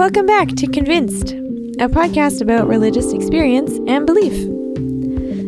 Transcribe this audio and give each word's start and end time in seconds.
Welcome 0.00 0.24
back 0.24 0.48
to 0.56 0.66
Convinced, 0.66 1.32
a 1.78 1.86
podcast 1.86 2.40
about 2.40 2.66
religious 2.66 3.12
experience 3.12 3.78
and 3.86 4.06
belief. 4.06 4.32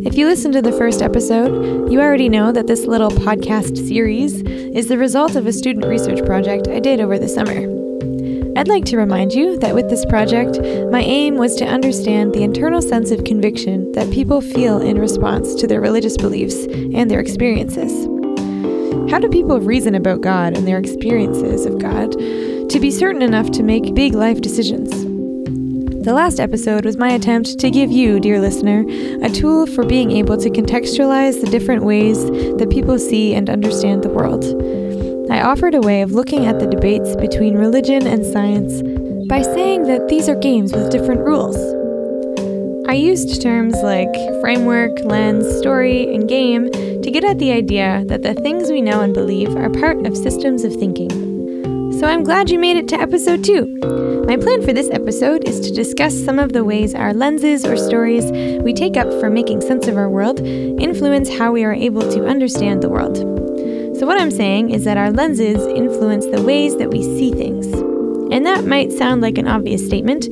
If 0.06 0.18
you 0.18 0.26
listened 0.26 0.52
to 0.52 0.60
the 0.60 0.72
first 0.72 1.00
episode, 1.00 1.90
you 1.90 1.98
already 2.02 2.28
know 2.28 2.52
that 2.52 2.66
this 2.66 2.84
little 2.84 3.08
podcast 3.08 3.78
series 3.88 4.42
is 4.42 4.88
the 4.88 4.98
result 4.98 5.36
of 5.36 5.46
a 5.46 5.54
student 5.54 5.86
research 5.86 6.22
project 6.26 6.68
I 6.68 6.80
did 6.80 7.00
over 7.00 7.18
the 7.18 7.30
summer. 7.30 7.62
I'd 8.54 8.68
like 8.68 8.84
to 8.84 8.98
remind 8.98 9.32
you 9.32 9.58
that 9.60 9.74
with 9.74 9.88
this 9.88 10.04
project, 10.04 10.60
my 10.90 11.00
aim 11.00 11.36
was 11.36 11.56
to 11.56 11.64
understand 11.64 12.34
the 12.34 12.42
internal 12.42 12.82
sense 12.82 13.10
of 13.10 13.24
conviction 13.24 13.90
that 13.92 14.12
people 14.12 14.42
feel 14.42 14.82
in 14.82 14.98
response 14.98 15.54
to 15.54 15.66
their 15.66 15.80
religious 15.80 16.18
beliefs 16.18 16.66
and 16.66 17.10
their 17.10 17.20
experiences. 17.20 18.06
How 19.10 19.18
do 19.18 19.30
people 19.30 19.60
reason 19.60 19.94
about 19.94 20.20
God 20.20 20.58
and 20.58 20.68
their 20.68 20.78
experiences 20.78 21.64
of 21.64 21.78
God 21.78 22.14
to 22.72 22.80
be 22.80 22.90
certain 22.90 23.20
enough 23.20 23.50
to 23.50 23.62
make 23.62 23.94
big 23.94 24.14
life 24.14 24.40
decisions? 24.40 24.90
The 26.06 26.14
last 26.14 26.40
episode 26.40 26.86
was 26.86 26.96
my 26.96 27.10
attempt 27.10 27.58
to 27.58 27.70
give 27.70 27.92
you, 27.92 28.18
dear 28.18 28.40
listener, 28.40 28.86
a 29.22 29.28
tool 29.28 29.66
for 29.66 29.84
being 29.84 30.10
able 30.12 30.38
to 30.38 30.48
contextualize 30.48 31.38
the 31.42 31.50
different 31.50 31.84
ways 31.84 32.24
that 32.24 32.70
people 32.70 32.98
see 32.98 33.34
and 33.34 33.50
understand 33.50 34.02
the 34.02 34.08
world. 34.08 34.42
I 35.30 35.42
offered 35.42 35.74
a 35.74 35.82
way 35.82 36.00
of 36.00 36.12
looking 36.12 36.46
at 36.46 36.60
the 36.60 36.66
debates 36.66 37.14
between 37.16 37.58
religion 37.58 38.06
and 38.06 38.24
science 38.24 38.80
by 39.28 39.42
saying 39.42 39.82
that 39.88 40.08
these 40.08 40.30
are 40.30 40.36
games 40.36 40.72
with 40.72 40.90
different 40.90 41.20
rules. 41.20 41.58
I 42.88 42.94
used 42.94 43.42
terms 43.42 43.74
like 43.82 44.14
framework, 44.40 44.98
lens, 45.00 45.46
story, 45.58 46.14
and 46.14 46.26
game 46.26 46.70
to 46.70 47.10
get 47.10 47.22
at 47.22 47.38
the 47.38 47.52
idea 47.52 48.02
that 48.06 48.22
the 48.22 48.32
things 48.32 48.70
we 48.70 48.80
know 48.80 49.02
and 49.02 49.12
believe 49.12 49.54
are 49.56 49.68
part 49.68 50.06
of 50.06 50.16
systems 50.16 50.64
of 50.64 50.74
thinking. 50.74 51.31
So 52.02 52.08
I'm 52.08 52.24
glad 52.24 52.50
you 52.50 52.58
made 52.58 52.76
it 52.76 52.88
to 52.88 52.96
episode 52.96 53.44
2. 53.44 54.24
My 54.26 54.36
plan 54.36 54.60
for 54.62 54.72
this 54.72 54.90
episode 54.90 55.46
is 55.46 55.60
to 55.60 55.72
discuss 55.72 56.12
some 56.12 56.40
of 56.40 56.52
the 56.52 56.64
ways 56.64 56.96
our 56.96 57.14
lenses 57.14 57.64
or 57.64 57.76
stories 57.76 58.28
we 58.62 58.72
take 58.72 58.96
up 58.96 59.08
for 59.20 59.30
making 59.30 59.60
sense 59.60 59.86
of 59.86 59.96
our 59.96 60.10
world 60.10 60.40
influence 60.40 61.28
how 61.28 61.52
we 61.52 61.62
are 61.62 61.72
able 61.72 62.02
to 62.10 62.26
understand 62.26 62.82
the 62.82 62.88
world. 62.88 63.18
So, 63.96 64.04
what 64.04 64.20
I'm 64.20 64.32
saying 64.32 64.70
is 64.70 64.82
that 64.82 64.96
our 64.96 65.12
lenses 65.12 65.64
influence 65.64 66.26
the 66.26 66.42
ways 66.42 66.76
that 66.78 66.90
we 66.90 67.04
see 67.04 67.30
things. 67.30 67.66
And 68.32 68.44
that 68.46 68.64
might 68.64 68.90
sound 68.90 69.22
like 69.22 69.38
an 69.38 69.46
obvious 69.46 69.86
statement, 69.86 70.26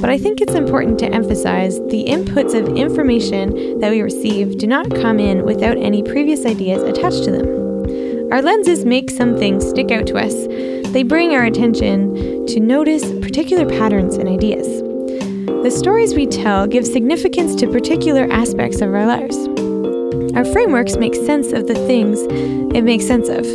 but 0.00 0.10
I 0.10 0.18
think 0.18 0.40
it's 0.40 0.54
important 0.54 0.98
to 0.98 1.14
emphasize 1.14 1.78
the 1.82 2.04
inputs 2.08 2.52
of 2.52 2.76
information 2.76 3.78
that 3.78 3.92
we 3.92 4.02
receive 4.02 4.58
do 4.58 4.66
not 4.66 4.90
come 4.90 5.20
in 5.20 5.44
without 5.44 5.76
any 5.78 6.02
previous 6.02 6.44
ideas 6.44 6.82
attached 6.82 7.22
to 7.22 7.30
them. 7.30 8.32
Our 8.32 8.42
lenses 8.42 8.84
make 8.84 9.08
some 9.10 9.38
things 9.38 9.68
stick 9.68 9.92
out 9.92 10.08
to 10.08 10.16
us. 10.16 10.81
They 10.92 11.02
bring 11.02 11.34
our 11.34 11.44
attention 11.44 12.44
to 12.48 12.60
notice 12.60 13.02
particular 13.20 13.66
patterns 13.66 14.16
and 14.16 14.28
ideas. 14.28 14.66
The 15.62 15.70
stories 15.70 16.14
we 16.14 16.26
tell 16.26 16.66
give 16.66 16.86
significance 16.86 17.54
to 17.56 17.66
particular 17.66 18.30
aspects 18.30 18.82
of 18.82 18.92
our 18.92 19.06
lives. 19.06 19.38
Our 20.36 20.44
frameworks 20.44 20.98
make 20.98 21.14
sense 21.14 21.52
of 21.52 21.66
the 21.66 21.74
things 21.74 22.20
it 22.76 22.82
makes 22.82 23.06
sense 23.06 23.30
of, 23.30 23.46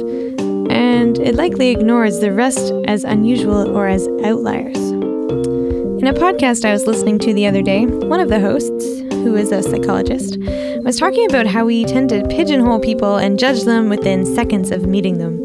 and 0.72 1.20
it 1.20 1.36
likely 1.36 1.70
ignores 1.70 2.22
the 2.22 2.34
rest 2.34 2.74
as 2.88 3.04
unusual 3.04 3.70
or 3.70 3.86
as 3.86 4.08
outliers. 4.24 4.78
In 4.80 6.08
a 6.08 6.14
podcast 6.14 6.66
I 6.66 6.72
was 6.72 6.88
listening 6.88 7.20
to 7.20 7.36
the 7.36 7.46
other 7.46 7.62
day, 7.62 7.86
one 7.86 8.20
of 8.20 8.30
the 8.30 8.40
hosts, 8.40 9.00
who 9.12 9.36
is 9.36 9.52
a 9.52 9.62
psychologist, 9.62 10.40
was 10.84 10.98
talking 10.98 11.30
about 11.30 11.46
how 11.46 11.66
we 11.66 11.86
tend 11.86 12.10
to 12.10 12.28
pigeonhole 12.30 12.80
people 12.80 13.18
and 13.18 13.38
judge 13.38 13.62
them 13.64 13.90
within 13.90 14.26
seconds 14.26 14.72
of 14.72 14.88
meeting 14.88 15.20
them 15.20 15.44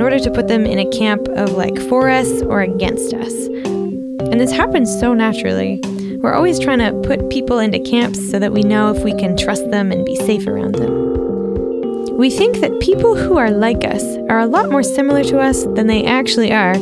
in 0.00 0.04
order 0.04 0.18
to 0.18 0.30
put 0.30 0.48
them 0.48 0.64
in 0.64 0.78
a 0.78 0.90
camp 0.98 1.28
of 1.28 1.52
like 1.52 1.78
for 1.78 2.08
us 2.08 2.40
or 2.44 2.62
against 2.62 3.12
us. 3.12 3.34
And 3.34 4.40
this 4.40 4.50
happens 4.50 4.88
so 4.98 5.12
naturally. 5.12 5.78
We're 6.22 6.32
always 6.32 6.58
trying 6.58 6.78
to 6.78 6.98
put 7.06 7.28
people 7.28 7.58
into 7.58 7.78
camps 7.80 8.30
so 8.30 8.38
that 8.38 8.50
we 8.50 8.62
know 8.62 8.94
if 8.94 9.04
we 9.04 9.12
can 9.12 9.36
trust 9.36 9.70
them 9.70 9.92
and 9.92 10.06
be 10.06 10.16
safe 10.16 10.46
around 10.46 10.76
them. 10.76 12.16
We 12.16 12.30
think 12.30 12.60
that 12.60 12.80
people 12.80 13.14
who 13.14 13.36
are 13.36 13.50
like 13.50 13.84
us 13.84 14.02
are 14.30 14.38
a 14.38 14.46
lot 14.46 14.70
more 14.70 14.82
similar 14.82 15.22
to 15.24 15.38
us 15.38 15.64
than 15.74 15.86
they 15.86 16.06
actually 16.06 16.50
are, 16.50 16.72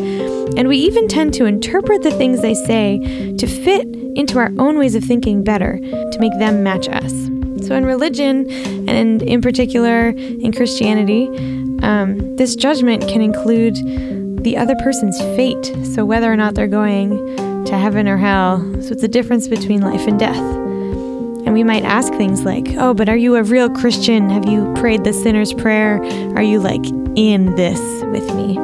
and 0.56 0.68
we 0.68 0.76
even 0.76 1.08
tend 1.08 1.34
to 1.34 1.46
interpret 1.46 2.04
the 2.04 2.12
things 2.12 2.40
they 2.40 2.54
say 2.54 3.00
to 3.36 3.48
fit 3.48 3.84
into 4.14 4.38
our 4.38 4.52
own 4.60 4.78
ways 4.78 4.94
of 4.94 5.02
thinking 5.02 5.42
better 5.42 5.80
to 5.80 6.18
make 6.20 6.38
them 6.38 6.62
match 6.62 6.88
us. 6.88 7.12
So, 7.66 7.74
in 7.74 7.84
religion, 7.84 8.48
and 8.88 9.20
in 9.22 9.42
particular 9.42 10.10
in 10.10 10.52
Christianity, 10.52 11.26
um, 11.82 12.36
this 12.36 12.56
judgment 12.56 13.08
can 13.08 13.20
include 13.20 13.76
the 14.44 14.56
other 14.56 14.74
person's 14.76 15.18
fate. 15.36 15.72
So, 15.84 16.04
whether 16.04 16.32
or 16.32 16.36
not 16.36 16.54
they're 16.54 16.66
going 16.66 17.36
to 17.68 17.78
heaven 17.78 18.08
or 18.08 18.16
hell. 18.16 18.60
So 18.80 18.92
it's 18.92 19.02
a 19.02 19.08
difference 19.08 19.46
between 19.46 19.82
life 19.82 20.06
and 20.06 20.18
death. 20.18 20.36
And 20.36 21.52
we 21.52 21.62
might 21.64 21.84
ask 21.84 22.12
things 22.14 22.44
like, 22.44 22.66
oh, 22.78 22.94
but 22.94 23.08
are 23.08 23.16
you 23.16 23.36
a 23.36 23.42
real 23.42 23.68
Christian? 23.70 24.30
Have 24.30 24.46
you 24.46 24.72
prayed 24.74 25.04
the 25.04 25.12
sinner's 25.12 25.52
prayer? 25.52 26.02
Are 26.34 26.42
you 26.42 26.60
like 26.60 26.84
in 27.16 27.54
this 27.56 27.80
with 28.06 28.34
me? 28.34 28.56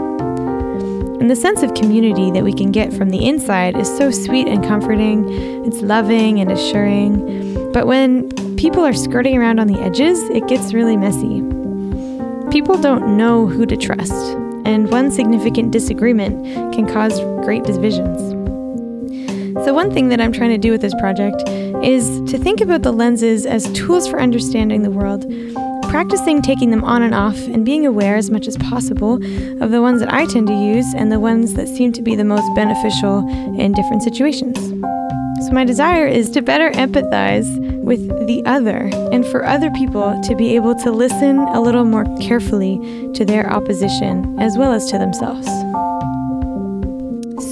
And 1.20 1.30
the 1.30 1.36
sense 1.36 1.62
of 1.62 1.74
community 1.74 2.30
that 2.30 2.44
we 2.44 2.52
can 2.52 2.72
get 2.72 2.92
from 2.92 3.10
the 3.10 3.26
inside 3.26 3.76
is 3.76 3.88
so 3.96 4.10
sweet 4.10 4.46
and 4.46 4.64
comforting. 4.64 5.64
It's 5.64 5.80
loving 5.80 6.40
and 6.40 6.50
assuring. 6.50 7.72
But 7.72 7.86
when 7.86 8.30
people 8.56 8.84
are 8.84 8.94
skirting 8.94 9.36
around 9.36 9.60
on 9.60 9.66
the 9.66 9.80
edges, 9.80 10.22
it 10.30 10.46
gets 10.48 10.72
really 10.72 10.96
messy. 10.96 11.53
People 12.54 12.80
don't 12.80 13.16
know 13.16 13.48
who 13.48 13.66
to 13.66 13.76
trust, 13.76 14.12
and 14.64 14.88
one 14.88 15.10
significant 15.10 15.72
disagreement 15.72 16.72
can 16.72 16.86
cause 16.86 17.18
great 17.44 17.64
divisions. 17.64 18.16
So, 19.64 19.74
one 19.74 19.92
thing 19.92 20.08
that 20.10 20.20
I'm 20.20 20.30
trying 20.30 20.50
to 20.50 20.58
do 20.58 20.70
with 20.70 20.80
this 20.80 20.94
project 21.00 21.42
is 21.82 22.20
to 22.30 22.38
think 22.38 22.60
about 22.60 22.82
the 22.82 22.92
lenses 22.92 23.44
as 23.44 23.68
tools 23.72 24.06
for 24.06 24.20
understanding 24.20 24.82
the 24.82 24.90
world, 24.92 25.28
practicing 25.90 26.42
taking 26.42 26.70
them 26.70 26.84
on 26.84 27.02
and 27.02 27.12
off, 27.12 27.36
and 27.48 27.64
being 27.64 27.86
aware 27.86 28.14
as 28.14 28.30
much 28.30 28.46
as 28.46 28.56
possible 28.58 29.14
of 29.60 29.72
the 29.72 29.82
ones 29.82 29.98
that 29.98 30.14
I 30.14 30.24
tend 30.24 30.46
to 30.46 30.54
use 30.54 30.94
and 30.94 31.10
the 31.10 31.18
ones 31.18 31.54
that 31.54 31.66
seem 31.66 31.90
to 31.90 32.02
be 32.02 32.14
the 32.14 32.24
most 32.24 32.48
beneficial 32.54 33.28
in 33.58 33.72
different 33.72 34.04
situations. 34.04 34.60
So, 35.44 35.50
my 35.50 35.64
desire 35.64 36.06
is 36.06 36.30
to 36.30 36.40
better 36.40 36.70
empathize 36.70 37.73
with 37.84 38.26
the 38.26 38.42
other 38.46 38.90
and 39.12 39.26
for 39.26 39.44
other 39.44 39.70
people 39.72 40.20
to 40.22 40.34
be 40.34 40.56
able 40.56 40.74
to 40.76 40.90
listen 40.90 41.38
a 41.38 41.60
little 41.60 41.84
more 41.84 42.04
carefully 42.20 42.78
to 43.12 43.24
their 43.24 43.50
opposition 43.52 44.38
as 44.40 44.56
well 44.56 44.72
as 44.72 44.90
to 44.90 44.98
themselves. 44.98 45.46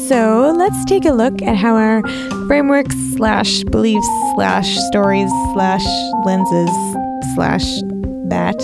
So 0.08 0.54
let's 0.56 0.84
take 0.86 1.04
a 1.04 1.12
look 1.12 1.42
at 1.42 1.56
how 1.56 1.76
our 1.76 2.02
frameworks 2.46 2.96
slash 3.14 3.62
beliefs 3.64 4.06
slash 4.34 4.76
stories 4.88 5.30
slash 5.52 5.84
lenses 6.24 6.70
slash 7.34 7.64
that 8.28 8.60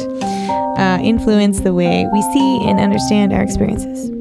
uh, 0.78 0.98
influence 1.02 1.60
the 1.60 1.74
way 1.74 2.06
we 2.12 2.22
see 2.22 2.68
and 2.68 2.80
understand 2.80 3.32
our 3.32 3.42
experiences. 3.42 4.17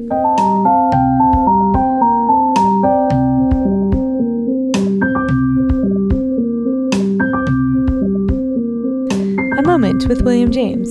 With 10.06 10.22
William 10.22 10.52
James. 10.52 10.88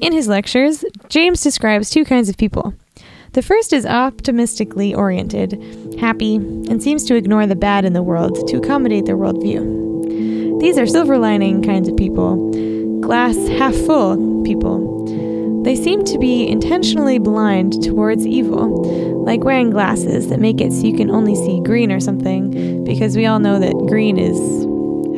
In 0.00 0.12
his 0.12 0.28
lectures, 0.28 0.84
James 1.08 1.40
describes 1.40 1.90
two 1.90 2.04
kinds 2.04 2.28
of 2.28 2.36
people 2.36 2.74
the 3.32 3.42
first 3.42 3.72
is 3.72 3.86
optimistically 3.86 4.92
oriented, 4.92 5.52
happy, 6.00 6.34
and 6.36 6.82
seems 6.82 7.04
to 7.04 7.14
ignore 7.14 7.46
the 7.46 7.54
bad 7.54 7.84
in 7.84 7.92
the 7.92 8.02
world 8.02 8.48
to 8.48 8.56
accommodate 8.56 9.06
their 9.06 9.16
worldview. 9.16 10.60
These 10.60 10.78
are 10.78 10.86
silver 10.86 11.16
lining 11.16 11.62
kinds 11.62 11.88
of 11.88 11.96
people, 11.96 12.50
glass 13.00 13.36
half 13.48 13.74
full 13.74 14.42
people. 14.42 15.62
They 15.62 15.76
seem 15.76 16.04
to 16.06 16.18
be 16.18 16.48
intentionally 16.48 17.18
blind 17.18 17.82
towards 17.82 18.26
evil, 18.26 19.22
like 19.24 19.44
wearing 19.44 19.70
glasses 19.70 20.28
that 20.28 20.40
make 20.40 20.60
it 20.60 20.72
so 20.72 20.86
you 20.86 20.96
can 20.96 21.10
only 21.10 21.36
see 21.36 21.60
green 21.60 21.92
or 21.92 22.00
something, 22.00 22.82
because 22.82 23.16
we 23.16 23.26
all 23.26 23.38
know 23.38 23.60
that 23.60 23.74
green 23.88 24.18
is 24.18 24.38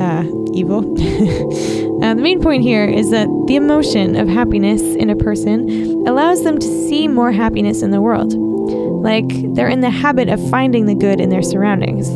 uh, 0.03 0.25
evil. 0.53 0.81
uh, 2.03 2.15
the 2.15 2.21
main 2.21 2.41
point 2.41 2.63
here 2.63 2.85
is 2.85 3.11
that 3.11 3.29
the 3.47 3.57
emotion 3.57 4.17
of 4.17 4.29
happiness 4.29 4.83
in 4.83 5.09
a 5.09 5.17
person 5.17 6.07
allows 6.07 6.43
them 6.43 6.59
to 6.59 6.67
see 6.89 7.07
more 7.07 7.31
happiness 7.31 7.83
in 7.83 7.91
the 7.91 8.01
world. 8.01 8.35
Like 8.35 9.29
they're 9.55 9.69
in 9.69 9.81
the 9.81 9.91
habit 9.91 10.29
of 10.29 10.51
finding 10.51 10.87
the 10.87 10.95
good 10.95 11.21
in 11.21 11.31
their 11.31 11.43
surroundings. 11.43 12.09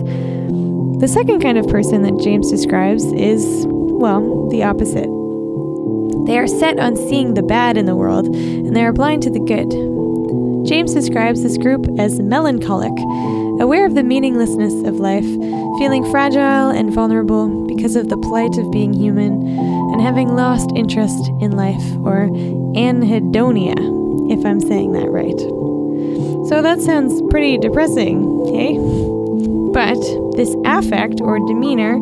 The 1.00 1.08
second 1.08 1.40
kind 1.40 1.58
of 1.58 1.68
person 1.68 2.02
that 2.02 2.18
James 2.22 2.50
describes 2.50 3.04
is, 3.12 3.66
well, 3.68 4.48
the 4.48 4.62
opposite. 4.64 5.08
They 6.26 6.38
are 6.38 6.48
set 6.48 6.80
on 6.80 6.96
seeing 6.96 7.34
the 7.34 7.42
bad 7.42 7.76
in 7.76 7.86
the 7.86 7.94
world 7.94 8.26
and 8.26 8.74
they 8.74 8.84
are 8.84 8.92
blind 8.92 9.22
to 9.24 9.30
the 9.30 9.40
good. 9.40 9.70
James 10.66 10.92
describes 10.92 11.42
this 11.42 11.56
group 11.56 11.86
as 11.98 12.18
melancholic, 12.18 12.92
aware 13.60 13.86
of 13.86 13.94
the 13.94 14.02
meaninglessness 14.02 14.74
of 14.86 14.96
life, 14.96 15.24
feeling 15.78 16.08
fragile 16.10 16.70
and 16.70 16.92
vulnerable 16.92 17.66
because 17.66 17.96
of 17.96 18.08
the 18.08 18.16
plight 18.16 18.56
of 18.58 18.70
being 18.70 18.92
human, 18.92 19.46
and 19.92 20.00
having 20.00 20.34
lost 20.34 20.70
interest 20.76 21.28
in 21.40 21.52
life, 21.52 21.84
or 22.04 22.28
anhedonia, 22.76 23.76
if 24.30 24.44
I'm 24.44 24.60
saying 24.60 24.92
that 24.92 25.10
right. 25.10 25.38
So 26.48 26.62
that 26.62 26.80
sounds 26.80 27.22
pretty 27.30 27.58
depressing, 27.58 28.24
okay? 28.46 28.78
But 29.72 30.00
this 30.36 30.54
affect 30.64 31.20
or 31.20 31.38
demeanor, 31.46 31.98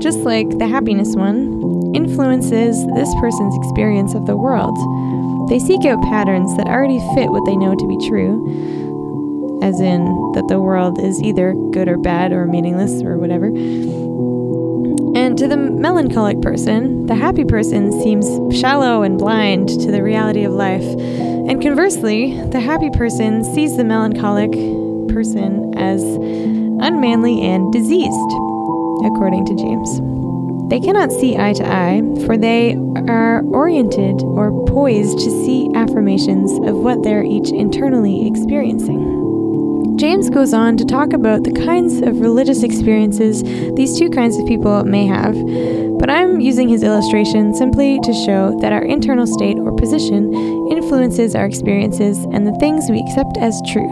just 0.00 0.18
like 0.20 0.58
the 0.58 0.66
happiness 0.66 1.16
one, 1.16 1.94
influences 1.94 2.76
this 2.94 3.14
person's 3.20 3.56
experience 3.56 4.14
of 4.14 4.26
the 4.26 4.36
world. 4.36 4.76
They 5.48 5.58
seek 5.58 5.84
out 5.84 6.02
patterns 6.02 6.56
that 6.56 6.66
already 6.66 6.98
fit 7.14 7.30
what 7.30 7.44
they 7.46 7.56
know 7.56 7.74
to 7.74 7.88
be 7.88 8.08
true, 8.08 8.85
as 9.66 9.80
in 9.80 10.04
that 10.34 10.46
the 10.46 10.60
world 10.60 11.00
is 11.02 11.20
either 11.22 11.52
good 11.72 11.88
or 11.88 11.98
bad 11.98 12.32
or 12.32 12.46
meaningless 12.46 13.02
or 13.02 13.18
whatever. 13.18 13.46
And 15.16 15.36
to 15.38 15.48
the 15.48 15.56
melancholic 15.56 16.40
person, 16.40 17.06
the 17.06 17.16
happy 17.16 17.44
person 17.44 17.90
seems 18.00 18.26
shallow 18.56 19.02
and 19.02 19.18
blind 19.18 19.68
to 19.80 19.90
the 19.90 20.04
reality 20.04 20.44
of 20.44 20.52
life. 20.52 20.84
And 20.84 21.60
conversely, 21.60 22.40
the 22.50 22.60
happy 22.60 22.90
person 22.90 23.42
sees 23.54 23.76
the 23.76 23.84
melancholic 23.84 24.52
person 25.08 25.74
as 25.76 26.02
unmanly 26.02 27.42
and 27.42 27.72
diseased, 27.72 28.32
according 29.04 29.46
to 29.46 29.56
James. 29.56 30.00
They 30.70 30.78
cannot 30.78 31.10
see 31.10 31.36
eye 31.36 31.54
to 31.54 31.66
eye, 31.66 32.02
for 32.24 32.36
they 32.36 32.76
are 33.08 33.42
oriented 33.46 34.22
or 34.22 34.52
poised 34.66 35.18
to 35.20 35.44
see 35.44 35.70
affirmations 35.74 36.52
of 36.68 36.76
what 36.76 37.02
they're 37.02 37.24
each 37.24 37.50
internally 37.50 38.26
experiencing. 38.28 39.25
James 39.96 40.28
goes 40.28 40.52
on 40.52 40.76
to 40.76 40.84
talk 40.84 41.14
about 41.14 41.42
the 41.44 41.52
kinds 41.52 42.02
of 42.02 42.20
religious 42.20 42.62
experiences 42.62 43.42
these 43.76 43.98
two 43.98 44.10
kinds 44.10 44.36
of 44.36 44.46
people 44.46 44.84
may 44.84 45.06
have, 45.06 45.34
but 45.98 46.10
I'm 46.10 46.38
using 46.38 46.68
his 46.68 46.82
illustration 46.82 47.54
simply 47.54 47.98
to 48.00 48.12
show 48.26 48.58
that 48.60 48.74
our 48.74 48.82
internal 48.82 49.26
state 49.26 49.56
or 49.56 49.74
position 49.74 50.34
influences 50.70 51.34
our 51.34 51.46
experiences 51.46 52.18
and 52.32 52.46
the 52.46 52.54
things 52.60 52.90
we 52.90 53.00
accept 53.00 53.38
as 53.38 53.58
true. 53.72 53.88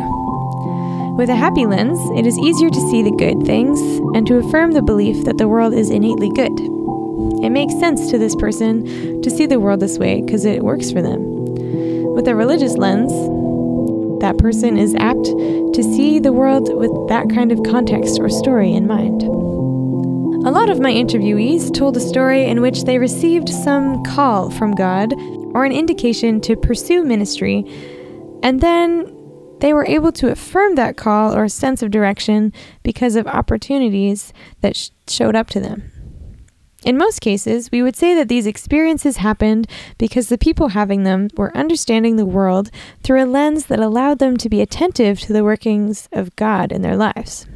With 1.17 1.31
a 1.31 1.37
happy 1.37 1.65
lens, 1.65 1.99
it 2.19 2.27
is 2.27 2.39
easier 2.39 2.69
to 2.69 2.91
see 2.91 3.03
the 3.03 3.17
good 3.17 3.47
things 3.47 3.81
and 4.15 4.27
to 4.27 4.37
affirm 4.37 4.73
the 4.73 4.83
belief 4.83 5.25
that 5.25 5.39
the 5.39 5.49
world 5.49 5.73
is 5.73 5.89
innately 5.89 6.31
good. 6.35 6.53
It 7.43 7.51
makes 7.51 7.79
sense 7.81 8.11
to 8.11 8.19
this 8.19 8.37
person 8.37 9.23
to 9.23 9.31
see 9.31 9.47
the 9.47 9.59
world 9.59 9.81
this 9.81 9.99
way 9.99 10.21
because 10.21 10.45
it 10.45 10.63
works 10.65 10.91
for 10.91 11.01
them. 11.01 11.23
With 12.15 12.29
a 12.29 12.35
religious 12.35 12.77
lens, 12.77 13.13
that 14.25 14.39
person 14.39 14.79
is 14.79 14.95
apt 14.95 15.27
to 15.27 15.83
see 15.83 16.19
the 16.19 16.33
world 16.33 16.75
with 16.75 16.91
that 17.09 17.29
kind 17.29 17.53
of 17.53 17.63
context 17.63 18.19
or 18.19 18.31
story 18.31 18.73
in 18.73 18.87
mind. 18.87 19.23
A 19.23 20.51
lot 20.51 20.71
of 20.71 20.81
my 20.81 20.91
interviewees 20.91 21.71
told 21.75 21.95
a 21.99 22.01
story 22.01 22.47
in 22.47 22.63
which 22.63 22.85
they 22.85 22.99
received 22.99 23.51
some 23.51 24.03
call 24.03 24.49
from 24.49 24.75
God 24.75 25.13
or 25.53 25.67
an 25.67 25.73
indication 25.73 26.41
to 26.41 26.57
pursue 26.57 27.05
ministry, 27.05 27.67
and 28.43 28.63
then 28.63 29.15
they 29.61 29.75
were 29.75 29.87
able 29.87 30.13
to 30.13 30.31
affirm 30.31 30.75
that 30.77 30.97
call 30.97 31.37
or 31.37 31.47
sense 31.47 31.83
of 31.83 31.91
direction 31.91 32.51
because 32.83 33.17
of 33.17 33.27
opportunities 33.27 34.33
that 34.63 34.75
sh- 34.75 34.89
showed 35.07 35.37
up 35.37 35.51
to 35.51 35.61
them. 35.61 35.94
In 36.85 36.99
most 36.99 37.21
cases, 37.21 37.71
we 37.73 37.83
would 37.83 37.97
say 37.97 38.15
that 38.15 38.29
these 38.29 38.47
experiences 38.47 39.17
happened 39.17 39.67
because 39.97 40.29
the 40.29 40.37
people 40.37 40.69
having 40.69 41.03
them 41.03 41.29
were 41.35 41.57
understanding 41.57 42.17
the 42.17 42.27
world 42.27 42.71
through 43.03 43.25
a 43.25 43.27
lens 43.27 43.67
that 43.67 43.81
allowed 43.81 44.19
them 44.19 44.37
to 44.37 44.51
be 44.51 44.61
attentive 44.61 45.19
to 45.21 45.33
the 45.33 45.45
workings 45.45 46.11
of 46.13 46.37
God 46.37 46.73
in 46.73 46.83
their 46.83 46.97
lives. 46.97 47.47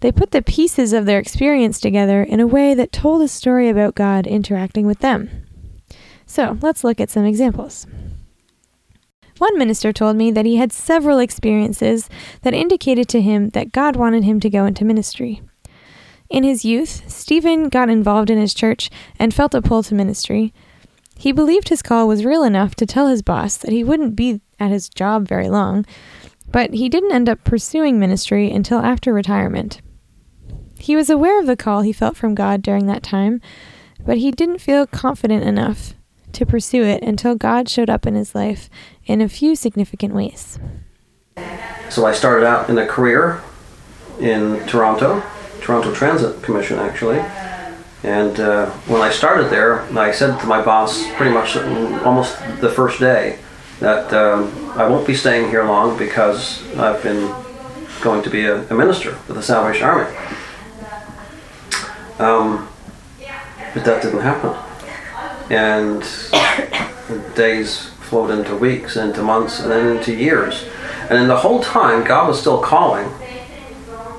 They 0.00 0.10
put 0.10 0.32
the 0.32 0.42
pieces 0.42 0.92
of 0.92 1.06
their 1.06 1.20
experience 1.20 1.78
together 1.78 2.24
in 2.24 2.40
a 2.40 2.46
way 2.46 2.74
that 2.74 2.90
told 2.90 3.22
a 3.22 3.28
story 3.28 3.68
about 3.68 3.94
God 3.94 4.26
interacting 4.26 4.86
with 4.86 4.98
them. 4.98 5.46
So, 6.26 6.58
let's 6.60 6.82
look 6.82 7.00
at 7.00 7.10
some 7.10 7.24
examples. 7.24 7.86
One 9.38 9.58
minister 9.58 9.92
told 9.92 10.16
me 10.16 10.30
that 10.32 10.44
he 10.44 10.56
had 10.56 10.72
several 10.72 11.18
experiences 11.18 12.08
that 12.42 12.52
indicated 12.52 13.08
to 13.10 13.20
him 13.20 13.50
that 13.50 13.72
God 13.72 13.96
wanted 13.96 14.24
him 14.24 14.40
to 14.40 14.50
go 14.50 14.66
into 14.66 14.84
ministry. 14.84 15.40
In 16.30 16.44
his 16.44 16.64
youth, 16.64 17.10
Stephen 17.10 17.68
got 17.68 17.90
involved 17.90 18.30
in 18.30 18.38
his 18.38 18.54
church 18.54 18.88
and 19.18 19.34
felt 19.34 19.52
a 19.52 19.60
pull 19.60 19.82
to 19.82 19.96
ministry. 19.96 20.54
He 21.18 21.32
believed 21.32 21.68
his 21.68 21.82
call 21.82 22.06
was 22.06 22.24
real 22.24 22.44
enough 22.44 22.76
to 22.76 22.86
tell 22.86 23.08
his 23.08 23.20
boss 23.20 23.56
that 23.56 23.72
he 23.72 23.82
wouldn't 23.82 24.14
be 24.14 24.40
at 24.60 24.70
his 24.70 24.88
job 24.88 25.26
very 25.26 25.48
long, 25.48 25.84
but 26.52 26.72
he 26.72 26.88
didn't 26.88 27.12
end 27.12 27.28
up 27.28 27.42
pursuing 27.42 27.98
ministry 27.98 28.48
until 28.50 28.78
after 28.78 29.12
retirement. 29.12 29.82
He 30.78 30.94
was 30.94 31.10
aware 31.10 31.38
of 31.40 31.46
the 31.46 31.56
call 31.56 31.82
he 31.82 31.92
felt 31.92 32.16
from 32.16 32.36
God 32.36 32.62
during 32.62 32.86
that 32.86 33.02
time, 33.02 33.40
but 34.06 34.18
he 34.18 34.30
didn't 34.30 34.60
feel 34.60 34.86
confident 34.86 35.42
enough 35.42 35.94
to 36.32 36.46
pursue 36.46 36.84
it 36.84 37.02
until 37.02 37.34
God 37.34 37.68
showed 37.68 37.90
up 37.90 38.06
in 38.06 38.14
his 38.14 38.36
life 38.36 38.70
in 39.04 39.20
a 39.20 39.28
few 39.28 39.56
significant 39.56 40.14
ways. 40.14 40.60
So 41.90 42.06
I 42.06 42.12
started 42.12 42.46
out 42.46 42.70
in 42.70 42.78
a 42.78 42.86
career 42.86 43.42
in 44.20 44.64
Toronto 44.66 45.22
Toronto 45.60 45.94
Transit 45.94 46.42
Commission 46.42 46.78
actually. 46.78 47.18
And 48.02 48.40
uh, 48.40 48.70
when 48.86 49.02
I 49.02 49.10
started 49.10 49.50
there, 49.50 49.82
I 49.96 50.10
said 50.10 50.40
to 50.40 50.46
my 50.46 50.62
boss 50.62 51.06
pretty 51.16 51.32
much 51.32 51.56
almost 52.04 52.38
the 52.60 52.70
first 52.70 52.98
day 52.98 53.38
that 53.80 54.12
um, 54.12 54.52
I 54.70 54.88
won't 54.88 55.06
be 55.06 55.14
staying 55.14 55.50
here 55.50 55.64
long 55.64 55.98
because 55.98 56.62
I've 56.76 57.02
been 57.02 57.34
going 58.00 58.22
to 58.22 58.30
be 58.30 58.46
a, 58.46 58.66
a 58.68 58.74
minister 58.74 59.12
for 59.12 59.34
the 59.34 59.42
Salvation 59.42 59.84
Army. 59.84 60.16
Um, 62.18 62.68
but 63.74 63.84
that 63.84 64.02
didn't 64.02 64.20
happen. 64.20 64.56
And 65.50 66.02
days 67.34 67.90
flowed 68.00 68.30
into 68.30 68.56
weeks, 68.56 68.96
into 68.96 69.22
months, 69.22 69.60
and 69.60 69.70
then 69.70 69.96
into 69.96 70.14
years. 70.14 70.68
And 71.08 71.18
in 71.18 71.28
the 71.28 71.36
whole 71.36 71.62
time, 71.62 72.04
God 72.04 72.28
was 72.28 72.40
still 72.40 72.62
calling 72.62 73.10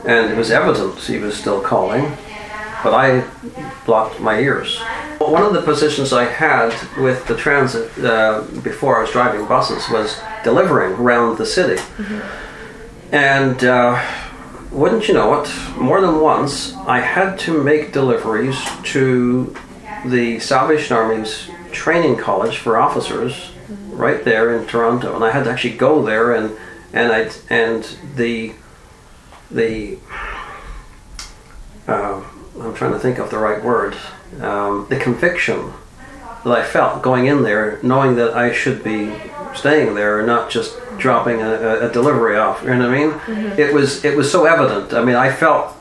and 0.06 0.32
it 0.32 0.38
was 0.38 0.52
evident 0.52 1.00
he 1.00 1.18
was 1.18 1.38
still 1.38 1.62
calling, 1.62 2.18
but 2.84 2.94
I 2.94 3.28
blocked 3.86 4.20
my 4.20 4.40
ears. 4.40 4.80
One 5.20 5.44
of 5.44 5.54
the 5.54 5.62
positions 5.62 6.14
I 6.14 6.26
had 6.26 6.74
with 6.98 7.28
the 7.28 7.36
transit 7.36 7.98
uh, 8.04 8.44
before 8.64 8.98
I 8.98 9.02
was 9.02 9.12
driving 9.12 9.46
buses 9.48 9.88
was 9.90 10.20
delivering 10.44 10.94
around 10.94 11.38
the 11.38 11.46
city. 11.46 11.76
Mm-hmm. 11.76 13.16
And 13.16 13.64
uh, 13.64 14.04
wouldn't 14.72 15.08
you 15.08 15.14
know 15.14 15.42
it, 15.42 15.50
more 15.78 16.02
than 16.02 16.22
once 16.22 16.76
I 16.76 17.00
had 17.00 17.38
to 17.40 17.62
make 17.62 17.94
deliveries 17.94 18.58
to 18.84 19.56
the 20.06 20.40
Salvation 20.40 20.96
Army's 20.96 21.50
training 21.72 22.18
college 22.18 22.58
for 22.58 22.78
officers 22.78 23.34
mm-hmm. 23.34 23.98
right 23.98 24.24
there 24.24 24.58
in 24.58 24.66
Toronto. 24.66 25.16
And 25.16 25.24
I 25.24 25.32
had 25.32 25.44
to 25.44 25.52
actually 25.52 25.78
go 25.78 26.04
there 26.04 26.34
and 26.34 26.58
and 26.94 27.12
I 27.12 27.32
and 27.50 27.84
the 28.16 28.54
the 29.52 29.98
uh, 31.88 32.24
I'm 32.60 32.74
trying 32.74 32.94
to 32.94 33.00
think 33.00 33.18
of 33.18 33.30
the 33.30 33.38
right 33.38 33.64
word 33.64 33.96
um, 34.40 34.88
the 34.90 34.98
conviction 34.98 35.74
that 36.44 36.58
I 36.58 36.64
felt 36.64 37.02
going 37.02 37.28
in 37.28 37.44
there, 37.44 37.80
knowing 37.84 38.16
that 38.16 38.34
I 38.34 38.52
should 38.52 38.84
be 38.84 39.14
staying 39.54 39.96
there 39.96 40.20
and 40.20 40.28
not 40.28 40.50
just 40.50 40.78
dropping 40.98 41.42
a, 41.42 41.88
a 41.88 41.92
delivery 41.92 42.38
off. 42.38 42.64
You 42.64 42.70
know 42.70 42.90
what 42.90 42.98
I 42.98 42.98
mean? 42.98 43.12
Mm-hmm. 43.12 43.60
It 43.60 43.74
was 43.74 44.04
it 44.06 44.16
was 44.16 44.32
so 44.32 44.46
evident. 44.46 44.94
I 44.94 45.04
mean, 45.04 45.16
I 45.16 45.32
felt 45.32 45.76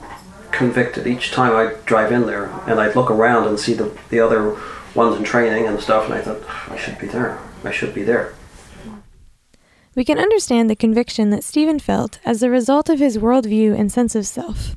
convicted 0.50 1.07
each 1.07 1.31
time 1.31 1.55
I 1.55 1.75
drive 1.87 2.12
in 2.12 2.27
there, 2.27 2.47
and 2.67 2.81
I'd 2.81 2.97
look 2.97 3.11
around 3.11 3.47
and 3.49 3.59
see 3.59 3.75
the 3.75 3.97
the 4.11 4.21
other 4.21 4.59
ones 4.95 5.17
in 5.17 5.25
training 5.25 5.67
and 5.67 5.81
stuff, 5.81 6.07
and 6.07 6.15
I 6.15 6.21
thought 6.21 6.43
I 6.71 6.77
should 6.77 6.99
be 6.99 7.07
there. 7.07 7.39
I 7.65 7.71
should 7.71 7.95
be 7.95 8.03
there. 8.03 8.35
We 10.00 10.04
can 10.07 10.19
understand 10.19 10.71
the 10.71 10.76
conviction 10.76 11.28
that 11.28 11.45
Stephen 11.45 11.78
felt 11.78 12.21
as 12.25 12.42
a 12.42 12.49
result 12.49 12.88
of 12.88 13.00
his 13.00 13.19
worldview 13.19 13.78
and 13.78 13.92
sense 13.92 14.14
of 14.14 14.26
self. 14.26 14.75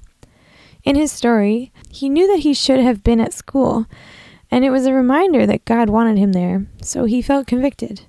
In 0.83 0.97
his 0.97 1.13
story, 1.13 1.71
he 1.89 2.09
knew 2.09 2.27
that 2.27 2.41
he 2.41 2.53
should 2.53 2.81
have 2.81 3.05
been 3.05 3.21
at 3.21 3.31
school, 3.31 3.85
and 4.51 4.65
it 4.65 4.69
was 4.69 4.85
a 4.85 4.91
reminder 4.91 5.45
that 5.45 5.63
God 5.63 5.89
wanted 5.89 6.17
him 6.17 6.33
there, 6.33 6.65
so 6.81 7.05
he 7.05 7.21
felt 7.21 7.47
convicted. 7.47 8.01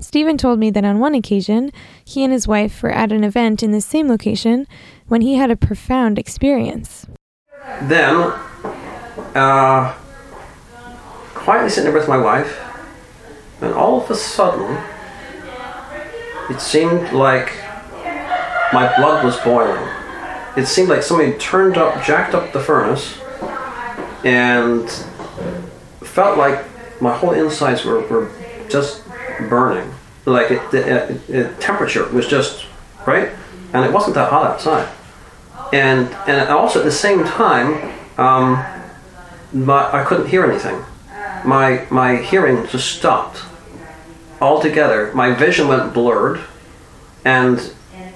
Stephen 0.00 0.36
told 0.36 0.58
me 0.58 0.70
that 0.70 0.84
on 0.84 0.98
one 0.98 1.14
occasion, 1.14 1.70
he 2.04 2.24
and 2.24 2.32
his 2.32 2.48
wife 2.48 2.82
were 2.82 2.90
at 2.90 3.12
an 3.12 3.22
event 3.22 3.62
in 3.62 3.70
the 3.70 3.80
same 3.80 4.08
location 4.08 4.66
when 5.06 5.20
he 5.20 5.36
had 5.36 5.52
a 5.52 5.56
profound 5.56 6.18
experience. 6.18 7.06
Then, 7.82 8.32
uh, 9.36 9.94
quietly 11.26 11.70
sitting 11.70 11.92
there 11.92 12.00
with 12.00 12.08
my 12.08 12.18
wife, 12.18 12.60
and 13.60 13.72
all 13.72 14.02
of 14.02 14.10
a 14.10 14.16
sudden, 14.16 14.82
it 16.50 16.60
seemed 16.60 17.12
like 17.12 17.52
my 18.72 18.92
blood 18.96 19.24
was 19.24 19.36
boiling. 19.38 19.88
It 20.56 20.66
seemed 20.66 20.88
like 20.88 21.02
somebody 21.02 21.32
turned 21.38 21.76
up, 21.76 22.04
jacked 22.04 22.34
up 22.34 22.52
the 22.52 22.60
furnace, 22.60 23.18
and 24.24 24.90
felt 26.00 26.38
like 26.38 26.64
my 27.00 27.14
whole 27.16 27.32
insides 27.32 27.84
were, 27.84 28.00
were 28.00 28.30
just 28.68 29.02
burning. 29.48 29.92
Like 30.24 30.50
it, 30.50 30.70
the, 30.70 31.20
it, 31.28 31.60
temperature 31.60 32.08
was 32.10 32.28
just 32.28 32.66
right, 33.06 33.30
and 33.72 33.84
it 33.84 33.92
wasn't 33.92 34.14
that 34.14 34.30
hot 34.30 34.46
outside. 34.46 34.88
And 35.72 36.08
and 36.28 36.48
also 36.48 36.80
at 36.80 36.84
the 36.84 36.92
same 36.92 37.24
time, 37.24 37.92
um, 38.18 38.64
my, 39.52 39.90
I 39.92 40.04
couldn't 40.04 40.28
hear 40.28 40.44
anything. 40.44 40.84
My 41.44 41.86
my 41.90 42.16
hearing 42.16 42.66
just 42.68 42.96
stopped 42.96 43.38
altogether. 44.42 45.12
My 45.14 45.32
vision 45.32 45.68
went 45.68 45.94
blurred, 45.94 46.40
And 47.24 47.58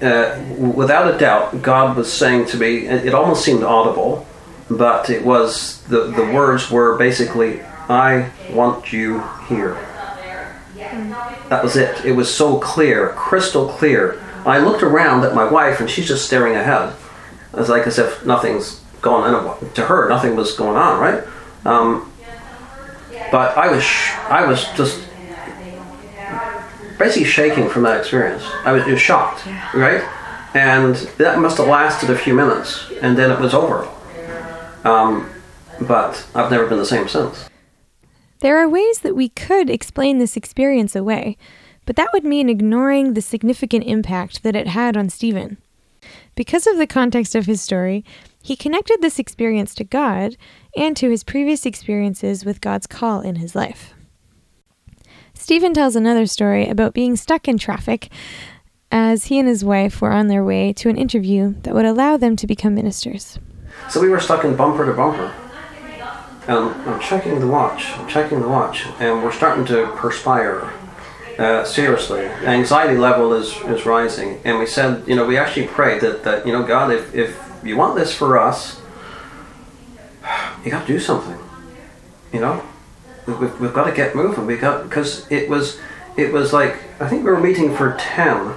uh, 0.01 0.39
without 0.57 1.13
a 1.13 1.17
doubt, 1.17 1.61
God 1.61 1.95
was 1.95 2.11
saying 2.11 2.47
to 2.47 2.57
me, 2.57 2.87
it 2.87 3.13
almost 3.13 3.43
seemed 3.43 3.63
audible, 3.63 4.27
but 4.69 5.09
it 5.09 5.23
was, 5.25 5.81
the, 5.83 6.11
the 6.11 6.25
words 6.25 6.69
were 6.69 6.97
basically, 6.97 7.61
I 7.89 8.29
want 8.51 8.91
you 8.91 9.23
here. 9.47 9.75
That 11.49 11.63
was 11.63 11.77
it. 11.77 12.05
It 12.05 12.11
was 12.11 12.33
so 12.33 12.59
clear, 12.59 13.09
crystal 13.09 13.69
clear. 13.69 14.21
I 14.45 14.59
looked 14.59 14.83
around 14.83 15.23
at 15.23 15.33
my 15.33 15.49
wife 15.49 15.79
and 15.79 15.89
she's 15.89 16.07
just 16.07 16.25
staring 16.25 16.55
ahead. 16.55 16.93
It's 17.53 17.69
like 17.69 17.87
as 17.87 17.97
if 17.97 18.25
nothing's 18.25 18.81
going 19.01 19.33
on. 19.33 19.71
To 19.73 19.85
her, 19.85 20.09
nothing 20.09 20.35
was 20.35 20.53
going 20.53 20.77
on, 20.77 20.99
right? 20.99 21.23
Um, 21.65 22.11
but 23.31 23.57
I 23.57 23.71
was, 23.71 23.85
I 24.29 24.45
was 24.45 24.65
just 24.75 25.06
basically 26.97 27.25
shaking 27.25 27.69
from 27.69 27.83
that 27.83 27.99
experience. 27.99 28.43
I 28.65 28.71
was, 28.71 28.85
was 28.85 29.01
shocked, 29.01 29.45
right? 29.73 30.03
And 30.53 30.95
that 31.17 31.39
must 31.39 31.57
have 31.57 31.67
lasted 31.67 32.09
a 32.09 32.17
few 32.17 32.33
minutes, 32.33 32.91
and 33.01 33.17
then 33.17 33.31
it 33.31 33.39
was 33.39 33.53
over. 33.53 33.87
Um, 34.83 35.29
but 35.81 36.25
I've 36.33 36.49
never 36.49 36.65
been 36.67 36.79
the 36.79 36.85
same 36.85 37.07
since. 37.07 37.49
There 38.39 38.57
are 38.57 38.69
ways 38.69 38.99
that 38.99 39.15
we 39.15 39.29
could 39.29 39.69
explain 39.69 40.19
this 40.19 40.37
experience 40.37 40.95
away, 40.95 41.37
but 41.85 41.95
that 41.95 42.09
would 42.13 42.23
mean 42.23 42.49
ignoring 42.49 43.13
the 43.13 43.21
significant 43.21 43.85
impact 43.85 44.43
that 44.43 44.55
it 44.55 44.67
had 44.67 44.95
on 44.95 45.09
Stephen. 45.09 45.57
Because 46.35 46.67
of 46.67 46.77
the 46.77 46.87
context 46.87 47.33
of 47.35 47.47
his 47.47 47.61
story, 47.61 48.05
he 48.41 48.55
connected 48.55 49.01
this 49.01 49.19
experience 49.19 49.73
to 49.75 49.83
God 49.83 50.37
and 50.75 50.95
to 50.97 51.09
his 51.09 51.23
previous 51.23 51.65
experiences 51.65 52.45
with 52.45 52.61
God's 52.61 52.87
call 52.87 53.21
in 53.21 53.35
his 53.37 53.55
life. 53.55 53.93
Stephen 55.39 55.73
tells 55.73 55.95
another 55.95 56.25
story 56.25 56.67
about 56.67 56.93
being 56.93 57.15
stuck 57.15 57.47
in 57.47 57.57
traffic 57.57 58.09
as 58.91 59.25
he 59.25 59.39
and 59.39 59.47
his 59.47 59.63
wife 59.63 60.01
were 60.01 60.11
on 60.11 60.27
their 60.27 60.43
way 60.43 60.73
to 60.73 60.89
an 60.89 60.97
interview 60.97 61.53
that 61.61 61.73
would 61.73 61.85
allow 61.85 62.17
them 62.17 62.35
to 62.35 62.47
become 62.47 62.75
ministers. 62.75 63.39
So 63.89 64.01
we 64.01 64.09
were 64.09 64.19
stuck 64.19 64.43
in 64.43 64.55
bumper 64.55 64.85
to 64.85 64.93
bumper. 64.93 65.33
Um, 66.47 66.73
I'm 66.87 66.99
checking 66.99 67.39
the 67.39 67.47
watch, 67.47 67.91
I'm 67.91 68.07
checking 68.07 68.41
the 68.41 68.47
watch, 68.47 68.85
and 68.99 69.23
we're 69.23 69.31
starting 69.31 69.65
to 69.65 69.87
perspire. 69.95 70.73
Uh, 71.37 71.63
seriously, 71.63 72.25
anxiety 72.25 72.97
level 72.97 73.33
is, 73.33 73.55
is 73.65 73.85
rising. 73.85 74.41
And 74.43 74.57
we 74.57 74.65
said, 74.65 75.07
you 75.07 75.15
know, 75.15 75.25
we 75.25 75.37
actually 75.37 75.67
prayed 75.67 76.01
that, 76.01 76.23
that 76.23 76.47
you 76.47 76.51
know, 76.51 76.63
God, 76.63 76.91
if, 76.91 77.13
if 77.13 77.39
you 77.63 77.77
want 77.77 77.95
this 77.95 78.13
for 78.13 78.39
us, 78.39 78.81
you 80.65 80.71
got 80.71 80.87
to 80.87 80.87
do 80.87 80.99
something. 80.99 81.37
You 82.33 82.39
know, 82.39 82.63
we've, 83.27 83.59
we've 83.59 83.73
got 83.73 83.85
to 83.85 83.91
get 83.91 84.15
moving. 84.15 84.45
We 84.45 84.57
got 84.57 84.83
because 84.83 85.29
it 85.31 85.49
was 85.49 85.79
it 86.15 86.31
was 86.31 86.53
like 86.53 86.77
I 86.99 87.07
think 87.07 87.23
we 87.23 87.31
were 87.31 87.39
meeting 87.39 87.75
for 87.75 87.95
ten, 87.99 88.53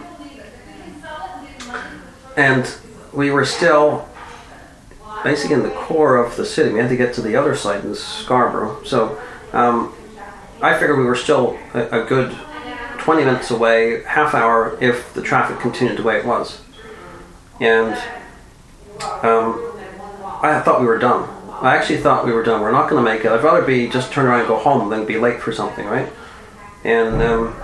and 2.37 2.75
we 3.13 3.31
were 3.31 3.45
still 3.45 4.09
basically 5.23 5.57
in 5.57 5.63
the 5.63 5.71
core 5.71 6.17
of 6.17 6.37
the 6.37 6.47
city. 6.47 6.73
We 6.73 6.79
had 6.79 6.89
to 6.89 6.97
get 6.97 7.15
to 7.15 7.23
the 7.23 7.37
other 7.37 7.55
side 7.55 7.85
in 7.85 7.95
Scarborough. 7.95 8.83
So 8.85 9.21
um, 9.53 9.93
I 10.63 10.79
figured 10.79 10.99
we 10.99 11.05
were 11.05 11.17
still 11.17 11.59
a, 11.75 12.03
a, 12.03 12.05
good 12.05 12.35
20 12.99 13.25
minutes 13.25 13.51
away, 13.51 14.03
half 14.05 14.35
hour, 14.35 14.79
if 14.81 15.13
the 15.15 15.23
traffic 15.23 15.59
continued 15.59 15.99
the 15.99 16.03
way 16.03 16.19
it 16.19 16.25
was. 16.25 16.63
And 17.61 17.95
um, 19.23 19.73
I 20.43 20.63
thought 20.65 20.81
we 20.81 20.87
were 20.87 20.99
done. 20.99 21.29
I 21.61 21.77
actually 21.77 21.99
thought 21.99 22.25
we 22.25 22.33
were 22.33 22.43
done. 22.43 22.63
We're 22.63 22.73
not 22.73 22.89
going 22.89 23.05
to 23.05 23.11
make 23.11 23.25
it. 23.25 23.31
I'd 23.31 23.45
rather 23.45 23.63
be 23.63 23.89
just 23.89 24.13
turn 24.13 24.27
around 24.27 24.41
and 24.41 24.49
go 24.49 24.57
home 24.59 24.89
than 24.89 25.05
be 25.05 25.19
late 25.19 25.41
for 25.41 25.53
something, 25.53 25.87
right? 25.87 26.11
And 26.85 27.21
um, 27.21 27.55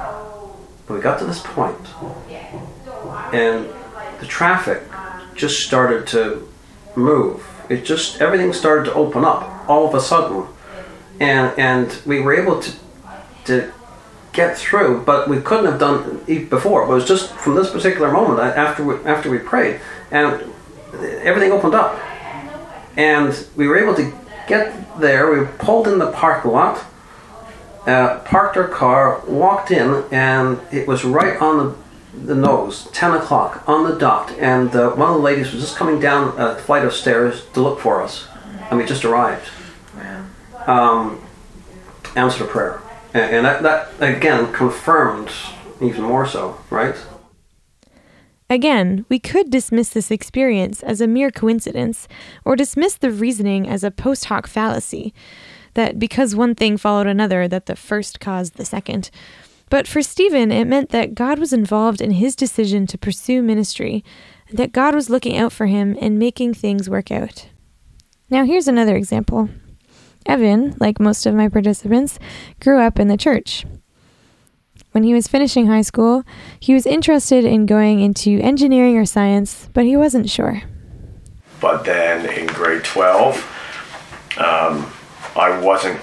we 0.88 1.00
got 1.00 1.19
to 1.21 1.25
this 1.25 1.41
point, 1.41 1.81
and 3.33 3.67
the 4.21 4.26
traffic 4.26 4.83
just 5.35 5.61
started 5.61 6.07
to 6.09 6.47
move. 6.95 7.43
It 7.71 7.85
just 7.85 8.21
everything 8.21 8.53
started 8.53 8.85
to 8.85 8.95
open 8.95 9.25
up 9.25 9.69
all 9.69 9.88
of 9.88 9.95
a 9.95 10.00
sudden, 10.00 10.47
and 11.19 11.59
and 11.59 11.99
we 12.05 12.21
were 12.21 12.35
able 12.35 12.61
to 12.61 12.73
to 13.47 13.73
get 14.33 14.59
through, 14.59 15.03
but 15.05 15.29
we 15.29 15.41
couldn't 15.41 15.65
have 15.65 15.81
done 15.81 16.23
it 16.26 16.50
before. 16.50 16.83
It 16.83 16.88
was 16.88 17.07
just 17.07 17.33
from 17.33 17.55
this 17.55 17.71
particular 17.71 18.12
moment 18.12 18.38
after 18.38 18.85
we, 18.85 18.97
after 19.07 19.31
we 19.31 19.38
prayed, 19.38 19.81
and 20.11 20.53
everything 21.23 21.53
opened 21.53 21.75
up, 21.75 21.99
and 22.97 23.47
we 23.57 23.69
were 23.69 23.79
able 23.79 23.95
to 23.95 24.12
get 24.49 24.99
there. 24.99 25.31
We 25.31 25.47
pulled 25.59 25.88
in 25.88 25.99
the 25.99 26.11
parking 26.12 26.53
lot, 26.53 26.85
uh, 27.87 28.21
parked 28.21 28.57
our 28.57 28.69
car, 28.69 29.23
walked 29.26 29.71
in, 29.71 30.05
and 30.11 30.61
it 30.73 30.87
was 30.87 31.05
right 31.05 31.41
on 31.41 31.59
the 31.59 31.76
the 32.25 32.35
nose, 32.35 32.88
10 32.93 33.12
o'clock, 33.12 33.62
on 33.69 33.85
the 33.85 33.99
dot, 33.99 34.31
and 34.38 34.75
uh, 34.75 34.91
one 34.91 35.11
of 35.11 35.17
the 35.17 35.23
ladies 35.23 35.53
was 35.53 35.61
just 35.61 35.76
coming 35.76 36.00
down 36.00 36.35
a 36.38 36.57
flight 36.57 36.85
of 36.85 36.93
stairs 36.93 37.45
to 37.53 37.61
look 37.61 37.79
for 37.79 38.03
us, 38.03 38.26
and 38.71 38.79
we 38.79 38.87
just 38.87 39.05
arrived. 39.05 39.50
Um, 40.67 41.23
answered 42.17 42.45
a 42.45 42.49
prayer. 42.49 42.81
And, 43.15 43.37
and 43.37 43.45
that, 43.45 43.62
that, 43.62 44.17
again, 44.17 44.53
confirmed 44.53 45.31
even 45.81 46.03
more 46.03 46.26
so, 46.26 46.61
right? 46.71 46.97
Again, 48.49 49.05
we 49.09 49.19
could 49.19 49.50
dismiss 49.50 49.88
this 49.88 50.11
experience 50.11 50.83
as 50.83 51.00
a 51.00 51.07
mere 51.07 51.31
coincidence, 51.31 52.07
or 52.45 52.55
dismiss 52.55 52.95
the 52.95 53.11
reasoning 53.11 53.69
as 53.69 53.83
a 53.83 53.91
post 53.91 54.26
hoc 54.26 54.47
fallacy, 54.47 55.12
that 55.75 55.99
because 55.99 56.37
one 56.37 56.55
thing 56.55 56.76
followed 56.76 57.09
another, 57.09 57.49
that 57.49 57.67
the 57.67 57.76
first 57.76 58.21
caused 58.21 58.55
the 58.55 58.65
second. 58.65 59.11
But 59.69 59.88
for 59.88 60.00
Stephen, 60.00 60.53
it 60.53 60.67
meant 60.67 60.91
that 60.91 61.17
God 61.17 61.41
was 61.41 61.53
involved 61.53 62.00
in 62.00 62.12
his 62.12 62.37
decision 62.37 62.87
to 62.87 62.99
pursue 62.99 63.43
ministry, 63.43 64.05
that 64.53 64.73
God 64.73 64.95
was 64.95 65.11
looking 65.11 65.37
out 65.37 65.53
for 65.53 65.67
him 65.67 65.99
and 66.00 66.19
making 66.19 66.55
things 66.55 66.88
work 66.88 67.11
out. 67.11 67.49
Now, 68.31 68.45
here's 68.45 68.69
another 68.69 68.97
example. 68.97 69.49
Evan, 70.25 70.76
like 70.79 71.00
most 71.00 71.26
of 71.26 71.35
my 71.35 71.49
participants, 71.49 72.19
grew 72.61 72.81
up 72.81 73.00
in 73.00 73.09
the 73.09 73.17
church. 73.17 73.67
When 74.97 75.05
he 75.05 75.12
was 75.12 75.26
finishing 75.26 75.67
high 75.67 75.83
school, 75.83 76.25
he 76.59 76.73
was 76.73 76.87
interested 76.87 77.45
in 77.45 77.67
going 77.67 78.00
into 78.00 78.41
engineering 78.41 78.97
or 78.97 79.05
science, 79.05 79.69
but 79.75 79.85
he 79.85 79.95
wasn't 79.95 80.31
sure. 80.31 80.62
But 81.61 81.85
then 81.85 82.25
in 82.25 82.47
grade 82.47 82.83
12, 82.83 83.37
um, 84.38 84.91
I 85.37 85.61
wasn't 85.62 86.00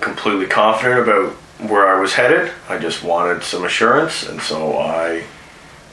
completely 0.00 0.46
confident 0.46 1.00
about 1.00 1.32
where 1.68 1.86
I 1.94 2.00
was 2.00 2.14
headed. 2.14 2.50
I 2.66 2.78
just 2.78 3.04
wanted 3.04 3.42
some 3.42 3.66
assurance, 3.66 4.26
and 4.26 4.40
so 4.40 4.78
I 4.78 5.24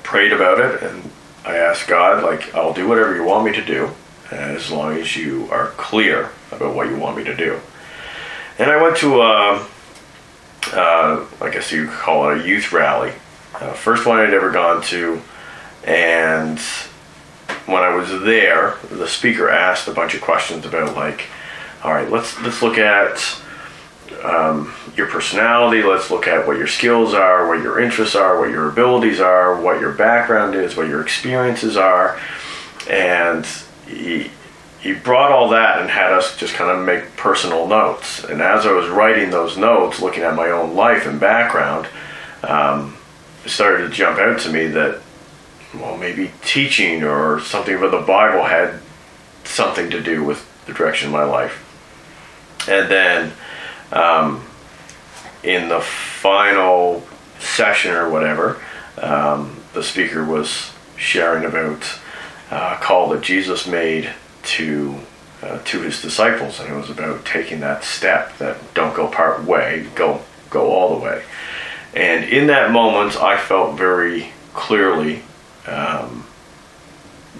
prayed 0.03 0.31
about 0.31 0.61
it 0.61 0.83
and 0.83 1.11
I 1.43 1.57
asked 1.57 1.89
God, 1.89 2.23
like, 2.23 2.55
I'll 2.55 2.71
do 2.71 2.87
whatever 2.87 3.13
you 3.13 3.25
want 3.25 3.43
me 3.43 3.51
to 3.51 3.65
do 3.65 3.89
as 4.31 4.71
long 4.71 4.95
as 4.95 5.17
you 5.17 5.49
are 5.51 5.71
clear 5.71 6.29
about 6.53 6.73
what 6.73 6.87
you 6.87 6.95
want 6.95 7.17
me 7.17 7.25
to 7.25 7.35
do. 7.35 7.59
And 8.57 8.71
I 8.71 8.81
went 8.81 8.95
to 8.99 9.21
a 9.21 9.67
uh, 10.73 11.25
I 11.41 11.49
guess 11.49 11.71
you 11.71 11.87
call 11.87 12.29
it 12.29 12.41
a 12.41 12.47
youth 12.47 12.71
rally. 12.71 13.13
Uh, 13.55 13.73
first 13.73 14.05
one 14.05 14.19
I'd 14.19 14.33
ever 14.33 14.51
gone 14.51 14.81
to, 14.83 15.21
and 15.85 16.59
when 17.65 17.83
I 17.83 17.95
was 17.95 18.09
there, 18.21 18.77
the 18.89 19.07
speaker 19.07 19.49
asked 19.49 19.87
a 19.87 19.93
bunch 19.93 20.13
of 20.13 20.21
questions 20.21 20.65
about 20.65 20.95
like, 20.95 21.25
all 21.83 21.93
right, 21.93 22.09
let's 22.09 22.39
let's 22.41 22.61
look 22.61 22.77
at 22.77 23.41
um, 24.23 24.73
your 24.95 25.07
personality. 25.07 25.83
Let's 25.83 26.09
look 26.09 26.27
at 26.27 26.47
what 26.47 26.57
your 26.57 26.67
skills 26.67 27.13
are, 27.13 27.47
what 27.47 27.61
your 27.61 27.79
interests 27.79 28.15
are, 28.15 28.39
what 28.39 28.49
your 28.49 28.69
abilities 28.69 29.19
are, 29.19 29.59
what 29.59 29.79
your 29.79 29.91
background 29.91 30.55
is, 30.55 30.75
what 30.75 30.87
your 30.87 31.01
experiences 31.01 31.77
are, 31.77 32.19
and 32.89 33.45
he, 33.87 34.31
he 34.79 34.93
brought 34.93 35.31
all 35.31 35.49
that 35.49 35.79
and 35.79 35.89
had 35.89 36.13
us 36.13 36.37
just 36.37 36.53
kind 36.53 36.69
of 36.69 36.85
make 36.85 37.15
personal 37.15 37.67
notes. 37.67 38.23
And 38.23 38.41
as 38.41 38.65
I 38.65 38.71
was 38.71 38.87
writing 38.89 39.31
those 39.31 39.57
notes, 39.57 40.01
looking 40.01 40.23
at 40.23 40.35
my 40.35 40.49
own 40.49 40.75
life 40.75 41.07
and 41.07 41.19
background, 41.19 41.87
um, 42.43 42.95
it 43.43 43.49
started 43.49 43.87
to 43.87 43.89
jump 43.89 44.19
out 44.19 44.39
to 44.41 44.49
me 44.49 44.67
that, 44.67 45.01
well, 45.73 45.97
maybe 45.97 46.31
teaching 46.43 47.03
or 47.03 47.39
something 47.39 47.75
about 47.75 47.91
the 47.91 48.05
Bible 48.05 48.43
had 48.43 48.79
something 49.43 49.89
to 49.89 50.01
do 50.01 50.23
with 50.23 50.45
the 50.65 50.73
direction 50.73 51.07
of 51.07 51.13
my 51.13 51.23
life. 51.23 51.63
And 52.67 52.91
then 52.91 53.33
um, 53.91 54.45
in 55.43 55.69
the 55.69 55.81
final 55.81 57.03
session 57.39 57.91
or 57.91 58.09
whatever, 58.09 58.61
um, 59.01 59.59
the 59.73 59.81
speaker 59.81 60.23
was 60.23 60.71
sharing 60.97 61.45
about 61.45 61.83
a 62.51 62.77
call 62.81 63.09
that 63.09 63.21
Jesus 63.21 63.67
made 63.67 64.13
to 64.47 64.99
uh, 65.41 65.59
to 65.65 65.81
his 65.81 66.01
disciples, 66.01 66.59
and 66.59 66.73
it 66.73 66.75
was 66.75 66.89
about 66.89 67.23
taking 67.23 67.59
that 67.59 67.83
step 67.83 68.35
that 68.39 68.57
don't 68.73 68.95
go 68.95 69.07
part 69.07 69.43
way, 69.43 69.87
go 69.95 70.21
go 70.49 70.71
all 70.71 70.97
the 70.97 71.03
way. 71.03 71.23
And 71.93 72.25
in 72.25 72.47
that 72.47 72.71
moment, 72.71 73.17
I 73.17 73.37
felt 73.37 73.77
very 73.77 74.31
clearly 74.53 75.21
um, 75.67 76.25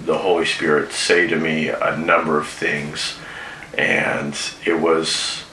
the 0.03 0.17
Holy 0.17 0.45
Spirit 0.45 0.91
say 0.91 1.27
to 1.27 1.35
me 1.35 1.69
a 1.69 1.97
number 1.97 2.39
of 2.39 2.47
things, 2.47 3.17
and 3.77 4.37
it 4.65 4.79
was 4.79 5.43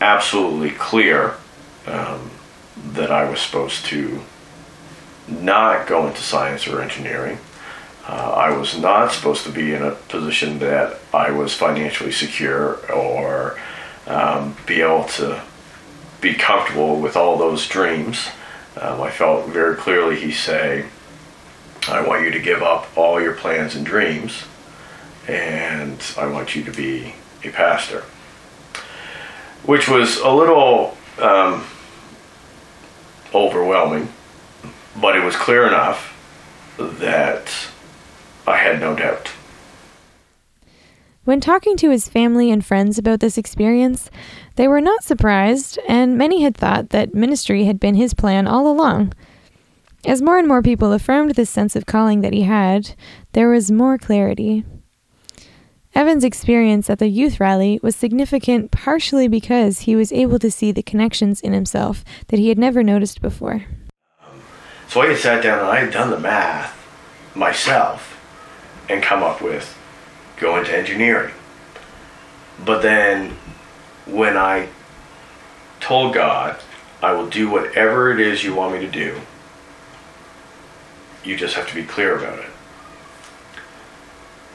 absolutely 0.00 0.70
clear 0.70 1.34
um, 1.86 2.30
that 2.76 3.10
I 3.10 3.28
was 3.28 3.40
supposed 3.40 3.84
to 3.86 4.20
not 5.28 5.86
go 5.86 6.06
into 6.06 6.20
science 6.20 6.66
or 6.66 6.82
engineering. 6.82 7.38
Uh, 8.06 8.32
I 8.36 8.56
was 8.56 8.76
not 8.78 9.12
supposed 9.12 9.44
to 9.44 9.52
be 9.52 9.72
in 9.74 9.82
a 9.82 9.92
position 9.92 10.58
that 10.58 10.98
I 11.14 11.30
was 11.30 11.54
financially 11.54 12.10
secure 12.10 12.84
or 12.90 13.58
um, 14.06 14.56
be 14.66 14.80
able 14.80 15.04
to 15.04 15.40
be 16.20 16.34
comfortable 16.34 17.00
with 17.00 17.16
all 17.16 17.36
those 17.36 17.68
dreams. 17.68 18.28
Um, 18.80 19.00
I 19.00 19.10
felt 19.10 19.48
very 19.48 19.76
clearly 19.76 20.18
he 20.18 20.32
say, 20.32 20.86
I 21.88 22.06
want 22.06 22.22
you 22.22 22.30
to 22.30 22.40
give 22.40 22.62
up 22.62 22.86
all 22.96 23.20
your 23.20 23.34
plans 23.34 23.74
and 23.74 23.84
dreams, 23.84 24.44
and 25.28 26.00
I 26.16 26.26
want 26.26 26.54
you 26.54 26.64
to 26.64 26.72
be 26.72 27.14
a 27.44 27.50
pastor. 27.50 28.04
Which 29.64 29.88
was 29.88 30.18
a 30.18 30.30
little 30.30 30.96
um, 31.20 31.64
overwhelming, 33.34 34.08
but 35.00 35.16
it 35.16 35.24
was 35.24 35.36
clear 35.36 35.66
enough 35.66 36.08
that 36.78 37.52
I 38.46 38.56
had 38.56 38.80
no 38.80 38.96
doubt. 38.96 39.30
When 41.24 41.40
talking 41.40 41.76
to 41.76 41.90
his 41.90 42.08
family 42.08 42.50
and 42.50 42.66
friends 42.66 42.98
about 42.98 43.20
this 43.20 43.38
experience, 43.38 44.10
they 44.56 44.66
were 44.66 44.80
not 44.80 45.04
surprised, 45.04 45.78
and 45.86 46.18
many 46.18 46.42
had 46.42 46.56
thought 46.56 46.88
that 46.88 47.14
ministry 47.14 47.64
had 47.64 47.78
been 47.78 47.94
his 47.94 48.12
plan 48.12 48.48
all 48.48 48.66
along. 48.66 49.12
As 50.04 50.20
more 50.20 50.36
and 50.36 50.48
more 50.48 50.62
people 50.62 50.92
affirmed 50.92 51.36
this 51.36 51.48
sense 51.48 51.76
of 51.76 51.86
calling 51.86 52.22
that 52.22 52.32
he 52.32 52.42
had, 52.42 52.96
there 53.34 53.48
was 53.48 53.70
more 53.70 53.98
clarity. 53.98 54.64
Evan's 55.94 56.24
experience 56.24 56.90
at 56.90 56.98
the 56.98 57.06
youth 57.06 57.38
rally 57.38 57.78
was 57.84 57.94
significant 57.94 58.72
partially 58.72 59.28
because 59.28 59.80
he 59.80 59.94
was 59.94 60.10
able 60.10 60.40
to 60.40 60.50
see 60.50 60.72
the 60.72 60.82
connections 60.82 61.40
in 61.40 61.52
himself 61.52 62.02
that 62.28 62.40
he 62.40 62.48
had 62.48 62.58
never 62.58 62.82
noticed 62.82 63.20
before. 63.20 63.66
Um, 64.26 64.42
so 64.88 65.02
I 65.02 65.08
had 65.08 65.18
sat 65.18 65.42
down 65.44 65.60
and 65.60 65.68
I 65.68 65.80
had 65.80 65.92
done 65.92 66.10
the 66.10 66.18
math 66.18 66.76
myself 67.36 68.11
and 68.92 69.02
come 69.02 69.22
up 69.22 69.40
with 69.40 69.78
go 70.36 70.56
into 70.56 70.76
engineering. 70.76 71.32
But 72.64 72.82
then 72.82 73.36
when 74.06 74.36
I 74.36 74.68
told 75.80 76.14
God, 76.14 76.60
I 77.02 77.12
will 77.12 77.28
do 77.28 77.48
whatever 77.48 78.12
it 78.12 78.20
is 78.20 78.44
you 78.44 78.54
want 78.54 78.74
me 78.74 78.80
to 78.80 78.90
do, 78.90 79.20
you 81.24 81.36
just 81.36 81.54
have 81.54 81.68
to 81.68 81.74
be 81.74 81.84
clear 81.84 82.16
about 82.16 82.38
it. 82.38 82.50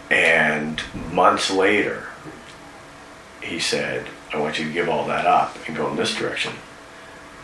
And 0.09 0.81
months 1.11 1.49
later, 1.49 2.07
he 3.41 3.59
said, 3.59 4.07
I 4.33 4.39
want 4.39 4.59
you 4.59 4.65
to 4.65 4.73
give 4.73 4.89
all 4.89 5.07
that 5.07 5.25
up 5.25 5.57
and 5.67 5.75
go 5.75 5.89
in 5.89 5.95
this 5.95 6.15
direction. 6.15 6.53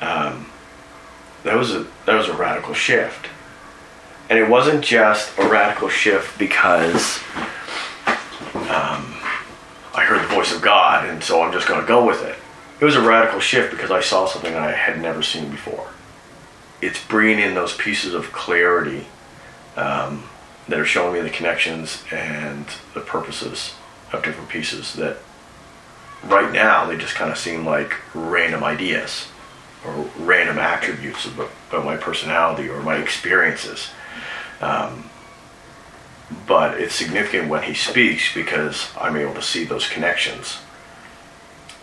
Um, 0.02 0.48
that 1.44 1.56
was 1.56 1.74
a 1.74 1.86
that 2.06 2.16
was 2.16 2.28
a 2.28 2.34
radical 2.34 2.74
shift. 2.74 3.28
And 4.30 4.40
it 4.40 4.50
wasn't 4.50 4.84
just 4.84 5.38
a 5.38 5.48
radical 5.48 5.90
shift 5.90 6.40
because 6.40 7.20
um, 8.56 9.14
I 9.94 10.06
heard 10.08 10.24
the 10.24 10.34
voice 10.34 10.54
of 10.56 10.62
God, 10.62 11.08
and 11.08 11.24
so 11.24 11.42
I'm 11.42 11.52
just 11.52 11.68
going 11.68 11.82
to 11.82 11.88
go 11.88 12.06
with 12.06 12.24
it. 12.24 12.36
It 12.80 12.86
was 12.86 12.96
a 12.96 13.02
radical 13.02 13.40
shift 13.40 13.72
because 13.72 13.92
I 13.92 14.02
saw 14.02 14.26
something 14.26 14.54
that 14.54 14.64
I 14.64 14.72
had 14.72 15.02
never 15.02 15.22
seen 15.22 15.50
before. 15.50 15.88
It's 16.82 17.06
bringing 17.06 17.40
in 17.40 17.54
those 17.54 17.76
pieces 17.76 18.14
of 18.14 18.32
clarity 18.32 19.08
um, 19.76 20.24
that 20.68 20.80
are 20.80 20.86
showing 20.86 21.14
me 21.14 21.22
the 21.22 21.30
connections 21.30 22.04
and 22.12 22.66
the 22.94 23.02
purposes 23.02 23.76
of 24.12 24.24
different 24.24 24.50
pieces 24.50 24.94
that 24.94 25.18
right 26.24 26.52
now 26.52 26.86
they 26.86 26.98
just 26.98 27.16
kind 27.16 27.32
of 27.32 27.38
seem 27.38 27.66
like 27.66 27.96
random 28.14 28.64
ideas 28.64 29.28
or 29.86 30.10
random 30.18 30.58
attributes 30.58 31.26
of 31.26 31.86
my 31.86 31.98
personality 31.98 32.70
or 32.70 32.82
my 32.82 32.98
experiences. 32.98 33.90
Um, 34.64 35.10
but 36.48 36.80
it's 36.80 36.96
significant 36.96 37.50
when 37.50 37.64
he 37.64 37.74
speaks 37.74 38.34
because 38.34 38.90
I'm 39.00 39.18
able 39.18 39.34
to 39.34 39.42
see 39.42 39.66
those 39.66 39.88
connections. 39.90 40.60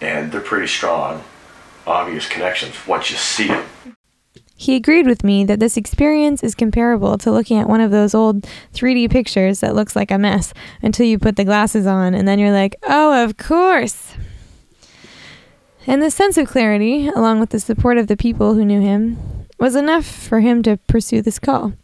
And 0.00 0.32
they're 0.32 0.40
pretty 0.40 0.66
strong, 0.66 1.22
obvious 1.86 2.26
connections 2.26 2.74
once 2.86 3.10
you 3.10 3.18
see 3.18 3.48
them. 3.48 3.66
He 4.56 4.76
agreed 4.76 5.06
with 5.06 5.24
me 5.24 5.44
that 5.44 5.60
this 5.60 5.76
experience 5.76 6.42
is 6.42 6.54
comparable 6.54 7.18
to 7.18 7.30
looking 7.30 7.58
at 7.58 7.68
one 7.68 7.80
of 7.80 7.90
those 7.90 8.14
old 8.14 8.42
3D 8.74 9.10
pictures 9.10 9.60
that 9.60 9.74
looks 9.74 9.94
like 9.94 10.10
a 10.10 10.18
mess 10.18 10.52
until 10.82 11.06
you 11.06 11.18
put 11.18 11.36
the 11.36 11.44
glasses 11.44 11.86
on 11.86 12.14
and 12.14 12.26
then 12.26 12.38
you're 12.38 12.52
like, 12.52 12.76
oh, 12.82 13.24
of 13.24 13.36
course. 13.36 14.14
And 15.86 16.02
this 16.02 16.14
sense 16.14 16.36
of 16.38 16.48
clarity, 16.48 17.08
along 17.08 17.40
with 17.40 17.50
the 17.50 17.60
support 17.60 17.98
of 17.98 18.06
the 18.06 18.16
people 18.16 18.54
who 18.54 18.64
knew 18.64 18.80
him, 18.80 19.46
was 19.58 19.76
enough 19.76 20.06
for 20.06 20.40
him 20.40 20.62
to 20.62 20.78
pursue 20.86 21.22
this 21.22 21.38
call. 21.38 21.74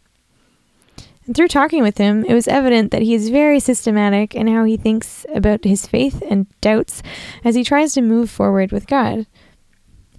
And 1.27 1.35
through 1.35 1.49
talking 1.49 1.83
with 1.83 1.97
him, 1.97 2.23
it 2.23 2.33
was 2.33 2.47
evident 2.47 2.91
that 2.91 3.01
he 3.01 3.13
is 3.13 3.29
very 3.29 3.59
systematic 3.59 4.33
in 4.33 4.47
how 4.47 4.63
he 4.63 4.77
thinks 4.77 5.25
about 5.35 5.65
his 5.65 5.85
faith 5.85 6.23
and 6.27 6.47
doubts 6.61 7.03
as 7.43 7.53
he 7.53 7.65
tries 7.65 7.93
to 7.93 8.01
move 8.01 8.29
forward 8.29 8.71
with 8.71 8.87
God. 8.87 9.27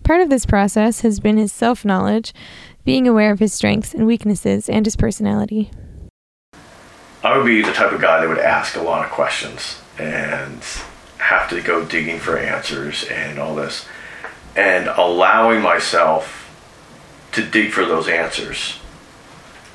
Part 0.04 0.20
of 0.20 0.28
this 0.28 0.44
process 0.44 1.00
has 1.00 1.18
been 1.18 1.38
his 1.38 1.52
self 1.52 1.82
knowledge, 1.82 2.34
being 2.84 3.08
aware 3.08 3.32
of 3.32 3.38
his 3.38 3.54
strengths 3.54 3.94
and 3.94 4.06
weaknesses, 4.06 4.68
and 4.68 4.84
his 4.84 4.96
personality. 4.96 5.70
I 7.24 7.36
would 7.36 7.46
be 7.46 7.62
the 7.62 7.72
type 7.72 7.92
of 7.92 8.00
guy 8.02 8.20
that 8.20 8.28
would 8.28 8.38
ask 8.38 8.76
a 8.76 8.82
lot 8.82 9.04
of 9.04 9.10
questions 9.10 9.80
and 9.98 10.62
have 11.18 11.48
to 11.50 11.60
go 11.62 11.84
digging 11.84 12.20
for 12.20 12.38
answers 12.38 13.04
and 13.04 13.38
all 13.38 13.54
this. 13.54 13.86
And 14.54 14.88
allowing 14.88 15.62
myself 15.62 16.44
to 17.32 17.44
dig 17.44 17.72
for 17.72 17.84
those 17.86 18.08
answers 18.08 18.78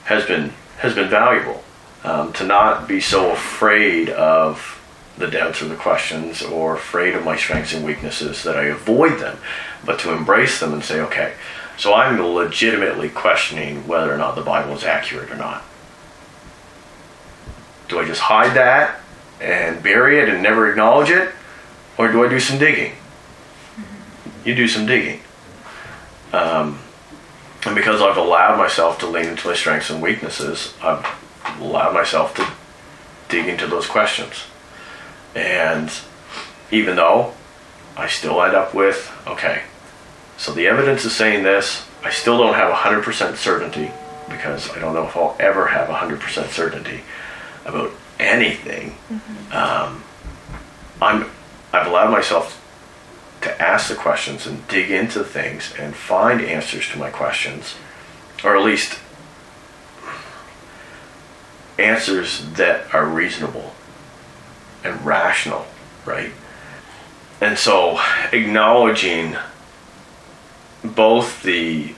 has 0.05 0.25
been 0.25 0.53
has 0.83 0.93
been 0.93 1.09
valuable. 1.09 1.63
Um, 2.03 2.33
to 2.33 2.43
not 2.43 2.89
be 2.89 2.99
so 2.99 3.31
afraid 3.31 4.09
of 4.09 4.81
the 5.17 5.27
doubts 5.27 5.61
or 5.61 5.69
the 5.69 5.77
questions 5.77 6.41
or 6.41 6.75
afraid 6.75 7.15
of 7.15 7.23
my 7.23 7.37
strengths 7.37 7.73
and 7.73 7.85
weaknesses 7.85 8.43
that 8.43 8.57
I 8.57 8.65
avoid 8.65 9.21
them, 9.21 9.37
but 9.85 9.99
to 10.01 10.11
embrace 10.11 10.59
them 10.59 10.73
and 10.73 10.83
say, 10.83 10.99
okay, 10.99 11.35
so 11.77 11.93
I'm 11.93 12.21
legitimately 12.21 13.09
questioning 13.09 13.87
whether 13.87 14.13
or 14.13 14.17
not 14.17 14.35
the 14.35 14.41
Bible 14.41 14.73
is 14.73 14.83
accurate 14.83 15.31
or 15.31 15.37
not. 15.37 15.63
Do 17.87 17.99
I 17.99 18.05
just 18.05 18.21
hide 18.21 18.55
that 18.57 18.99
and 19.39 19.81
bury 19.81 20.19
it 20.19 20.27
and 20.27 20.43
never 20.43 20.69
acknowledge 20.69 21.09
it? 21.09 21.31
Or 21.97 22.11
do 22.11 22.25
I 22.25 22.27
do 22.27 22.41
some 22.41 22.59
digging? 22.59 22.93
You 24.43 24.53
do 24.53 24.67
some 24.67 24.85
digging. 24.85 25.21
Um, 26.33 26.79
and 27.65 27.75
because 27.75 28.01
I've 28.01 28.17
allowed 28.17 28.57
myself 28.57 28.99
to 28.99 29.07
lean 29.07 29.25
into 29.25 29.47
my 29.47 29.53
strengths 29.53 29.89
and 29.89 30.01
weaknesses, 30.01 30.73
I've 30.81 31.05
allowed 31.59 31.93
myself 31.93 32.33
to 32.35 32.47
dig 33.29 33.47
into 33.47 33.67
those 33.67 33.87
questions. 33.87 34.43
And 35.35 35.91
even 36.71 36.95
though 36.95 37.33
I 37.95 38.07
still 38.07 38.41
end 38.43 38.55
up 38.55 38.73
with, 38.73 39.11
okay, 39.27 39.63
so 40.37 40.51
the 40.51 40.67
evidence 40.67 41.05
is 41.05 41.15
saying 41.15 41.43
this, 41.43 41.87
I 42.03 42.09
still 42.09 42.37
don't 42.37 42.55
have 42.55 42.73
100% 42.73 43.35
certainty 43.37 43.91
because 44.29 44.69
I 44.71 44.79
don't 44.79 44.93
know 44.93 45.07
if 45.07 45.15
I'll 45.15 45.35
ever 45.39 45.67
have 45.67 45.89
100% 45.89 46.49
certainty 46.49 47.01
about 47.65 47.91
anything. 48.19 48.97
Mm-hmm. 49.11 49.53
Um, 49.53 50.03
I'm, 51.01 51.29
I've 51.71 51.87
allowed 51.87 52.11
myself 52.11 52.62
to 53.43 53.61
ask 53.61 53.89
the 53.89 53.95
questions 53.95 54.47
and 54.47 54.67
dig 54.67 54.89
into 54.89 55.23
things 55.23 55.73
and 55.77 55.95
find 55.95 56.41
answers 56.41 56.89
to 56.89 56.97
my 56.97 57.09
questions, 57.09 57.75
or 58.43 58.55
at 58.55 58.63
least 58.63 58.99
answers 61.77 62.45
that 62.53 62.93
are 62.93 63.05
reasonable 63.05 63.73
and 64.83 65.05
rational, 65.05 65.65
right? 66.05 66.31
And 67.41 67.57
so 67.57 67.99
acknowledging 68.31 69.35
both 70.83 71.43
the 71.43 71.95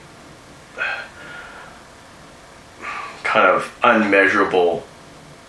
kind 3.22 3.46
of 3.48 3.76
unmeasurable 3.82 4.84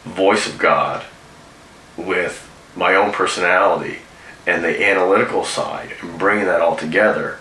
voice 0.03 0.47
of 0.47 0.57
God 0.57 1.05
with 1.95 2.49
my 2.75 2.95
own 2.95 3.11
personality 3.11 3.99
and 4.47 4.63
the 4.63 4.83
analytical 4.83 5.43
side 5.43 5.91
and 6.01 6.17
bringing 6.17 6.45
that 6.45 6.61
all 6.61 6.77
together 6.77 7.37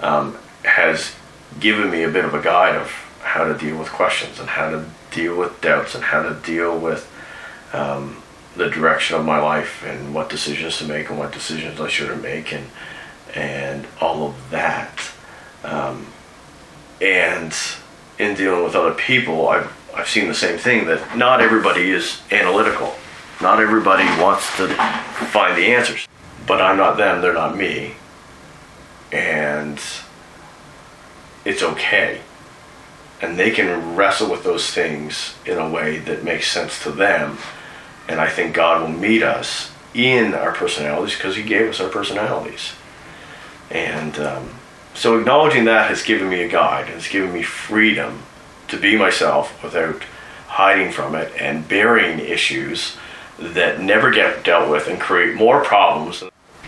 um, 0.00 0.38
has 0.64 1.14
given 1.58 1.90
me 1.90 2.04
a 2.04 2.08
bit 2.08 2.24
of 2.24 2.32
a 2.32 2.42
guide 2.42 2.76
of 2.76 2.90
how 3.22 3.44
to 3.44 3.58
deal 3.58 3.76
with 3.76 3.88
questions 3.88 4.38
and 4.38 4.48
how 4.48 4.70
to 4.70 4.84
deal 5.10 5.36
with 5.36 5.60
doubts 5.60 5.94
and 5.94 6.04
how 6.04 6.22
to 6.22 6.34
deal 6.46 6.78
with 6.78 7.10
um, 7.72 8.22
the 8.54 8.70
direction 8.70 9.16
of 9.16 9.24
my 9.24 9.38
life 9.38 9.84
and 9.84 10.14
what 10.14 10.30
decisions 10.30 10.78
to 10.78 10.84
make 10.84 11.10
and 11.10 11.18
what 11.18 11.32
decisions 11.32 11.80
I 11.80 11.88
shouldn't 11.88 12.22
make 12.22 12.52
and 12.52 12.66
and 13.34 13.86
all 14.00 14.28
of 14.28 14.50
that. 14.50 15.10
Um, 15.62 16.06
and 17.02 17.54
in 18.18 18.34
dealing 18.34 18.64
with 18.64 18.74
other 18.74 18.94
people, 18.94 19.48
I've 19.48 19.76
I've 19.94 20.08
seen 20.08 20.28
the 20.28 20.34
same 20.34 20.58
thing 20.58 20.86
that 20.86 21.16
not 21.16 21.40
everybody 21.40 21.90
is 21.90 22.22
analytical. 22.30 22.94
Not 23.42 23.60
everybody 23.60 24.04
wants 24.22 24.56
to 24.56 24.68
find 24.68 25.56
the 25.58 25.66
answers 25.66 26.06
but 26.46 26.60
I'm 26.62 26.76
not 26.76 26.96
them, 26.96 27.20
they're 27.20 27.32
not 27.32 27.56
me. 27.56 27.94
And 29.12 29.80
it's 31.44 31.62
okay. 31.62 32.20
and 33.20 33.38
they 33.38 33.50
can 33.50 33.96
wrestle 33.96 34.30
with 34.30 34.44
those 34.44 34.70
things 34.70 35.34
in 35.46 35.58
a 35.58 35.68
way 35.68 35.98
that 35.98 36.24
makes 36.24 36.50
sense 36.50 36.82
to 36.82 36.90
them. 36.90 37.38
And 38.08 38.20
I 38.20 38.28
think 38.28 38.54
God 38.54 38.82
will 38.82 38.96
meet 38.96 39.22
us 39.22 39.72
in 39.94 40.34
our 40.34 40.52
personalities 40.52 41.16
because 41.16 41.36
He 41.36 41.42
gave 41.42 41.70
us 41.70 41.80
our 41.80 41.88
personalities. 41.88 42.72
And 43.70 44.18
um, 44.18 44.50
so 44.94 45.18
acknowledging 45.18 45.64
that 45.64 45.88
has 45.88 46.02
given 46.02 46.28
me 46.28 46.42
a 46.42 46.48
guide, 46.48 46.88
has 46.88 47.08
given 47.08 47.32
me 47.32 47.42
freedom 47.42 48.22
to 48.68 48.78
be 48.78 48.96
myself 48.96 49.62
without 49.62 50.02
hiding 50.48 50.92
from 50.92 51.14
it 51.14 51.32
and 51.38 51.66
burying 51.68 52.18
issues 52.20 52.96
that 53.38 53.80
never 53.80 54.10
get 54.10 54.44
dealt 54.44 54.70
with 54.70 54.88
and 54.88 55.00
create 55.00 55.34
more 55.34 55.64
problems. 55.64 56.22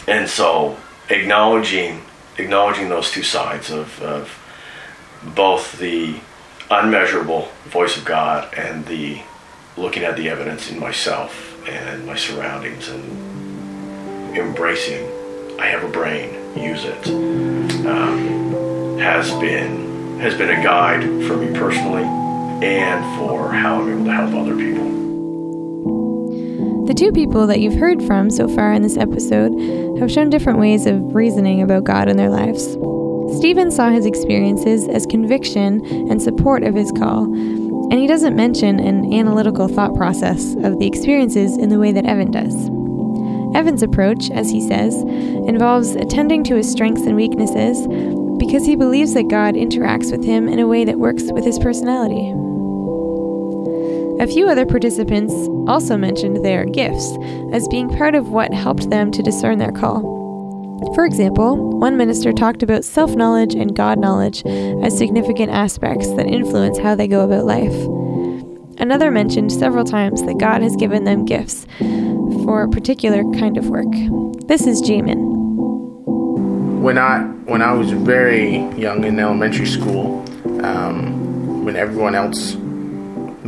And 0.09 0.29
so 0.29 0.77
acknowledging 1.11 2.03
acknowledging 2.38 2.88
those 2.88 3.11
two 3.11 3.23
sides 3.23 3.71
of, 3.71 4.01
of 4.03 4.38
both 5.35 5.79
the 5.79 6.21
unmeasurable 6.71 7.49
voice 7.64 7.97
of 7.97 8.05
God 8.05 8.53
and 8.55 8.87
the 8.87 9.21
looking 9.77 10.05
at 10.05 10.16
the 10.16 10.29
evidence 10.29 10.71
in 10.71 10.79
myself 10.79 11.55
and 11.68 12.07
my 12.07 12.16
surroundings 12.16 12.88
and 12.88 14.37
embracing 14.37 15.07
I 15.59 15.66
have 15.66 15.83
a 15.83 15.88
brain, 15.88 16.31
use 16.57 16.85
it, 16.85 17.09
um, 17.85 18.97
has 18.99 19.31
been 19.40 20.21
has 20.21 20.35
been 20.35 20.51
a 20.51 20.62
guide 20.62 21.03
for 21.27 21.37
me 21.37 21.53
personally 21.59 22.05
and 22.64 23.18
for 23.18 23.53
how 23.53 23.83
I'm 23.83 23.88
able 23.88 24.05
to 24.05 24.12
help 24.12 24.35
other 24.35 24.57
people. 24.57 25.08
The 26.88 26.94
two 26.94 27.12
people 27.12 27.46
that 27.48 27.61
you've 27.61 27.79
heard 27.79 28.03
from 28.03 28.31
so 28.31 28.48
far 28.48 28.72
in 28.72 28.81
this 28.81 28.96
episode 28.96 29.53
have 29.98 30.11
shown 30.11 30.31
different 30.31 30.59
ways 30.59 30.87
of 30.87 31.14
reasoning 31.14 31.61
about 31.61 31.85
God 31.85 32.09
in 32.09 32.16
their 32.16 32.31
lives. 32.31 32.64
Stephen 33.37 33.70
saw 33.70 33.90
his 33.90 34.07
experiences 34.07 34.88
as 34.88 35.05
conviction 35.05 35.85
and 36.11 36.22
support 36.22 36.62
of 36.62 36.74
his 36.74 36.90
call, 36.92 37.24
and 37.24 37.92
he 37.92 38.07
doesn't 38.07 38.35
mention 38.35 38.81
an 38.81 39.12
analytical 39.12 39.68
thought 39.68 39.94
process 39.96 40.55
of 40.64 40.79
the 40.79 40.87
experiences 40.87 41.59
in 41.59 41.68
the 41.68 41.79
way 41.79 41.92
that 41.92 42.07
Evan 42.07 42.31
does. 42.31 42.55
Evan's 43.55 43.83
approach, 43.83 44.31
as 44.31 44.48
he 44.48 44.66
says, 44.66 44.94
involves 45.46 45.94
attending 45.94 46.42
to 46.44 46.57
his 46.57 46.72
strengths 46.72 47.03
and 47.03 47.16
weaknesses 47.16 47.87
because 48.38 48.64
he 48.64 48.77
believes 48.77 49.12
that 49.12 49.29
God 49.29 49.57
interacts 49.57 50.11
with 50.11 50.24
him 50.24 50.48
in 50.48 50.59
a 50.59 50.66
way 50.66 50.87
that 50.87 50.98
works 50.98 51.24
with 51.33 51.44
his 51.44 51.59
personality. 51.59 52.33
A 54.20 54.26
few 54.26 54.48
other 54.48 54.66
participants 54.66 55.33
also 55.68 55.96
mentioned 55.96 56.44
their 56.44 56.64
gifts 56.64 57.16
as 57.52 57.68
being 57.68 57.88
part 57.88 58.16
of 58.16 58.31
what 58.31 58.52
helped 58.52 58.90
them 58.90 59.12
to 59.12 59.22
discern 59.22 59.59
their 59.59 59.70
call. 59.70 60.18
For 60.96 61.04
example, 61.04 61.78
one 61.78 61.96
minister 61.96 62.33
talked 62.33 62.64
about 62.64 62.85
self 62.85 63.14
knowledge 63.14 63.54
and 63.54 63.76
God 63.76 63.96
knowledge 64.00 64.44
as 64.44 64.98
significant 64.98 65.52
aspects 65.52 66.11
that 66.14 66.26
influence 66.26 66.78
how 66.78 66.96
they 66.96 67.07
go 67.07 67.24
about 67.24 67.44
life. 67.44 67.74
Another 68.81 69.12
mentioned 69.12 69.52
several 69.52 69.85
times 69.85 70.20
that 70.24 70.38
God 70.38 70.62
has 70.62 70.74
given 70.74 71.04
them 71.04 71.24
gifts 71.24 71.64
for 71.78 72.62
a 72.64 72.68
particular 72.68 73.22
kind 73.38 73.57
of 73.57 73.68
work. 73.68 73.92
This 74.48 74.66
is 74.66 74.83
Jamin. 74.83 75.18
When 76.81 76.98
I 76.98 77.20
when 77.46 77.62
I 77.62 77.72
was 77.72 77.92
very 77.92 78.59
young 78.74 79.04
in 79.04 79.20
elementary 79.20 79.66
school, 79.66 80.24
um, 80.64 81.64
when 81.64 81.76
everyone 81.76 82.16
else 82.16 82.57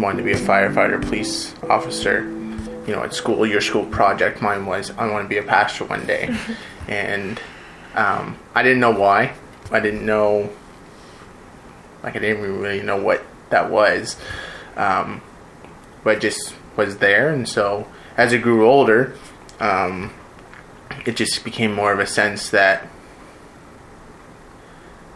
wanted 0.01 0.19
to 0.19 0.25
be 0.25 0.33
a 0.33 0.37
firefighter, 0.37 1.01
police 1.03 1.55
officer. 1.69 2.23
You 2.87 2.97
know, 2.97 3.03
at 3.03 3.15
school, 3.15 3.47
your 3.47 3.61
school 3.61 3.85
project, 3.87 4.43
mine 4.43 4.67
was 4.67 4.91
I 4.93 5.09
want 5.11 5.25
to 5.25 5.29
be 5.29 5.37
a 5.37 5.43
pastor 5.43 5.85
one 5.85 6.07
day, 6.07 6.35
and 6.89 7.41
um, 7.95 8.39
I 8.55 8.63
didn't 8.63 8.81
know 8.81 8.93
why. 8.93 9.35
I 9.71 9.81
didn't 9.81 10.05
know, 10.05 10.51
like, 12.03 12.17
I 12.17 12.19
didn't 12.19 12.43
really 12.43 12.83
know 12.83 13.01
what 13.01 13.23
that 13.51 13.71
was, 13.71 14.17
um, 14.77 15.21
but 16.03 16.21
just 16.21 16.55
was 16.77 16.99
there. 16.99 17.33
And 17.33 17.49
so, 17.49 17.87
as 18.17 18.33
I 18.33 18.39
grew 18.39 18.69
older, 18.69 19.15
um, 19.61 20.13
it 21.07 21.17
just 21.17 21.45
became 21.45 21.73
more 21.73 21.93
of 21.93 22.01
a 22.01 22.07
sense 22.07 22.51
that 22.51 22.89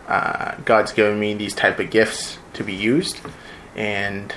uh, 0.06 0.56
God's 0.64 0.92
given 0.92 1.18
me 1.18 1.34
these 1.34 1.54
type 1.54 1.80
of 1.80 1.90
gifts 1.90 2.38
to 2.52 2.62
be 2.62 2.74
used, 2.74 3.20
and 3.74 4.34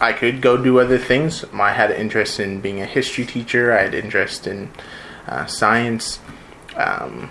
I 0.00 0.12
could 0.12 0.40
go 0.40 0.56
do 0.56 0.78
other 0.78 0.98
things. 0.98 1.44
I 1.52 1.72
had 1.72 1.90
an 1.90 2.00
interest 2.00 2.38
in 2.38 2.60
being 2.60 2.80
a 2.80 2.86
history 2.86 3.24
teacher. 3.24 3.72
I 3.76 3.82
had 3.82 3.94
interest 3.94 4.46
in 4.46 4.70
uh, 5.26 5.46
science, 5.46 6.20
um, 6.76 7.30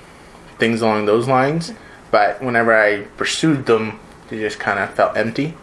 things 0.58 0.82
along 0.82 1.06
those 1.06 1.28
lines. 1.28 1.74
But 2.12 2.42
whenever 2.42 2.76
I 2.76 3.04
pursued 3.16 3.66
them, 3.66 4.00
they 4.30 4.40
just 4.40 4.60
kind 4.60 4.80
of 4.80 4.94
felt 4.94 5.16
empty. 5.16 5.56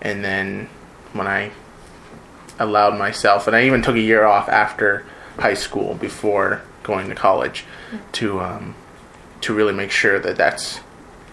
And 0.00 0.24
then 0.24 0.68
when 1.12 1.26
I 1.26 1.52
allowed 2.58 2.98
myself, 2.98 3.46
and 3.46 3.54
I 3.54 3.64
even 3.64 3.82
took 3.82 3.96
a 3.96 4.00
year 4.00 4.24
off 4.24 4.48
after 4.48 5.04
high 5.38 5.54
school 5.54 5.94
before 5.94 6.62
going 6.82 7.08
to 7.08 7.14
college 7.14 7.64
to 8.12 8.40
um, 8.40 8.74
to 9.40 9.54
really 9.54 9.72
make 9.72 9.90
sure 9.90 10.18
that 10.18 10.36
that's 10.36 10.78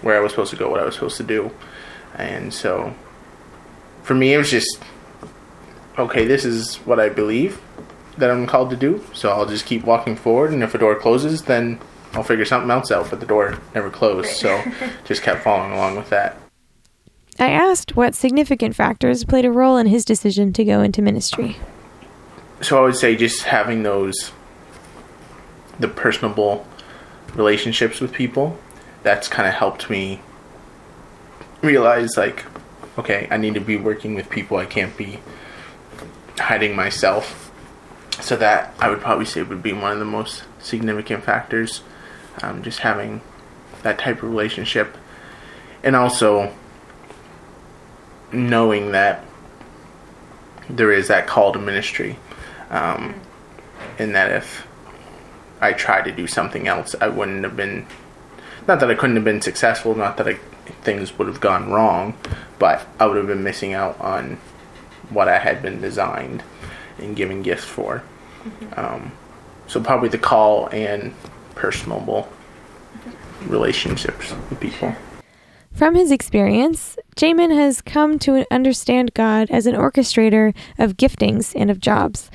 where 0.02 0.16
I 0.16 0.20
was 0.20 0.32
supposed 0.32 0.52
to 0.52 0.58
go, 0.58 0.70
what 0.70 0.80
I 0.80 0.86
was 0.86 0.96
supposed 0.96 1.18
to 1.18 1.24
do. 1.24 1.52
And 2.16 2.54
so 2.54 2.94
for 4.04 4.14
me, 4.14 4.34
it 4.34 4.38
was 4.38 4.52
just 4.52 4.80
okay, 5.98 6.26
this 6.26 6.46
is 6.46 6.76
what 6.78 7.00
I 7.00 7.10
believe 7.10 7.62
that 8.18 8.32
I'm 8.32 8.48
called 8.48 8.70
to 8.72 8.76
do, 8.76 9.04
so 9.14 9.30
I'll 9.30 9.46
just 9.46 9.66
keep 9.66 9.84
walking 9.84 10.16
forward, 10.16 10.52
and 10.52 10.64
if 10.64 10.74
a 10.74 10.78
door 10.78 10.96
closes, 10.96 11.44
then 11.44 11.80
I'll 12.14 12.24
figure 12.24 12.46
something 12.46 12.72
else 12.72 12.92
out, 12.92 13.10
but 13.10 13.20
the 13.20 13.26
door 13.26 13.60
never 13.76 13.90
closed, 13.90 14.30
so 14.30 14.64
just 15.06 15.22
kept 15.22 15.44
following 15.44 15.74
along 15.74 15.98
with 15.98 16.10
that. 16.10 16.38
I 17.40 17.50
asked 17.50 17.96
what 17.96 18.16
significant 18.16 18.76
factors 18.76 19.24
played 19.24 19.46
a 19.46 19.52
role 19.52 19.78
in 19.78 19.88
his 19.88 20.04
decision 20.04 20.54
to 20.54 20.64
go 20.64 20.82
into 20.82 21.04
ministry. 21.04 21.58
So 22.62 22.80
I 22.80 22.82
would 22.82 22.96
say 22.96 23.16
just 23.16 23.44
having 23.44 23.84
those, 23.84 24.32
the 25.80 25.88
personable 25.88 26.66
relationships 27.36 28.00
with 28.00 28.12
people, 28.12 28.58
that's 29.04 29.28
kind 29.28 29.48
of 29.48 29.54
helped 29.54 29.92
me 29.92 30.22
realize, 31.62 32.18
like, 32.18 32.46
okay, 32.98 33.28
I 33.30 33.38
need 33.38 33.54
to 33.54 33.60
be 33.60 33.78
working 33.78 34.16
with 34.16 34.32
people. 34.32 34.58
I 34.58 34.66
can't 34.66 34.98
be 34.98 35.20
hiding 36.39 36.76
myself. 36.76 37.52
So 38.19 38.36
that 38.38 38.73
I 38.80 38.89
would 38.89 39.02
probably 39.02 39.26
say 39.26 39.43
would 39.43 39.62
be 39.62 39.73
one 39.73 39.91
of 39.91 40.00
the 40.00 40.06
most 40.06 40.43
significant 40.60 41.23
factors. 41.23 41.82
Um, 42.41 42.63
just 42.63 42.80
having 42.80 43.21
that 43.84 44.00
type 44.00 44.17
of 44.17 44.30
relationship, 44.30 44.95
and 45.84 45.95
also 45.95 46.54
knowing 48.32 48.91
that 48.91 49.23
there 50.69 50.91
is 50.91 51.08
that 51.08 51.28
call 51.28 51.52
to 51.54 51.60
ministry, 51.60 52.17
um, 52.69 53.19
and 53.97 54.13
that 54.15 54.32
if 54.32 54.67
I 55.62 55.73
tried 55.73 56.04
to 56.04 56.12
do 56.12 56.28
something 56.28 56.67
else, 56.67 56.95
I 57.00 57.08
wouldn't 57.08 57.43
have 57.43 57.56
been. 57.56 57.88
Not 58.67 58.80
that 58.82 58.91
I 58.91 58.95
couldn't 58.95 59.15
have 59.15 59.26
been 59.26 59.41
successful, 59.41 59.95
not 59.95 60.17
that 60.17 60.28
I, 60.28 60.34
things 60.82 61.17
would 61.17 61.28
have 61.28 61.39
gone 61.39 61.71
wrong, 61.71 62.17
but 62.60 62.86
I 63.00 63.06
would 63.06 63.17
have 63.17 63.28
been 63.28 63.43
missing 63.43 63.73
out 63.73 64.00
on 64.02 64.38
what 65.10 65.28
I 65.28 65.39
had 65.39 65.62
been 65.62 65.82
designed 65.82 66.43
and 66.98 67.15
given 67.15 67.41
gifts 67.41 67.65
for. 67.65 68.04
Mm-hmm. 68.43 68.80
Um, 68.80 69.12
so 69.67 69.82
probably 69.82 70.10
the 70.10 70.17
call 70.17 70.67
and 70.67 71.13
personable 71.56 72.30
relationships 73.48 74.34
with 74.50 74.60
people. 74.60 74.96
From 75.74 75.93
his 75.93 76.12
experience, 76.12 76.98
Jamin 77.15 77.56
has 77.56 77.82
come 77.82 78.17
to 78.20 78.46
understand 78.50 79.13
God 79.13 79.52
as 79.52 79.67
an 79.67 79.76
orchestrator 79.76 80.56
of 80.80 80.98
giftings 80.98 81.54
and 81.56 81.70
of 81.70 81.80
jobs. 81.80 82.32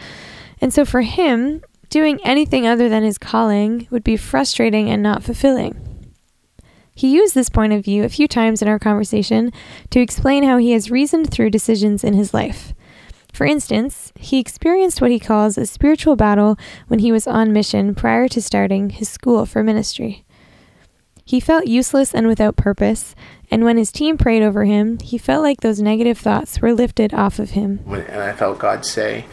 And 0.60 0.72
so 0.72 0.84
for 0.84 1.00
him, 1.00 1.62
doing 1.88 2.20
anything 2.24 2.66
other 2.66 2.88
than 2.88 3.02
his 3.02 3.18
calling 3.18 3.88
would 3.90 4.04
be 4.04 4.16
frustrating 4.16 4.88
and 4.88 5.02
not 5.02 5.24
fulfilling. 5.24 5.91
He 6.94 7.12
used 7.12 7.34
this 7.34 7.48
point 7.48 7.72
of 7.72 7.84
view 7.84 8.04
a 8.04 8.08
few 8.08 8.28
times 8.28 8.60
in 8.60 8.68
our 8.68 8.78
conversation 8.78 9.52
to 9.90 10.00
explain 10.00 10.44
how 10.44 10.58
he 10.58 10.72
has 10.72 10.90
reasoned 10.90 11.30
through 11.30 11.50
decisions 11.50 12.04
in 12.04 12.14
his 12.14 12.34
life. 12.34 12.74
For 13.32 13.46
instance, 13.46 14.12
he 14.18 14.38
experienced 14.38 15.00
what 15.00 15.10
he 15.10 15.18
calls 15.18 15.56
a 15.56 15.64
spiritual 15.64 16.16
battle 16.16 16.58
when 16.88 16.98
he 16.98 17.10
was 17.10 17.26
on 17.26 17.52
mission 17.52 17.94
prior 17.94 18.28
to 18.28 18.42
starting 18.42 18.90
his 18.90 19.08
school 19.08 19.46
for 19.46 19.62
ministry. 19.62 20.24
He 21.24 21.40
felt 21.40 21.66
useless 21.66 22.14
and 22.14 22.26
without 22.26 22.56
purpose, 22.56 23.14
and 23.50 23.64
when 23.64 23.78
his 23.78 23.90
team 23.90 24.18
prayed 24.18 24.42
over 24.42 24.64
him, 24.64 24.98
he 24.98 25.16
felt 25.16 25.42
like 25.42 25.60
those 25.60 25.80
negative 25.80 26.18
thoughts 26.18 26.60
were 26.60 26.74
lifted 26.74 27.14
off 27.14 27.38
of 27.38 27.50
him. 27.50 27.80
And 27.86 28.20
I 28.20 28.32
felt 28.32 28.58
God 28.58 28.84
say, 28.84 29.24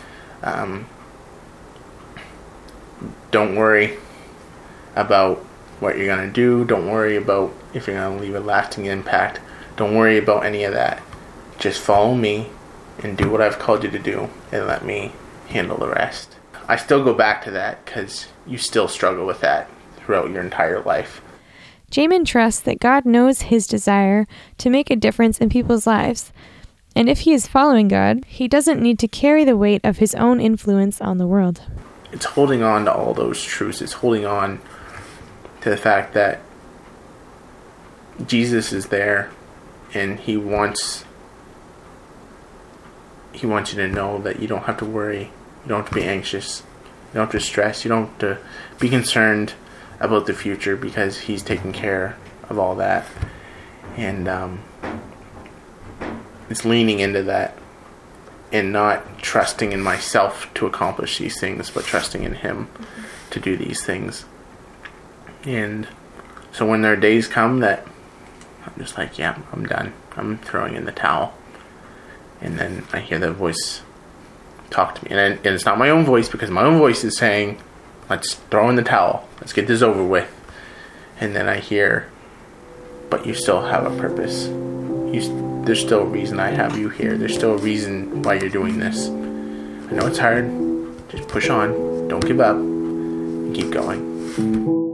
um, 0.43 0.87
Don't 3.31 3.55
worry 3.55 3.97
about 4.95 5.45
what 5.79 5.97
you're 5.97 6.07
going 6.07 6.25
to 6.25 6.33
do. 6.33 6.65
Don't 6.65 6.87
worry 6.89 7.15
about 7.15 7.53
if 7.73 7.87
you're 7.87 7.95
going 7.95 8.17
to 8.17 8.23
leave 8.23 8.35
a 8.35 8.39
lasting 8.39 8.85
impact. 8.85 9.39
Don't 9.77 9.95
worry 9.95 10.17
about 10.17 10.45
any 10.45 10.63
of 10.63 10.73
that. 10.73 11.01
Just 11.57 11.81
follow 11.81 12.15
me 12.15 12.49
and 12.99 13.17
do 13.17 13.29
what 13.29 13.41
I've 13.41 13.59
called 13.59 13.83
you 13.83 13.89
to 13.91 13.99
do 13.99 14.29
and 14.51 14.67
let 14.67 14.83
me 14.83 15.13
handle 15.47 15.77
the 15.77 15.89
rest. 15.89 16.35
I 16.67 16.75
still 16.75 17.03
go 17.03 17.13
back 17.13 17.43
to 17.45 17.51
that 17.51 17.83
because 17.85 18.27
you 18.45 18.57
still 18.57 18.87
struggle 18.87 19.25
with 19.25 19.41
that 19.41 19.69
throughout 19.97 20.29
your 20.29 20.41
entire 20.41 20.81
life. 20.81 21.21
Jamin 21.91 22.25
trusts 22.25 22.61
that 22.61 22.79
God 22.79 23.05
knows 23.05 23.43
his 23.43 23.65
desire 23.65 24.27
to 24.59 24.69
make 24.69 24.91
a 24.91 24.95
difference 24.95 25.39
in 25.39 25.49
people's 25.49 25.87
lives. 25.87 26.31
And 26.95 27.09
if 27.09 27.21
he 27.21 27.33
is 27.33 27.47
following 27.47 27.87
God, 27.87 28.25
he 28.25 28.47
doesn't 28.47 28.81
need 28.81 28.99
to 28.99 29.07
carry 29.07 29.43
the 29.43 29.57
weight 29.57 29.81
of 29.83 29.97
his 29.97 30.13
own 30.15 30.39
influence 30.39 31.01
on 31.01 31.17
the 31.17 31.27
world. 31.27 31.61
It's 32.11 32.25
holding 32.25 32.61
on 32.61 32.85
to 32.85 32.93
all 32.93 33.13
those 33.13 33.43
truths. 33.43 33.81
It's 33.81 33.93
holding 33.93 34.25
on 34.25 34.59
to 35.61 35.69
the 35.69 35.77
fact 35.77 36.13
that 36.13 36.41
Jesus 38.25 38.73
is 38.73 38.87
there 38.87 39.31
and 39.93 40.19
he 40.19 40.37
wants 40.37 41.05
he 43.33 43.45
wants 43.45 43.73
you 43.73 43.77
to 43.77 43.87
know 43.87 44.17
that 44.19 44.39
you 44.39 44.47
don't 44.47 44.63
have 44.63 44.77
to 44.77 44.85
worry, 44.85 45.31
you 45.63 45.69
don't 45.69 45.81
have 45.81 45.89
to 45.89 45.95
be 45.95 46.03
anxious, 46.03 46.61
you 46.61 47.15
don't 47.15 47.25
have 47.25 47.31
to 47.31 47.39
stress, 47.39 47.85
you 47.85 47.89
don't 47.89 48.07
have 48.07 48.17
to 48.17 48.37
be 48.79 48.89
concerned 48.89 49.53
about 49.99 50.25
the 50.25 50.33
future 50.33 50.75
because 50.75 51.19
he's 51.19 51.43
taking 51.43 51.71
care 51.71 52.17
of 52.49 52.59
all 52.59 52.75
that. 52.75 53.05
And 53.95 54.27
um, 54.27 54.63
it's 56.49 56.65
leaning 56.65 56.99
into 56.99 57.23
that 57.23 57.57
and 58.51 58.73
not 58.73 59.19
trusting 59.19 59.71
in 59.71 59.81
myself 59.81 60.51
to 60.55 60.65
accomplish 60.65 61.17
these 61.19 61.39
things, 61.39 61.69
but 61.69 61.85
trusting 61.85 62.23
in 62.23 62.35
him 62.35 62.67
to 63.29 63.39
do 63.39 63.55
these 63.55 63.85
things. 63.85 64.25
And 65.43 65.87
so 66.51 66.65
when 66.65 66.81
there 66.81 66.93
are 66.93 66.97
days 66.97 67.27
come 67.27 67.59
that 67.59 67.85
I'm 68.65 68.73
just 68.77 68.97
like, 68.97 69.17
yeah, 69.17 69.37
I'm 69.51 69.65
done. 69.65 69.93
I'm 70.15 70.37
throwing 70.39 70.75
in 70.75 70.85
the 70.85 70.91
towel. 70.91 71.33
And 72.41 72.57
then 72.57 72.85
I 72.93 72.99
hear 72.99 73.19
the 73.19 73.31
voice 73.31 73.81
talk 74.69 74.95
to 74.95 75.05
me. 75.05 75.11
And, 75.11 75.37
and 75.37 75.47
it's 75.47 75.65
not 75.65 75.77
my 75.77 75.89
own 75.89 76.05
voice 76.05 76.29
because 76.29 76.49
my 76.49 76.63
own 76.63 76.77
voice 76.77 77.03
is 77.03 77.17
saying, 77.17 77.59
let's 78.09 78.35
throw 78.35 78.69
in 78.69 78.75
the 78.75 78.83
towel. 78.83 79.27
Let's 79.39 79.53
get 79.53 79.67
this 79.67 79.81
over 79.81 80.03
with. 80.03 80.33
And 81.19 81.35
then 81.35 81.49
I 81.49 81.59
hear, 81.59 82.09
but 83.09 83.25
you 83.25 83.33
still 83.33 83.61
have 83.61 83.85
a 83.85 83.97
purpose. 83.97 84.47
You, 84.47 85.63
there's 85.65 85.81
still 85.81 86.01
a 86.01 86.05
reason 86.05 86.39
I 86.39 86.49
have 86.49 86.77
you 86.77 86.89
here. 86.89 87.17
There's 87.17 87.35
still 87.35 87.53
a 87.53 87.57
reason 87.57 88.23
why 88.23 88.35
you're 88.35 88.49
doing 88.49 88.79
this. 88.79 89.07
I 89.07 89.95
know 89.95 90.07
it's 90.07 90.19
hard. 90.19 90.45
Just 91.09 91.27
push 91.27 91.49
on. 91.49 92.07
Don't 92.07 92.25
give 92.25 92.39
up. 92.39 92.55
And 92.55 93.55
keep 93.55 93.71
going. 93.71 94.88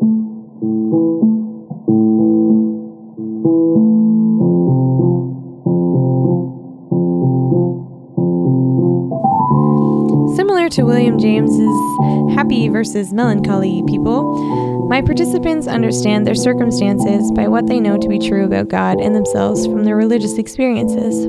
James's 11.17 12.35
happy 12.35 12.69
versus 12.69 13.13
melancholy 13.13 13.83
people, 13.87 14.87
my 14.87 15.01
participants 15.01 15.67
understand 15.67 16.25
their 16.25 16.35
circumstances 16.35 17.31
by 17.31 17.47
what 17.47 17.67
they 17.67 17.79
know 17.79 17.97
to 17.97 18.07
be 18.07 18.19
true 18.19 18.45
about 18.45 18.69
God 18.69 18.99
and 18.99 19.15
themselves 19.15 19.65
from 19.65 19.83
their 19.83 19.95
religious 19.95 20.37
experiences. 20.37 21.27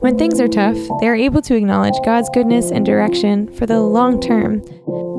When 0.00 0.18
things 0.18 0.40
are 0.40 0.48
tough, 0.48 0.76
they 1.00 1.08
are 1.08 1.14
able 1.14 1.42
to 1.42 1.56
acknowledge 1.56 1.94
God's 2.04 2.30
goodness 2.30 2.70
and 2.70 2.84
direction 2.84 3.52
for 3.54 3.66
the 3.66 3.80
long 3.80 4.20
term. 4.20 4.62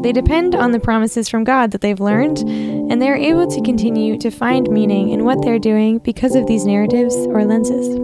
They 0.03 0.11
depend 0.11 0.55
on 0.55 0.71
the 0.71 0.79
promises 0.79 1.27
from 1.27 1.43
God 1.43 1.71
that 1.71 1.81
they've 1.81 1.99
learned, 1.99 2.37
and 2.39 3.01
they 3.01 3.09
are 3.09 3.17
able 3.17 3.47
to 3.47 3.61
continue 3.61 4.17
to 4.19 4.29
find 4.29 4.69
meaning 4.69 5.09
in 5.09 5.25
what 5.25 5.41
they're 5.41 5.59
doing 5.59 5.97
because 5.97 6.35
of 6.35 6.47
these 6.47 6.65
narratives 6.65 7.15
or 7.15 7.43
lenses. 7.43 7.99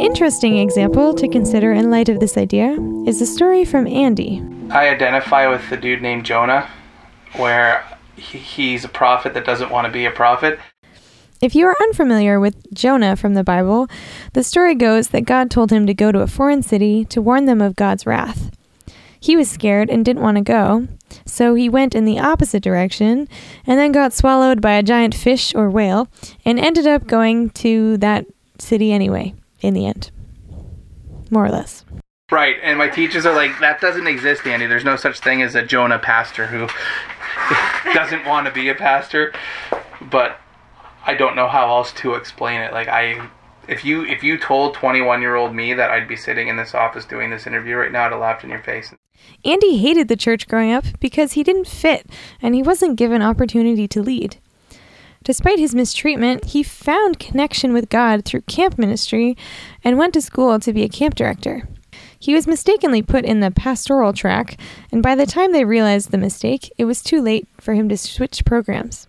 An 0.00 0.06
interesting 0.06 0.56
example 0.56 1.12
to 1.12 1.28
consider 1.28 1.72
in 1.72 1.90
light 1.90 2.08
of 2.08 2.20
this 2.20 2.38
idea 2.38 2.72
is 3.06 3.20
a 3.20 3.26
story 3.26 3.66
from 3.66 3.86
Andy. 3.86 4.42
I 4.70 4.88
identify 4.88 5.46
with 5.46 5.68
the 5.68 5.76
dude 5.76 6.00
named 6.00 6.24
Jonah, 6.24 6.70
where 7.36 7.84
he's 8.16 8.82
a 8.82 8.88
prophet 8.88 9.34
that 9.34 9.44
doesn't 9.44 9.70
want 9.70 9.86
to 9.86 9.92
be 9.92 10.06
a 10.06 10.10
prophet. 10.10 10.58
If 11.42 11.54
you 11.54 11.66
are 11.66 11.76
unfamiliar 11.82 12.40
with 12.40 12.72
Jonah 12.72 13.14
from 13.14 13.34
the 13.34 13.44
Bible, 13.44 13.88
the 14.32 14.42
story 14.42 14.74
goes 14.74 15.08
that 15.08 15.26
God 15.26 15.50
told 15.50 15.70
him 15.70 15.86
to 15.86 15.92
go 15.92 16.10
to 16.10 16.22
a 16.22 16.26
foreign 16.26 16.62
city 16.62 17.04
to 17.04 17.20
warn 17.20 17.44
them 17.44 17.60
of 17.60 17.76
God's 17.76 18.06
wrath. 18.06 18.50
He 19.20 19.36
was 19.36 19.50
scared 19.50 19.90
and 19.90 20.02
didn't 20.02 20.22
want 20.22 20.38
to 20.38 20.42
go, 20.42 20.88
so 21.26 21.54
he 21.54 21.68
went 21.68 21.94
in 21.94 22.06
the 22.06 22.18
opposite 22.18 22.62
direction 22.62 23.28
and 23.66 23.78
then 23.78 23.92
got 23.92 24.14
swallowed 24.14 24.62
by 24.62 24.72
a 24.72 24.82
giant 24.82 25.14
fish 25.14 25.54
or 25.54 25.68
whale 25.68 26.08
and 26.42 26.58
ended 26.58 26.86
up 26.86 27.06
going 27.06 27.50
to 27.50 27.98
that 27.98 28.24
city 28.58 28.94
anyway, 28.94 29.34
in 29.60 29.74
the 29.74 29.86
end. 29.86 30.10
More 31.30 31.46
or 31.46 31.50
less. 31.50 31.84
Right, 32.30 32.56
and 32.62 32.78
my 32.78 32.88
teachers 32.88 33.26
are 33.26 33.34
like, 33.34 33.58
that 33.60 33.80
doesn't 33.80 34.06
exist, 34.06 34.46
Andy. 34.46 34.66
There's 34.66 34.84
no 34.84 34.96
such 34.96 35.18
thing 35.18 35.42
as 35.42 35.56
a 35.56 35.64
Jonah 35.64 35.98
pastor 35.98 36.46
who 36.46 36.68
doesn't 37.92 38.24
want 38.24 38.46
to 38.46 38.52
be 38.52 38.68
a 38.68 38.74
pastor. 38.74 39.32
But 40.00 40.38
I 41.04 41.14
don't 41.14 41.34
know 41.34 41.48
how 41.48 41.68
else 41.68 41.92
to 41.94 42.14
explain 42.14 42.60
it. 42.60 42.72
Like 42.72 42.88
I, 42.88 43.28
if 43.68 43.84
you 43.84 44.04
if 44.04 44.22
you 44.22 44.38
told 44.38 44.74
21 44.74 45.20
year 45.20 45.34
old 45.34 45.54
me 45.54 45.74
that 45.74 45.90
I'd 45.90 46.08
be 46.08 46.16
sitting 46.16 46.48
in 46.48 46.56
this 46.56 46.74
office 46.74 47.04
doing 47.04 47.30
this 47.30 47.46
interview 47.46 47.76
right 47.76 47.92
now, 47.92 48.06
I'd 48.06 48.12
have 48.12 48.20
laughed 48.20 48.44
in 48.44 48.50
your 48.50 48.62
face. 48.62 48.92
Andy 49.44 49.78
hated 49.78 50.08
the 50.08 50.16
church 50.16 50.48
growing 50.48 50.72
up 50.72 50.84
because 50.98 51.32
he 51.32 51.42
didn't 51.42 51.66
fit 51.66 52.06
and 52.40 52.54
he 52.54 52.62
wasn't 52.62 52.96
given 52.96 53.22
opportunity 53.22 53.88
to 53.88 54.02
lead. 54.02 54.38
Despite 55.22 55.58
his 55.58 55.74
mistreatment, 55.74 56.46
he 56.46 56.62
found 56.62 57.18
connection 57.18 57.74
with 57.74 57.90
God 57.90 58.24
through 58.24 58.40
camp 58.42 58.78
ministry 58.78 59.36
and 59.84 59.98
went 59.98 60.14
to 60.14 60.22
school 60.22 60.58
to 60.58 60.72
be 60.72 60.82
a 60.82 60.88
camp 60.88 61.14
director. 61.14 61.68
He 62.18 62.34
was 62.34 62.46
mistakenly 62.46 63.02
put 63.02 63.24
in 63.24 63.40
the 63.40 63.50
pastoral 63.50 64.12
track, 64.14 64.58
and 64.90 65.02
by 65.02 65.14
the 65.14 65.26
time 65.26 65.52
they 65.52 65.64
realized 65.64 66.10
the 66.10 66.18
mistake, 66.18 66.72
it 66.78 66.86
was 66.86 67.02
too 67.02 67.20
late 67.20 67.46
for 67.58 67.74
him 67.74 67.88
to 67.90 67.98
switch 67.98 68.44
programs. 68.44 69.06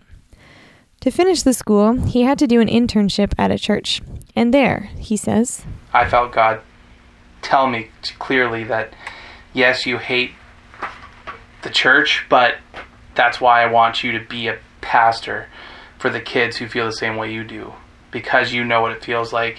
To 1.00 1.10
finish 1.10 1.42
the 1.42 1.54
school, 1.54 1.94
he 2.06 2.22
had 2.22 2.38
to 2.38 2.46
do 2.46 2.60
an 2.60 2.68
internship 2.68 3.32
at 3.38 3.50
a 3.50 3.58
church. 3.58 4.02
And 4.36 4.52
there, 4.52 4.90
he 4.98 5.16
says, 5.16 5.64
I 5.92 6.08
felt 6.08 6.32
God 6.32 6.60
tell 7.40 7.66
me 7.66 7.90
clearly 8.18 8.64
that 8.64 8.92
yes, 9.52 9.86
you 9.86 9.98
hate 9.98 10.32
the 11.62 11.70
church, 11.70 12.24
but 12.28 12.56
that's 13.14 13.40
why 13.40 13.62
I 13.62 13.66
want 13.66 14.04
you 14.04 14.12
to 14.12 14.24
be 14.24 14.46
a 14.48 14.58
pastor 14.80 15.46
for 16.02 16.10
the 16.10 16.20
kids 16.20 16.56
who 16.56 16.66
feel 16.66 16.84
the 16.84 16.92
same 16.92 17.14
way 17.14 17.32
you 17.32 17.44
do. 17.44 17.72
Because 18.10 18.52
you 18.52 18.64
know 18.64 18.80
what 18.80 18.90
it 18.90 19.04
feels 19.04 19.32
like, 19.32 19.58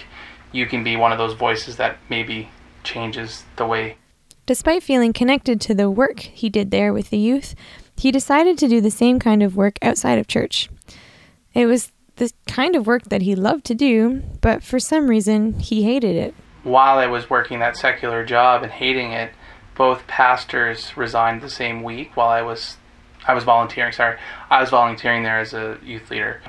you 0.52 0.66
can 0.66 0.84
be 0.84 0.94
one 0.94 1.10
of 1.10 1.16
those 1.16 1.32
voices 1.32 1.76
that 1.76 1.96
maybe 2.10 2.50
changes 2.82 3.44
the 3.56 3.64
way. 3.64 3.96
Despite 4.44 4.82
feeling 4.82 5.14
connected 5.14 5.58
to 5.62 5.74
the 5.74 5.90
work 5.90 6.20
he 6.20 6.50
did 6.50 6.70
there 6.70 6.92
with 6.92 7.08
the 7.08 7.16
youth, 7.16 7.54
he 7.96 8.10
decided 8.12 8.58
to 8.58 8.68
do 8.68 8.82
the 8.82 8.90
same 8.90 9.18
kind 9.18 9.42
of 9.42 9.56
work 9.56 9.78
outside 9.80 10.18
of 10.18 10.26
church. 10.26 10.68
It 11.54 11.64
was 11.64 11.90
the 12.16 12.30
kind 12.46 12.76
of 12.76 12.86
work 12.86 13.04
that 13.04 13.22
he 13.22 13.34
loved 13.34 13.64
to 13.64 13.74
do, 13.74 14.22
but 14.42 14.62
for 14.62 14.78
some 14.78 15.08
reason 15.08 15.54
he 15.60 15.84
hated 15.84 16.14
it. 16.14 16.34
While 16.62 16.98
I 16.98 17.06
was 17.06 17.30
working 17.30 17.60
that 17.60 17.78
secular 17.78 18.22
job 18.22 18.62
and 18.62 18.70
hating 18.70 19.12
it, 19.12 19.32
both 19.74 20.06
pastors 20.06 20.94
resigned 20.94 21.40
the 21.40 21.48
same 21.48 21.82
week 21.82 22.14
while 22.18 22.28
I 22.28 22.42
was 22.42 22.76
I 23.26 23.34
was 23.34 23.44
volunteering, 23.44 23.92
sorry. 23.92 24.18
I 24.50 24.60
was 24.60 24.70
volunteering 24.70 25.22
there 25.22 25.38
as 25.38 25.54
a 25.54 25.78
youth 25.82 26.10
leader. 26.10 26.42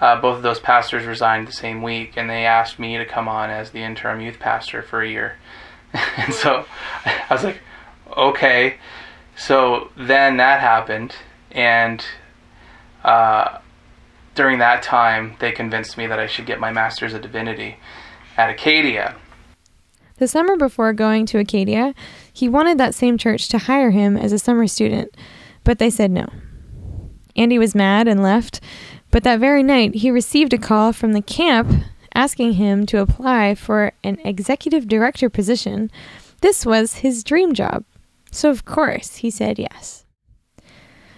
Uh, 0.00 0.20
both 0.20 0.36
of 0.36 0.42
those 0.42 0.60
pastors 0.60 1.06
resigned 1.06 1.48
the 1.48 1.52
same 1.52 1.82
week, 1.82 2.14
and 2.16 2.28
they 2.28 2.44
asked 2.44 2.78
me 2.78 2.96
to 2.98 3.04
come 3.04 3.28
on 3.28 3.50
as 3.50 3.70
the 3.70 3.82
interim 3.82 4.20
youth 4.20 4.38
pastor 4.38 4.82
for 4.82 5.02
a 5.02 5.08
year. 5.08 5.36
and 6.16 6.34
so 6.34 6.64
I 7.04 7.26
was 7.30 7.44
like, 7.44 7.60
okay. 8.16 8.76
So 9.36 9.90
then 9.96 10.38
that 10.38 10.60
happened, 10.60 11.14
and 11.50 12.04
uh, 13.04 13.58
during 14.34 14.58
that 14.58 14.82
time, 14.82 15.36
they 15.40 15.52
convinced 15.52 15.96
me 15.96 16.06
that 16.06 16.18
I 16.18 16.26
should 16.26 16.46
get 16.46 16.60
my 16.60 16.72
master's 16.72 17.14
of 17.14 17.22
divinity 17.22 17.76
at 18.36 18.50
Acadia. 18.50 19.16
The 20.18 20.28
summer 20.28 20.56
before 20.56 20.94
going 20.94 21.26
to 21.26 21.38
Acadia, 21.38 21.94
he 22.32 22.48
wanted 22.48 22.78
that 22.78 22.94
same 22.94 23.18
church 23.18 23.48
to 23.48 23.58
hire 23.58 23.90
him 23.90 24.16
as 24.16 24.32
a 24.32 24.38
summer 24.38 24.66
student, 24.66 25.14
but 25.66 25.80
they 25.80 25.90
said 25.90 26.12
no. 26.12 26.26
Andy 27.34 27.58
was 27.58 27.74
mad 27.74 28.08
and 28.08 28.22
left, 28.22 28.60
but 29.10 29.24
that 29.24 29.40
very 29.40 29.62
night 29.62 29.96
he 29.96 30.10
received 30.10 30.54
a 30.54 30.58
call 30.58 30.92
from 30.92 31.12
the 31.12 31.20
camp 31.20 31.70
asking 32.14 32.54
him 32.54 32.86
to 32.86 33.00
apply 33.00 33.54
for 33.54 33.92
an 34.02 34.18
executive 34.24 34.88
director 34.88 35.28
position. 35.28 35.90
This 36.40 36.64
was 36.64 36.98
his 36.98 37.24
dream 37.24 37.52
job. 37.52 37.84
So, 38.30 38.48
of 38.48 38.64
course, 38.64 39.16
he 39.16 39.30
said 39.30 39.58
yes. 39.58 40.04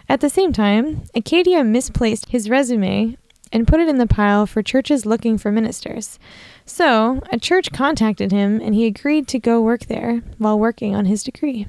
At 0.09 0.21
the 0.21 0.31
same 0.31 0.53
time, 0.53 1.03
Acadia 1.15 1.63
misplaced 1.63 2.31
his 2.31 2.49
resume 2.49 3.19
and 3.53 3.69
put 3.69 3.81
it 3.81 3.89
in 3.89 3.99
the 3.99 4.07
pile 4.07 4.47
for 4.47 4.63
churches 4.63 5.05
looking 5.05 5.37
for 5.37 5.53
ministers. 5.53 6.19
So, 6.65 7.21
a 7.31 7.39
church 7.39 7.71
contacted 7.71 8.33
him 8.33 8.61
and 8.61 8.75
he 8.75 8.87
agreed 8.87 9.29
to 9.29 9.39
go 9.39 9.61
work 9.61 9.87
there 9.87 10.23
while 10.39 10.59
working 10.59 10.95
on 10.95 11.05
his 11.05 11.23
degree. 11.23 11.67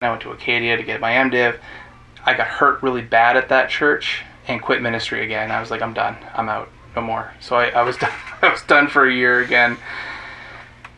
I 0.00 0.10
went 0.10 0.22
to 0.22 0.30
Acadia 0.30 0.76
to 0.76 0.82
get 0.82 1.00
my 1.00 1.12
MDiv. 1.12 1.58
I 2.24 2.34
got 2.34 2.46
hurt 2.46 2.82
really 2.82 3.02
bad 3.02 3.36
at 3.36 3.48
that 3.48 3.70
church 3.70 4.22
and 4.46 4.60
quit 4.60 4.82
ministry 4.82 5.24
again. 5.24 5.50
I 5.50 5.60
was 5.60 5.70
like, 5.70 5.82
I'm 5.82 5.94
done. 5.94 6.16
I'm 6.34 6.48
out. 6.48 6.68
No 6.96 7.02
more. 7.02 7.32
So 7.40 7.56
I, 7.56 7.68
I 7.68 7.82
was 7.82 7.96
done. 7.98 8.12
I 8.42 8.50
was 8.50 8.62
done 8.62 8.88
for 8.88 9.06
a 9.06 9.12
year 9.12 9.40
again. 9.40 9.76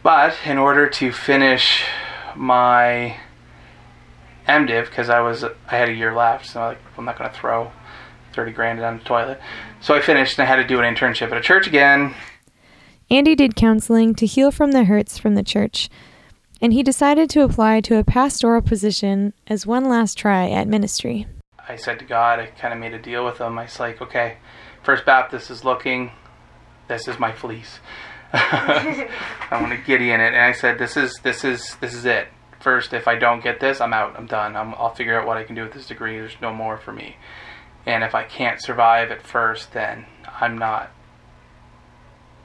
But 0.02 0.36
in 0.44 0.58
order 0.58 0.88
to 0.88 1.12
finish 1.12 1.84
my 2.34 3.16
MDiv, 4.48 4.86
because 4.86 5.08
I 5.08 5.20
was 5.20 5.44
I 5.44 5.50
had 5.68 5.88
a 5.88 5.94
year 5.94 6.14
left, 6.14 6.46
so 6.46 6.60
I'm 6.60 6.68
like 6.68 6.78
I'm 6.98 7.04
not 7.04 7.16
to 7.18 7.38
throw 7.38 7.70
30 8.34 8.52
grand 8.52 8.78
down 8.80 8.98
the 8.98 9.04
toilet. 9.04 9.40
So 9.80 9.94
I 9.94 10.00
finished 10.00 10.38
and 10.38 10.46
I 10.46 10.48
had 10.48 10.56
to 10.56 10.66
do 10.66 10.80
an 10.80 10.94
internship 10.94 11.30
at 11.30 11.36
a 11.36 11.40
church 11.40 11.66
again. 11.66 12.14
Andy 13.10 13.34
did 13.34 13.54
counseling 13.54 14.14
to 14.14 14.26
heal 14.26 14.50
from 14.50 14.72
the 14.72 14.84
hurts 14.84 15.18
from 15.18 15.34
the 15.34 15.42
church, 15.42 15.90
and 16.62 16.72
he 16.72 16.84
decided 16.84 17.28
to 17.28 17.42
apply 17.42 17.80
to 17.80 17.98
a 17.98 18.04
pastoral 18.04 18.62
position 18.62 19.34
as 19.48 19.66
one 19.66 19.88
last 19.88 20.16
try 20.16 20.48
at 20.48 20.68
ministry. 20.68 21.26
I 21.68 21.74
said 21.74 21.98
to 21.98 22.04
God, 22.04 22.38
I 22.38 22.46
kind 22.46 22.72
of 22.72 22.78
made 22.78 22.94
a 22.94 23.02
deal 23.02 23.24
with 23.24 23.38
him. 23.38 23.58
I 23.58 23.64
was 23.64 23.80
like, 23.80 24.00
okay, 24.00 24.36
First 24.84 25.04
Baptist 25.04 25.50
is 25.50 25.64
looking. 25.64 26.12
This 26.86 27.08
is 27.08 27.18
my 27.18 27.32
fleece. 27.32 27.80
I 28.32 29.08
want 29.52 29.72
to 29.72 29.78
Gideon 29.78 30.20
it, 30.20 30.32
and 30.32 30.42
I 30.42 30.52
said, 30.52 30.78
"This 30.78 30.96
is 30.96 31.20
this 31.22 31.44
is 31.44 31.76
this 31.80 31.92
is 31.92 32.06
it. 32.06 32.28
First, 32.60 32.94
if 32.94 33.06
I 33.06 33.16
don't 33.16 33.42
get 33.42 33.60
this, 33.60 33.80
I'm 33.80 33.92
out. 33.92 34.16
I'm 34.16 34.26
done. 34.26 34.56
I'm, 34.56 34.74
I'll 34.76 34.94
figure 34.94 35.20
out 35.20 35.26
what 35.26 35.36
I 35.36 35.44
can 35.44 35.54
do 35.54 35.64
with 35.64 35.72
this 35.72 35.86
degree. 35.86 36.16
There's 36.18 36.36
no 36.40 36.54
more 36.54 36.78
for 36.78 36.92
me. 36.92 37.16
And 37.84 38.02
if 38.02 38.14
I 38.14 38.24
can't 38.24 38.62
survive 38.62 39.10
at 39.10 39.22
first, 39.22 39.72
then 39.72 40.06
I'm 40.40 40.56
not 40.56 40.90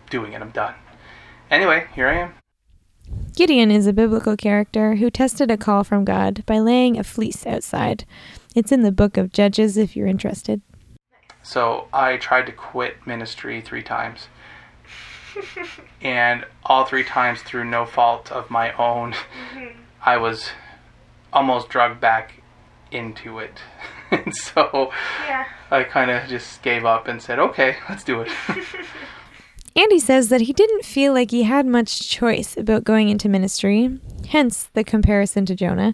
doing 0.10 0.34
it. 0.34 0.42
I'm 0.42 0.52
done. 0.52 0.76
Anyway, 1.50 1.88
here 1.96 2.08
I 2.08 2.20
am. 2.20 2.34
Gideon 3.38 3.70
is 3.70 3.86
a 3.86 3.94
biblical 3.94 4.36
character 4.36 4.96
who 4.96 5.12
tested 5.12 5.52
a 5.52 5.58
call 5.58 5.84
from 5.84 6.04
God 6.04 6.44
by 6.48 6.58
laying 6.58 6.98
a 6.98 7.04
fleece 7.04 7.46
outside. 7.46 8.04
It's 8.56 8.72
in 8.72 8.82
the 8.82 8.92
book 8.92 9.16
of 9.16 9.32
Judges 9.32 9.78
if 9.78 9.96
you're 9.96 10.08
interested. 10.08 10.60
So 11.44 11.88
I 11.94 12.18
tried 12.18 12.48
to 12.48 12.52
quit 12.52 13.06
ministry 13.06 13.62
three 13.62 13.84
times. 13.84 14.30
and 16.02 16.46
all 16.64 16.86
three 16.86 17.04
times 17.04 17.44
through 17.44 17.66
no 17.66 17.86
fault 17.86 18.32
of 18.32 18.50
my 18.50 18.74
own, 18.74 19.14
mm-hmm. 19.14 19.68
I 20.04 20.18
was 20.18 20.50
almost 21.32 21.70
drugged 21.70 22.02
back 22.02 22.42
into 22.92 23.38
it. 23.38 23.60
and 24.10 24.36
so 24.36 24.92
Yeah. 25.28 25.46
I 25.70 25.84
kind 25.84 26.10
of 26.10 26.28
just 26.28 26.64
gave 26.64 26.86
up 26.86 27.08
and 27.08 27.22
said, 27.22 27.38
okay, 27.38 27.76
let's 27.88 28.04
do 28.04 28.22
it. 28.22 28.32
Andy 29.78 30.00
says 30.00 30.30
that 30.30 30.42
he 30.42 30.54
didn't 30.54 30.86
feel 30.86 31.14
like 31.14 31.30
he 31.30 31.44
had 31.44 31.68
much 31.68 32.10
choice 32.10 32.58
about 32.58 32.84
going 32.84 33.10
into 33.10 33.30
ministry, 33.30 34.00
hence 34.30 34.72
the 34.74 34.84
comparison 34.84 35.46
to 35.46 35.56
Jonah. 35.56 35.94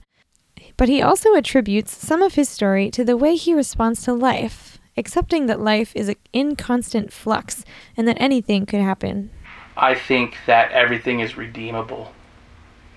But 0.78 0.88
he 0.88 1.02
also 1.02 1.36
attributes 1.36 1.94
some 1.94 2.22
of 2.22 2.36
his 2.36 2.48
story 2.48 2.90
to 2.92 3.04
the 3.04 3.18
way 3.18 3.36
he 3.36 3.54
responds 3.54 4.02
to 4.04 4.14
life, 4.14 4.80
accepting 4.96 5.48
that 5.48 5.60
life 5.60 5.92
is 5.98 6.16
in 6.32 6.56
constant 6.56 7.12
flux 7.12 7.66
and 7.98 8.08
that 8.08 8.22
anything 8.22 8.66
could 8.66 8.80
happen. 8.80 9.32
I 9.76 9.96
think 9.96 10.38
that 10.46 10.72
everything 10.72 11.20
is 11.20 11.36
redeemable. 11.36 12.14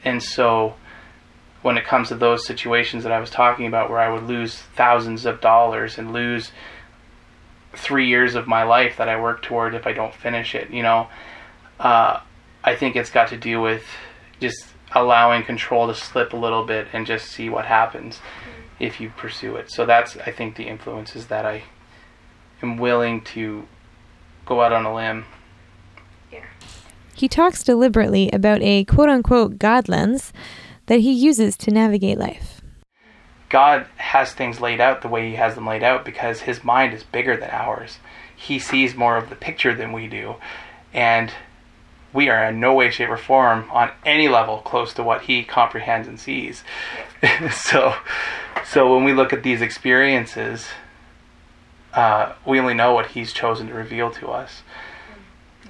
And 0.05 0.22
so 0.22 0.77
when 1.62 1.77
it 1.77 1.85
comes 1.85 2.09
to 2.09 2.14
those 2.14 2.46
situations 2.46 3.03
that 3.03 3.11
I 3.11 3.18
was 3.18 3.31
talking 3.31 3.66
about 3.66 3.90
where 3.90 3.99
I 3.99 4.12
would 4.12 4.22
lose 4.22 4.55
thousands 4.77 5.27
of 5.27 5.40
dollars 5.40 5.99
and 5.99 6.12
lose 6.12 6.53
three 7.77 8.09
years 8.09 8.35
of 8.35 8.47
my 8.47 8.62
life 8.62 8.97
that 8.97 9.09
I 9.09 9.21
work 9.21 9.43
toward 9.43 9.75
if 9.75 9.87
I 9.87 9.93
don't 9.93 10.15
finish 10.15 10.55
it, 10.55 10.71
you 10.71 10.83
know, 10.83 11.09
uh, 11.79 12.21
I 12.65 12.75
think 12.75 12.97
it's 12.97 13.11
got 13.11 13.29
to 13.29 13.37
do 13.37 13.61
with 13.61 13.85
just 14.41 14.67
allowing 14.93 15.45
control 15.45 15.87
to 15.89 15.95
slip 15.95 16.33
a 16.33 16.37
little 16.37 16.65
bit 16.65 16.89
and 16.93 17.07
just 17.07 17.27
see 17.27 17.49
what 17.49 17.67
happens 17.67 18.21
if 18.79 19.01
you 19.01 19.11
pursue 19.11 19.57
it. 19.57 19.71
So 19.71 19.87
that's, 19.87 20.17
I 20.19 20.33
think, 20.33 20.57
the 20.57 20.65
influences 20.65 21.27
that 21.27 21.45
I 21.47 21.65
am 22.62 22.77
willing 22.77 23.21
to 23.23 23.67
go 24.45 24.61
out 24.62 24.73
on 24.73 24.85
a 24.85 24.95
limb 24.95 25.25
Yeah. 26.33 26.45
He 27.15 27.29
talks 27.29 27.62
deliberately 27.62 28.31
about 28.33 28.62
a 28.62 28.85
quote 28.85 29.09
unquote 29.09 29.59
God 29.59 29.89
lens 29.89 30.33
that 30.87 31.01
he 31.01 31.12
uses 31.12 31.57
to 31.59 31.71
navigate 31.71 32.19
life. 32.19 32.56
God 33.57 33.87
has 33.97 34.35
things 34.35 34.61
laid 34.61 34.83
out 34.83 35.01
the 35.01 35.09
way 35.09 35.31
He 35.31 35.37
has 35.37 35.55
them 35.55 35.66
laid 35.66 35.83
out 35.83 36.05
because 36.05 36.42
His 36.42 36.62
mind 36.62 36.92
is 36.92 37.03
bigger 37.03 37.38
than 37.38 37.49
ours. 37.49 38.01
He 38.37 38.59
sees 38.59 38.95
more 38.95 39.16
of 39.16 39.31
the 39.31 39.35
picture 39.35 39.75
than 39.75 39.92
we 39.92 40.09
do. 40.09 40.35
And 40.92 41.33
we 42.12 42.29
are 42.29 42.45
in 42.45 42.61
no 42.61 42.75
way, 42.75 42.90
shape, 42.90 43.09
or 43.09 43.16
form 43.16 43.71
on 43.71 43.92
any 44.05 44.29
level 44.29 44.59
close 44.59 44.92
to 44.92 45.03
what 45.03 45.23
He 45.23 45.42
comprehends 45.42 46.07
and 46.07 46.21
sees. 46.21 46.64
so, 47.51 47.95
so 48.62 48.95
when 48.95 49.05
we 49.05 49.14
look 49.14 49.33
at 49.33 49.42
these 49.42 49.62
experiences, 49.62 50.66
uh, 51.95 52.35
we 52.45 52.61
only 52.61 52.75
know 52.75 52.92
what 52.92 53.12
He's 53.12 53.33
chosen 53.33 53.69
to 53.69 53.73
reveal 53.75 54.11
to 54.11 54.29
us. 54.29 54.64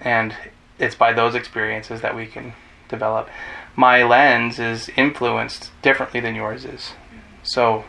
And 0.00 0.34
it's 0.80 0.96
by 0.96 1.12
those 1.12 1.36
experiences 1.36 2.00
that 2.00 2.16
we 2.16 2.26
can 2.26 2.54
develop. 2.88 3.28
My 3.76 4.02
lens 4.02 4.58
is 4.58 4.90
influenced 4.96 5.70
differently 5.82 6.18
than 6.18 6.34
yours 6.34 6.64
is. 6.64 6.90
So, 7.46 7.84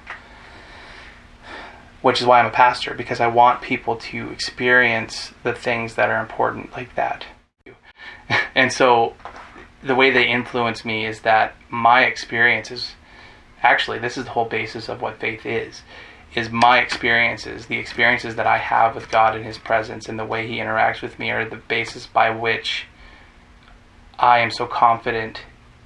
which 2.01 2.21
is 2.21 2.27
why 2.27 2.39
I'm 2.39 2.45
a 2.45 2.51
pastor, 2.51 2.93
because 2.93 3.19
I 3.19 3.27
want 3.27 3.61
people 3.61 3.95
to 3.95 4.29
experience 4.29 5.33
the 5.43 5.53
things 5.53 5.95
that 5.95 6.09
are 6.09 6.21
important 6.21 6.71
like 6.73 6.95
that. 6.95 7.25
And 8.55 8.73
so, 8.73 9.13
the 9.83 9.95
way 9.95 10.09
they 10.09 10.27
influence 10.27 10.83
me 10.83 11.05
is 11.05 11.21
that 11.21 11.55
my 11.69 12.03
experiences, 12.03 12.93
actually, 13.61 13.99
this 13.99 14.17
is 14.17 14.25
the 14.25 14.31
whole 14.31 14.45
basis 14.45 14.89
of 14.89 15.01
what 15.01 15.19
faith 15.19 15.45
is, 15.45 15.83
is 16.35 16.49
my 16.49 16.79
experiences, 16.79 17.67
the 17.67 17.77
experiences 17.77 18.35
that 18.35 18.47
I 18.47 18.57
have 18.57 18.95
with 18.95 19.09
God 19.09 19.35
in 19.35 19.43
His 19.43 19.57
presence 19.57 20.09
and 20.09 20.19
the 20.19 20.25
way 20.25 20.47
He 20.47 20.57
interacts 20.57 21.01
with 21.01 21.19
me 21.19 21.31
are 21.31 21.47
the 21.47 21.55
basis 21.55 22.05
by 22.05 22.29
which 22.31 22.85
I 24.19 24.39
am 24.39 24.51
so 24.51 24.65
confident 24.65 25.41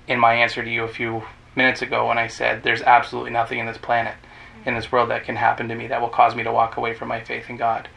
in 0.08 0.20
my 0.20 0.34
answer 0.34 0.64
to 0.64 0.70
you 0.70 0.84
a 0.84 0.88
few 0.88 1.24
minutes 1.56 1.82
ago 1.82 2.08
when 2.08 2.18
I 2.18 2.28
said 2.28 2.64
there's 2.64 2.82
absolutely 2.82 3.32
nothing 3.32 3.60
in 3.60 3.66
this 3.66 3.78
planet, 3.78 4.16
in 4.66 4.76
this 4.76 4.92
world 4.92 5.10
that 5.10 5.24
can 5.24 5.36
happen 5.36 5.68
to 5.70 5.76
me 5.76 5.88
that 5.88 6.02
will 6.02 6.10
cause 6.10 6.36
me 6.36 6.44
to 6.44 6.52
walk 6.52 6.78
away 6.78 6.94
from 6.94 7.08
my 7.08 7.22
faith 7.22 7.50
in 7.50 7.58
God 7.58 7.90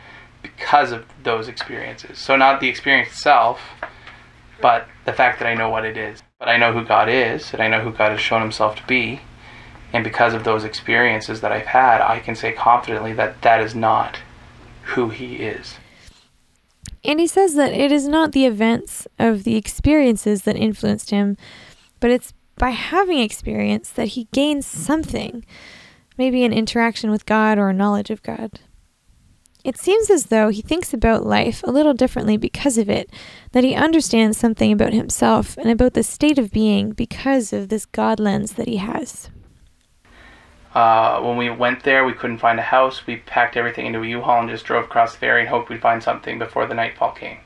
because 0.43 0.93
of 0.93 1.07
those 1.23 1.49
experiences. 1.49 2.19
So, 2.19 2.37
not 2.37 2.61
the 2.61 2.69
experience 2.69 3.09
itself, 3.09 3.61
but 4.61 4.87
the 5.05 5.13
fact 5.13 5.39
that 5.39 5.49
I 5.49 5.55
know 5.55 5.69
what 5.69 5.85
it 5.85 5.97
is. 5.97 6.23
But 6.39 6.49
I 6.49 6.57
know 6.57 6.73
who 6.73 6.85
God 6.85 7.09
is, 7.09 7.53
and 7.53 7.63
I 7.63 7.69
know 7.69 7.81
who 7.81 7.93
God 7.93 8.11
has 8.13 8.21
shown 8.21 8.43
Himself 8.43 8.77
to 8.77 8.87
be. 8.87 9.21
And 9.93 10.05
because 10.05 10.35
of 10.35 10.45
those 10.45 10.65
experiences 10.65 11.41
that 11.41 11.53
I've 11.53 11.67
had, 11.67 12.01
I 12.01 12.19
can 12.19 12.35
say 12.35 12.53
confidently 12.53 13.13
that 13.15 13.43
that 13.43 13.61
is 13.61 13.75
not 13.75 14.19
who 14.83 15.11
He 15.11 15.37
is. 15.37 15.79
And 17.05 17.21
he 17.21 17.27
says 17.27 17.55
that 17.55 17.73
it 17.73 17.93
is 17.93 18.09
not 18.09 18.33
the 18.33 18.47
events 18.47 19.07
of 19.19 19.45
the 19.45 19.57
experiences 19.57 20.43
that 20.43 20.57
influenced 20.57 21.11
him, 21.11 21.37
but 22.01 22.11
it's 22.11 22.33
by 22.57 22.71
having 22.71 23.19
experience 23.19 23.91
that 23.91 24.09
he 24.09 24.29
gains 24.33 24.67
something, 24.67 25.45
maybe 26.17 26.45
an 26.45 26.53
interaction 26.53 27.11
with 27.11 27.27
God 27.27 27.59
or 27.59 27.69
a 27.69 27.75
knowledge 27.75 28.11
of 28.11 28.23
God. 28.23 28.61
It 29.65 29.79
seems 29.79 30.11
as 30.11 30.27
though 30.27 30.51
he 30.51 30.61
thinks 30.61 30.93
about 30.93 31.25
life 31.25 31.63
a 31.65 31.73
little 31.73 31.95
differently 31.95 32.37
because 32.37 32.77
of 32.77 32.91
it, 32.91 33.11
that 33.53 33.65
he 33.65 33.75
understands 33.75 34.37
something 34.37 34.71
about 34.71 34.93
himself 34.93 35.57
and 35.57 35.71
about 35.71 35.95
the 35.95 36.03
state 36.03 36.39
of 36.39 36.53
being 36.53 36.91
because 36.91 37.53
of 37.53 37.71
this 37.71 37.87
God 37.87 38.21
lens 38.21 38.53
that 38.53 38.69
he 38.69 38.77
has. 38.77 39.31
Uh, 40.75 41.21
when 41.21 41.39
we 41.39 41.49
went 41.49 41.85
there, 41.85 42.05
we 42.05 42.13
couldn't 42.13 42.39
find 42.39 42.59
a 42.59 42.63
house. 42.63 43.07
We 43.07 43.17
packed 43.17 43.57
everything 43.57 43.87
into 43.87 44.03
a 44.03 44.07
U-Haul 44.07 44.41
and 44.41 44.51
just 44.51 44.67
drove 44.67 44.85
across 44.85 45.13
the 45.13 45.19
ferry 45.19 45.41
and 45.41 45.49
hoped 45.49 45.71
we'd 45.71 45.81
find 45.81 46.03
something 46.03 46.39
before 46.39 46.67
the 46.67 46.75
nightfall 46.75 47.13
came. 47.13 47.39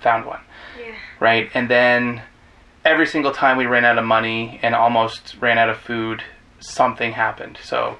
Found 0.00 0.26
one. 0.26 0.40
Yeah. 0.80 0.94
Right? 1.20 1.50
And 1.54 1.68
then 1.70 2.22
every 2.84 3.06
single 3.06 3.32
time 3.32 3.56
we 3.56 3.66
ran 3.66 3.84
out 3.84 3.98
of 3.98 4.04
money 4.04 4.60
and 4.62 4.74
almost 4.74 5.36
ran 5.40 5.58
out 5.58 5.70
of 5.70 5.78
food, 5.78 6.22
something 6.60 7.12
happened. 7.12 7.58
So, 7.62 7.96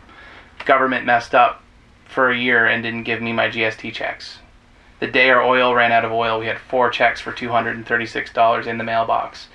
government 0.66 1.06
messed 1.06 1.34
up 1.34 1.62
for 2.06 2.30
a 2.30 2.38
year 2.38 2.66
and 2.66 2.82
didn't 2.82 3.04
give 3.04 3.22
me 3.22 3.32
my 3.32 3.48
GST 3.48 3.92
checks. 3.92 4.38
The 5.00 5.06
day 5.06 5.30
our 5.30 5.42
oil 5.42 5.74
ran 5.74 5.92
out 5.92 6.04
of 6.04 6.12
oil, 6.12 6.38
we 6.38 6.46
had 6.46 6.58
four 6.58 6.90
checks 6.90 7.20
for 7.20 7.32
$236 7.32 8.66
in 8.66 8.78
the 8.78 8.84
mailbox. 8.84 9.48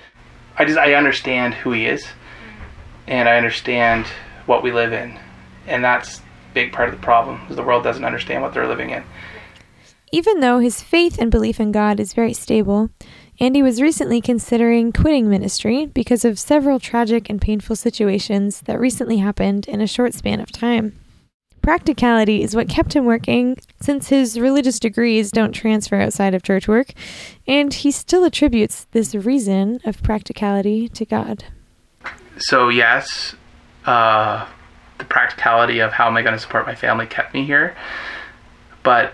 I 0.56 0.64
just 0.64 0.78
I 0.78 0.94
understand 0.94 1.54
who 1.54 1.72
he 1.72 1.86
is 1.86 2.06
and 3.06 3.28
I 3.28 3.36
understand 3.36 4.06
what 4.46 4.62
we 4.62 4.72
live 4.72 4.92
in. 4.92 5.18
And 5.66 5.82
that's 5.82 6.20
big 6.52 6.72
part 6.72 6.88
of 6.88 6.94
the 6.94 7.02
problem 7.02 7.40
is 7.48 7.56
the 7.56 7.62
world 7.62 7.84
doesn't 7.84 8.04
understand 8.04 8.42
what 8.42 8.52
they're 8.52 8.68
living 8.68 8.90
in. 8.90 9.04
Even 10.12 10.40
though 10.40 10.58
his 10.58 10.82
faith 10.82 11.18
and 11.20 11.30
belief 11.30 11.60
in 11.60 11.70
God 11.70 12.00
is 12.00 12.14
very 12.14 12.32
stable, 12.32 12.90
Andy 13.38 13.62
was 13.62 13.80
recently 13.80 14.20
considering 14.20 14.90
quitting 14.90 15.30
ministry 15.30 15.86
because 15.86 16.24
of 16.24 16.38
several 16.38 16.80
tragic 16.80 17.30
and 17.30 17.40
painful 17.40 17.76
situations 17.76 18.60
that 18.62 18.80
recently 18.80 19.18
happened 19.18 19.68
in 19.68 19.80
a 19.80 19.86
short 19.86 20.12
span 20.12 20.40
of 20.40 20.50
time. 20.50 20.98
Practicality 21.62 22.42
is 22.42 22.56
what 22.56 22.68
kept 22.68 22.94
him 22.94 23.04
working 23.04 23.56
since 23.80 24.08
his 24.08 24.40
religious 24.40 24.80
degrees 24.80 25.30
don't 25.30 25.52
transfer 25.52 26.00
outside 26.00 26.34
of 26.34 26.42
church 26.42 26.66
work, 26.66 26.92
and 27.46 27.72
he 27.72 27.92
still 27.92 28.24
attributes 28.24 28.88
this 28.90 29.14
reason 29.14 29.78
of 29.84 30.02
practicality 30.02 30.88
to 30.88 31.04
God. 31.04 31.44
So 32.38 32.68
yes, 32.68 33.36
uh, 33.86 34.46
the 34.98 35.04
practicality 35.04 35.78
of 35.78 35.92
how 35.92 36.08
am 36.08 36.16
I 36.16 36.22
going 36.22 36.34
to 36.34 36.40
support 36.40 36.66
my 36.66 36.74
family 36.74 37.06
kept 37.06 37.32
me 37.32 37.44
here. 37.44 37.76
But 38.82 39.12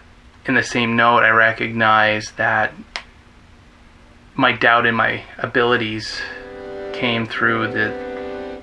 in 0.49 0.55
the 0.55 0.63
same 0.63 0.97
note, 0.97 1.23
I 1.23 1.31
recognize 1.31 2.33
that 2.33 2.73
my 4.35 4.53
doubt 4.53 4.87
in 4.87 4.95
my 4.95 5.23
abilities 5.39 6.21
came 6.93 7.27
through 7.27 7.73
the 7.73 8.61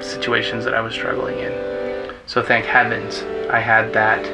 situations 0.00 0.64
that 0.64 0.74
I 0.74 0.80
was 0.80 0.94
struggling 0.94 1.38
in. 1.38 2.14
So 2.26 2.42
thank 2.42 2.66
heavens 2.66 3.22
I 3.50 3.60
had 3.60 3.92
that 3.92 4.24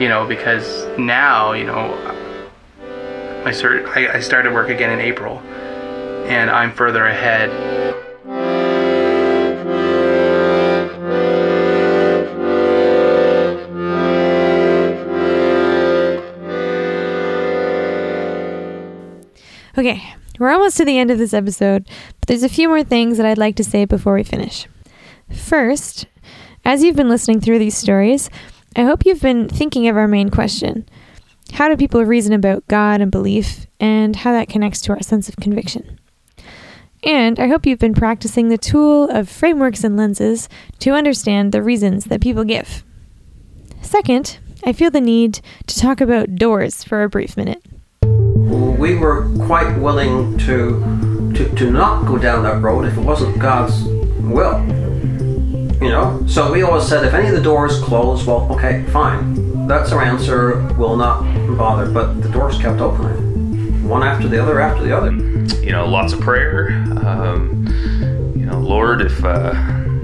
you 0.00 0.08
know, 0.08 0.26
because 0.26 0.86
now, 0.98 1.52
you 1.52 1.64
know, 1.64 1.94
I, 3.44 4.10
I 4.14 4.20
started 4.20 4.52
work 4.52 4.70
again 4.70 4.90
in 4.90 5.00
April 5.00 5.38
and 6.26 6.50
I'm 6.50 6.72
further 6.72 7.06
ahead. 7.06 7.50
Okay, 19.78 20.14
we're 20.38 20.50
almost 20.50 20.76
to 20.78 20.84
the 20.84 20.98
end 20.98 21.10
of 21.10 21.18
this 21.18 21.34
episode, 21.34 21.86
but 22.18 22.26
there's 22.26 22.42
a 22.42 22.48
few 22.48 22.68
more 22.68 22.82
things 22.82 23.16
that 23.16 23.26
I'd 23.26 23.38
like 23.38 23.56
to 23.56 23.64
say 23.64 23.84
before 23.84 24.14
we 24.14 24.24
finish. 24.24 24.66
First, 25.32 26.06
as 26.64 26.82
you've 26.82 26.96
been 26.96 27.08
listening 27.08 27.40
through 27.40 27.60
these 27.60 27.76
stories, 27.76 28.30
I 28.74 28.82
hope 28.82 29.06
you've 29.06 29.22
been 29.22 29.48
thinking 29.48 29.88
of 29.88 29.96
our 29.96 30.08
main 30.08 30.28
question 30.30 30.88
How 31.52 31.68
do 31.68 31.76
people 31.76 32.04
reason 32.04 32.32
about 32.32 32.66
God 32.68 33.00
and 33.00 33.10
belief, 33.10 33.66
and 33.78 34.16
how 34.16 34.32
that 34.32 34.48
connects 34.48 34.80
to 34.82 34.92
our 34.92 35.02
sense 35.02 35.28
of 35.28 35.36
conviction? 35.36 36.00
And 37.04 37.38
I 37.38 37.46
hope 37.46 37.64
you've 37.64 37.78
been 37.78 37.94
practicing 37.94 38.48
the 38.48 38.58
tool 38.58 39.08
of 39.08 39.28
frameworks 39.28 39.84
and 39.84 39.96
lenses 39.96 40.48
to 40.80 40.90
understand 40.90 41.52
the 41.52 41.62
reasons 41.62 42.06
that 42.06 42.20
people 42.20 42.44
give. 42.44 42.84
Second, 43.80 44.38
I 44.64 44.72
feel 44.72 44.90
the 44.90 45.00
need 45.00 45.40
to 45.66 45.78
talk 45.78 46.00
about 46.00 46.34
doors 46.34 46.84
for 46.84 47.02
a 47.02 47.08
brief 47.08 47.36
minute. 47.36 47.62
We 48.00 48.94
were 48.96 49.29
quite 49.50 49.76
willing 49.78 50.38
to, 50.38 50.78
to, 51.34 51.52
to 51.56 51.72
not 51.72 52.06
go 52.06 52.16
down 52.16 52.44
that 52.44 52.62
road 52.62 52.84
if 52.84 52.96
it 52.96 53.00
wasn't 53.00 53.36
God's 53.40 53.82
will. 53.82 54.60
You 55.82 55.88
know? 55.88 56.22
So 56.28 56.52
we 56.52 56.62
always 56.62 56.86
said 56.86 57.04
if 57.04 57.14
any 57.14 57.30
of 57.30 57.34
the 57.34 57.40
doors 57.40 57.80
close, 57.80 58.24
well, 58.24 58.46
okay, 58.52 58.84
fine. 58.92 59.66
That's 59.66 59.90
our 59.90 60.02
answer. 60.02 60.64
We'll 60.78 60.96
not 60.96 61.24
bother. 61.58 61.90
But 61.90 62.22
the 62.22 62.28
doors 62.28 62.58
kept 62.58 62.80
opening, 62.80 63.88
one 63.88 64.04
after 64.04 64.28
the 64.28 64.40
other 64.40 64.60
after 64.60 64.84
the 64.84 64.96
other. 64.96 65.10
You 65.60 65.72
know, 65.72 65.84
lots 65.84 66.12
of 66.12 66.20
prayer. 66.20 66.70
Um, 67.04 67.66
you 68.36 68.46
know, 68.46 68.60
Lord, 68.60 69.02
if 69.02 69.24
uh, 69.24 69.52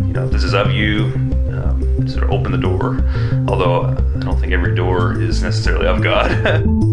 you 0.09 0.12
know 0.12 0.24
if 0.24 0.32
this 0.32 0.42
is 0.42 0.55
of 0.55 0.72
you, 0.72 1.05
um, 1.53 2.09
sort 2.09 2.24
of 2.24 2.30
open 2.30 2.51
the 2.51 2.59
door. 2.59 2.99
Although 3.47 3.82
I 3.82 4.24
don't 4.24 4.40
think 4.40 4.53
every 4.53 4.74
door 4.74 5.20
is 5.22 5.40
necessarily 5.40 5.86
of 5.86 6.03
God. 6.03 6.66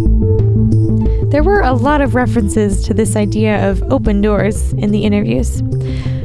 there 1.33 1.41
were 1.41 1.61
a 1.61 1.73
lot 1.73 1.99
of 1.99 2.13
references 2.13 2.85
to 2.85 2.93
this 2.93 3.15
idea 3.15 3.67
of 3.67 3.81
open 3.91 4.21
doors 4.21 4.71
in 4.73 4.91
the 4.91 5.03
interviews. 5.03 5.63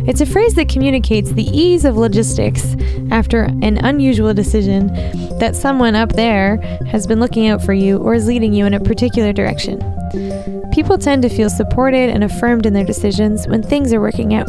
It's 0.07 0.21
a 0.21 0.27
phrase 0.27 0.53
that 0.57 0.69
communicates 0.69 1.33
the 1.33 1.45
ease 1.45 1.87
of 1.87 1.97
logistics 1.97 2.77
after 3.11 3.45
an 3.45 3.79
unusual 3.79 4.35
decision 4.35 4.89
that 5.39 5.57
someone 5.57 5.95
up 5.95 6.13
there 6.13 6.59
has 6.89 7.07
been 7.07 7.21
looking 7.21 7.49
out 7.49 7.65
for 7.65 7.73
you 7.73 7.97
or 7.97 8.13
is 8.13 8.27
leading 8.27 8.53
you 8.53 8.67
in 8.67 8.75
a 8.75 8.81
particular 8.81 9.33
direction. 9.33 9.79
People 10.73 10.99
tend 10.99 11.23
to 11.23 11.31
feel 11.31 11.49
supported 11.49 12.11
and 12.11 12.23
affirmed 12.23 12.67
in 12.67 12.75
their 12.75 12.85
decisions 12.85 13.49
when 13.49 13.63
things 13.63 13.95
are 13.95 14.03
working 14.03 14.35
out. 14.35 14.49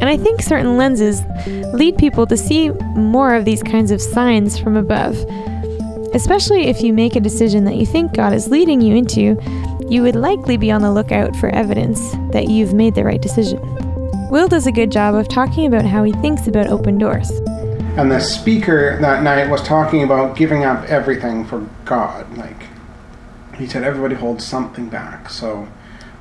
And 0.00 0.04
I 0.04 0.16
think 0.16 0.40
certain 0.40 0.76
lenses 0.76 1.20
lead 1.74 1.98
people 1.98 2.28
to 2.28 2.36
see 2.36 2.70
more 2.94 3.34
of 3.34 3.44
these 3.44 3.64
kinds 3.64 3.90
of 3.90 4.00
signs 4.00 4.56
from 4.56 4.76
above. 4.76 5.16
Especially 6.14 6.68
if 6.68 6.80
you 6.80 6.92
make 6.92 7.16
a 7.16 7.20
decision 7.20 7.64
that 7.64 7.74
you 7.74 7.84
think 7.84 8.14
God 8.14 8.32
is 8.32 8.48
leading 8.48 8.80
you 8.80 8.94
into, 8.94 9.36
you 9.88 10.00
would 10.02 10.14
likely 10.14 10.56
be 10.56 10.70
on 10.70 10.80
the 10.80 10.92
lookout 10.92 11.34
for 11.34 11.48
evidence 11.48 12.00
that 12.30 12.48
you've 12.48 12.72
made 12.72 12.94
the 12.94 13.02
right 13.02 13.20
decision. 13.20 13.60
Will 14.30 14.46
does 14.46 14.68
a 14.68 14.72
good 14.72 14.92
job 14.92 15.16
of 15.16 15.28
talking 15.28 15.66
about 15.66 15.84
how 15.84 16.04
he 16.04 16.12
thinks 16.12 16.46
about 16.46 16.68
open 16.68 16.98
doors. 16.98 17.30
And 17.96 18.12
the 18.12 18.20
speaker 18.20 18.96
that 19.00 19.24
night 19.24 19.50
was 19.50 19.60
talking 19.60 20.04
about 20.04 20.36
giving 20.36 20.64
up 20.64 20.84
everything 20.84 21.44
for 21.44 21.68
God. 21.84 22.36
Like, 22.36 22.62
he 23.56 23.66
said, 23.66 23.82
everybody 23.82 24.14
holds 24.14 24.44
something 24.44 24.88
back. 24.88 25.30
So, 25.30 25.68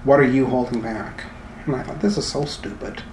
what 0.03 0.19
are 0.19 0.27
you 0.27 0.47
holding 0.47 0.81
back? 0.81 1.23
And 1.67 1.75
I 1.75 1.83
thought, 1.83 2.01
this 2.01 2.17
is 2.17 2.27
so 2.27 2.45
stupid. 2.45 3.03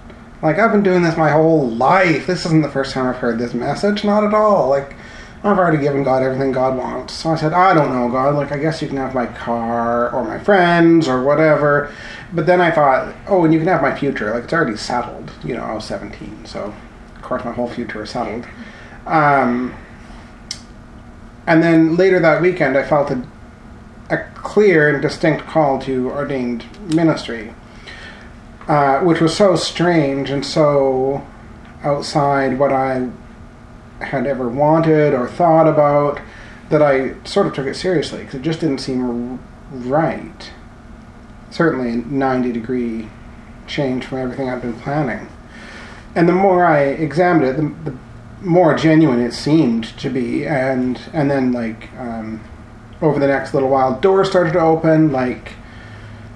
Like, 0.41 0.57
I've 0.57 0.71
been 0.71 0.83
doing 0.83 1.03
this 1.03 1.15
my 1.15 1.29
whole 1.29 1.69
life. 1.69 2.25
This 2.25 2.45
isn't 2.47 2.63
the 2.63 2.69
first 2.69 2.93
time 2.93 3.05
I've 3.05 3.17
heard 3.17 3.37
this 3.37 3.53
message. 3.53 4.03
Not 4.03 4.23
at 4.23 4.33
all. 4.33 4.67
Like, 4.67 4.95
I've 5.43 5.57
already 5.57 5.79
given 5.79 6.03
God 6.03 6.21
everything 6.21 6.51
God 6.51 6.77
wants. 6.77 7.15
So 7.15 7.31
I 7.31 7.35
said, 7.35 7.51
I 7.51 7.73
don't 7.73 7.91
know, 7.91 8.09
God. 8.09 8.35
Like, 8.35 8.51
I 8.51 8.59
guess 8.59 8.79
you 8.79 8.87
can 8.87 8.97
have 8.97 9.15
my 9.15 9.25
car 9.25 10.11
or 10.11 10.23
my 10.23 10.37
friends 10.37 11.07
or 11.07 11.23
whatever. 11.23 11.91
But 12.31 12.45
then 12.45 12.61
I 12.61 12.69
thought, 12.69 13.15
oh, 13.27 13.43
and 13.43 13.51
you 13.51 13.59
can 13.59 13.67
have 13.67 13.81
my 13.81 13.95
future. 13.97 14.31
Like, 14.33 14.43
it's 14.43 14.53
already 14.53 14.77
settled. 14.77 15.31
You 15.43 15.55
know, 15.55 15.63
I 15.63 15.73
was 15.73 15.85
17, 15.85 16.45
so 16.45 16.73
of 17.15 17.21
course 17.23 17.43
my 17.43 17.51
whole 17.53 17.67
future 17.67 18.03
is 18.03 18.11
settled. 18.11 18.45
Um, 19.07 19.75
and 21.47 21.63
then 21.63 21.97
later 21.97 22.19
that 22.19 22.39
weekend, 22.39 22.77
I 22.77 22.87
felt 22.87 23.09
a, 23.09 23.23
a 24.11 24.17
clear 24.35 24.93
and 24.93 25.01
distinct 25.01 25.45
call 25.45 25.79
to 25.81 26.11
ordained 26.11 26.93
ministry, 26.93 27.55
uh, 28.67 28.99
which 28.99 29.19
was 29.19 29.35
so 29.35 29.55
strange 29.55 30.29
and 30.29 30.45
so 30.45 31.25
outside 31.83 32.59
what 32.59 32.71
I 32.71 33.09
had 34.03 34.27
ever 34.27 34.49
wanted 34.49 35.13
or 35.13 35.27
thought 35.27 35.67
about 35.67 36.19
that 36.69 36.81
I 36.81 37.21
sort 37.23 37.47
of 37.47 37.53
took 37.53 37.67
it 37.67 37.75
seriously 37.75 38.19
because 38.19 38.35
it 38.35 38.41
just 38.43 38.61
didn't 38.61 38.79
seem 38.79 39.39
right 39.71 40.51
certainly 41.51 41.89
a 41.89 41.95
90 41.95 42.51
degree 42.51 43.09
change 43.67 44.05
from 44.05 44.17
everything 44.19 44.49
I've 44.49 44.61
been 44.61 44.79
planning. 44.79 45.27
And 46.15 46.27
the 46.27 46.33
more 46.33 46.65
I 46.65 46.83
examined 46.83 47.45
it, 47.45 47.57
the, 47.57 47.91
the 47.91 47.97
more 48.41 48.75
genuine 48.75 49.21
it 49.21 49.33
seemed 49.33 49.85
to 49.99 50.09
be. 50.09 50.47
And 50.47 50.99
and 51.13 51.29
then 51.29 51.51
like 51.51 51.91
um, 51.97 52.43
over 53.01 53.19
the 53.19 53.27
next 53.27 53.53
little 53.53 53.69
while, 53.69 53.99
doors 53.99 54.29
started 54.29 54.53
to 54.53 54.59
open. 54.59 55.11
Like 55.11 55.53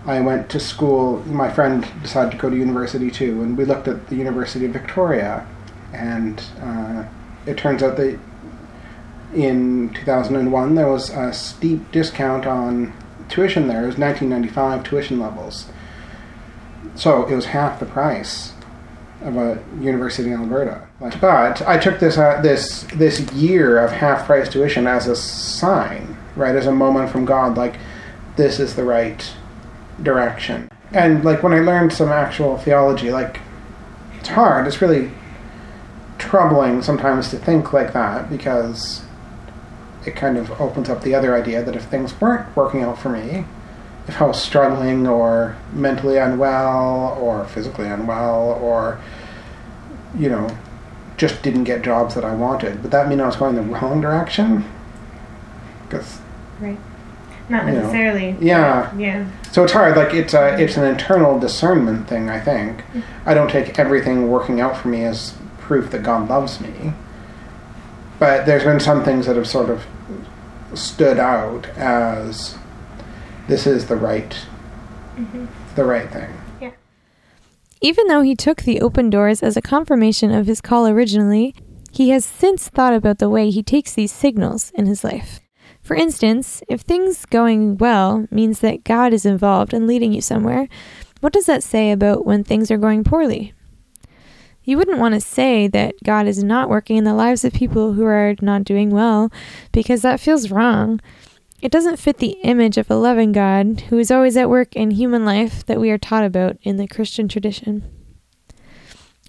I 0.05 0.21
went 0.21 0.49
to 0.51 0.59
school. 0.59 1.23
My 1.25 1.51
friend 1.51 1.85
decided 2.01 2.31
to 2.31 2.37
go 2.37 2.49
to 2.49 2.55
university 2.55 3.11
too, 3.11 3.41
and 3.41 3.57
we 3.57 3.65
looked 3.65 3.87
at 3.87 4.07
the 4.07 4.15
University 4.15 4.65
of 4.65 4.71
Victoria, 4.71 5.45
and 5.93 6.41
uh, 6.61 7.05
it 7.45 7.57
turns 7.57 7.83
out 7.83 7.97
that 7.97 8.19
in 9.33 9.93
2001 9.93 10.75
there 10.75 10.87
was 10.87 11.09
a 11.09 11.33
steep 11.33 11.91
discount 11.91 12.45
on 12.45 12.93
tuition 13.29 13.67
there 13.67 13.83
It 13.83 13.87
was 13.87 13.97
1995 13.97 14.83
tuition 14.83 15.19
levels. 15.19 15.67
So 16.95 17.25
it 17.25 17.35
was 17.35 17.45
half 17.45 17.79
the 17.79 17.85
price 17.85 18.53
of 19.21 19.35
a 19.37 19.61
university 19.79 20.31
in 20.31 20.39
Alberta. 20.39 20.87
But 20.99 21.61
I 21.63 21.77
took 21.77 21.99
this 21.99 22.17
uh, 22.17 22.41
this 22.41 22.83
this 22.95 23.19
year 23.31 23.79
of 23.79 23.91
half 23.91 24.25
price 24.25 24.47
tuition 24.47 24.87
as 24.87 25.07
a 25.07 25.15
sign, 25.15 26.17
right, 26.35 26.55
as 26.55 26.67
a 26.67 26.71
moment 26.71 27.09
from 27.09 27.25
God, 27.25 27.57
like 27.57 27.75
this 28.35 28.59
is 28.59 28.75
the 28.75 28.83
right 28.83 29.33
direction. 30.01 30.69
And 30.91 31.25
like 31.25 31.43
when 31.43 31.53
I 31.53 31.59
learned 31.59 31.91
some 31.91 32.09
actual 32.09 32.57
theology, 32.57 33.11
like 33.11 33.39
it's 34.19 34.29
hard. 34.29 34.67
It's 34.67 34.81
really 34.81 35.11
troubling 36.25 36.81
sometimes 36.81 37.29
to 37.29 37.37
think 37.37 37.71
like 37.71 37.93
that 37.93 38.29
because 38.29 39.03
it 40.05 40.15
kind 40.15 40.37
of 40.37 40.51
opens 40.59 40.89
up 40.89 41.01
the 41.01 41.15
other 41.15 41.35
idea 41.35 41.63
that 41.63 41.75
if 41.75 41.85
things 41.85 42.19
weren't 42.19 42.55
working 42.55 42.81
out 42.81 42.99
for 42.99 43.09
me, 43.09 43.45
if 44.07 44.21
I 44.21 44.25
was 44.25 44.41
struggling 44.41 45.07
or 45.07 45.55
mentally 45.73 46.17
unwell 46.17 47.17
or 47.19 47.45
physically 47.45 47.87
unwell 47.87 48.59
or, 48.61 48.99
you 50.17 50.29
know, 50.29 50.55
just 51.17 51.41
didn't 51.41 51.63
get 51.63 51.81
jobs 51.81 52.13
that 52.15 52.23
I 52.23 52.35
wanted, 52.35 52.83
would 52.83 52.91
that 52.91 53.07
mean 53.07 53.19
I 53.19 53.25
was 53.25 53.35
going 53.35 53.55
the 53.55 53.61
wrong 53.61 54.01
direction? 54.01 54.65
Because 55.83 56.19
right, 56.59 56.77
not 57.49 57.65
necessarily. 57.65 58.33
Know, 58.33 58.39
yeah, 58.41 58.97
yeah. 58.97 59.29
So 59.51 59.63
it's 59.63 59.73
hard. 59.73 59.95
Like 59.95 60.13
it's 60.13 60.33
a 60.33 60.59
it's 60.59 60.77
an 60.77 60.83
internal 60.83 61.39
discernment 61.39 62.07
thing. 62.07 62.29
I 62.29 62.39
think 62.39 62.81
mm-hmm. 62.81 63.29
I 63.29 63.33
don't 63.33 63.49
take 63.49 63.79
everything 63.79 64.29
working 64.29 64.59
out 64.59 64.75
for 64.77 64.89
me 64.89 65.03
as 65.03 65.35
proof 65.65 65.91
that 65.91 66.03
God 66.03 66.29
loves 66.29 66.61
me. 66.61 66.93
But 68.19 68.45
there's 68.45 68.63
been 68.63 68.79
some 68.79 69.03
things 69.03 69.25
that 69.25 69.35
have 69.35 69.47
sort 69.47 69.69
of 69.69 69.85
stood 70.73 71.19
out 71.19 71.67
as 71.77 72.57
this 73.47 73.67
is 73.67 73.87
the 73.87 73.95
right 73.95 74.31
mm-hmm. 75.15 75.45
the 75.75 75.83
right 75.83 76.09
thing. 76.09 76.29
Yeah. 76.61 76.71
Even 77.81 78.07
though 78.07 78.21
he 78.21 78.35
took 78.35 78.61
the 78.61 78.81
open 78.81 79.09
doors 79.09 79.43
as 79.43 79.57
a 79.57 79.61
confirmation 79.61 80.31
of 80.31 80.47
his 80.47 80.61
call 80.61 80.87
originally, 80.87 81.55
he 81.91 82.09
has 82.09 82.25
since 82.25 82.67
thought 82.67 82.93
about 82.93 83.19
the 83.19 83.29
way 83.29 83.49
he 83.49 83.63
takes 83.63 83.93
these 83.93 84.11
signals 84.11 84.71
in 84.75 84.85
his 84.85 85.03
life. 85.03 85.39
For 85.81 85.95
instance, 85.95 86.63
if 86.67 86.81
things 86.81 87.25
going 87.25 87.77
well 87.77 88.27
means 88.31 88.59
that 88.59 88.83
God 88.83 89.13
is 89.13 89.25
involved 89.25 89.73
and 89.73 89.85
leading 89.85 90.13
you 90.13 90.21
somewhere, 90.21 90.67
what 91.21 91.31
does 91.31 91.45
that 91.45 91.63
say 91.63 91.91
about 91.91 92.25
when 92.25 92.43
things 92.43 92.71
are 92.71 92.77
going 92.77 93.03
poorly? 93.03 93.53
You 94.65 94.77
wouldn't 94.77 94.99
want 94.99 95.13
to 95.13 95.21
say 95.21 95.67
that 95.67 95.93
God 96.03 96.25
is 96.25 96.43
not 96.43 96.69
working 96.69 96.97
in 96.97 97.03
the 97.03 97.13
lives 97.13 97.45
of 97.45 97.53
people 97.53 97.93
who 97.93 98.03
are 98.05 98.33
not 98.41 98.63
doing 98.63 98.89
well 98.89 99.31
because 99.71 100.01
that 100.01 100.19
feels 100.19 100.49
wrong. 100.49 100.99
It 101.61 101.71
doesn't 101.71 101.97
fit 101.99 102.17
the 102.17 102.37
image 102.43 102.77
of 102.77 102.89
a 102.89 102.95
loving 102.95 103.31
God 103.31 103.81
who 103.89 103.99
is 103.99 104.09
always 104.09 104.35
at 104.35 104.49
work 104.49 104.75
in 104.75 104.91
human 104.91 105.23
life 105.23 105.63
that 105.67 105.79
we 105.79 105.91
are 105.91 105.99
taught 105.99 106.23
about 106.23 106.57
in 106.63 106.77
the 106.77 106.87
Christian 106.87 107.27
tradition. 107.27 107.83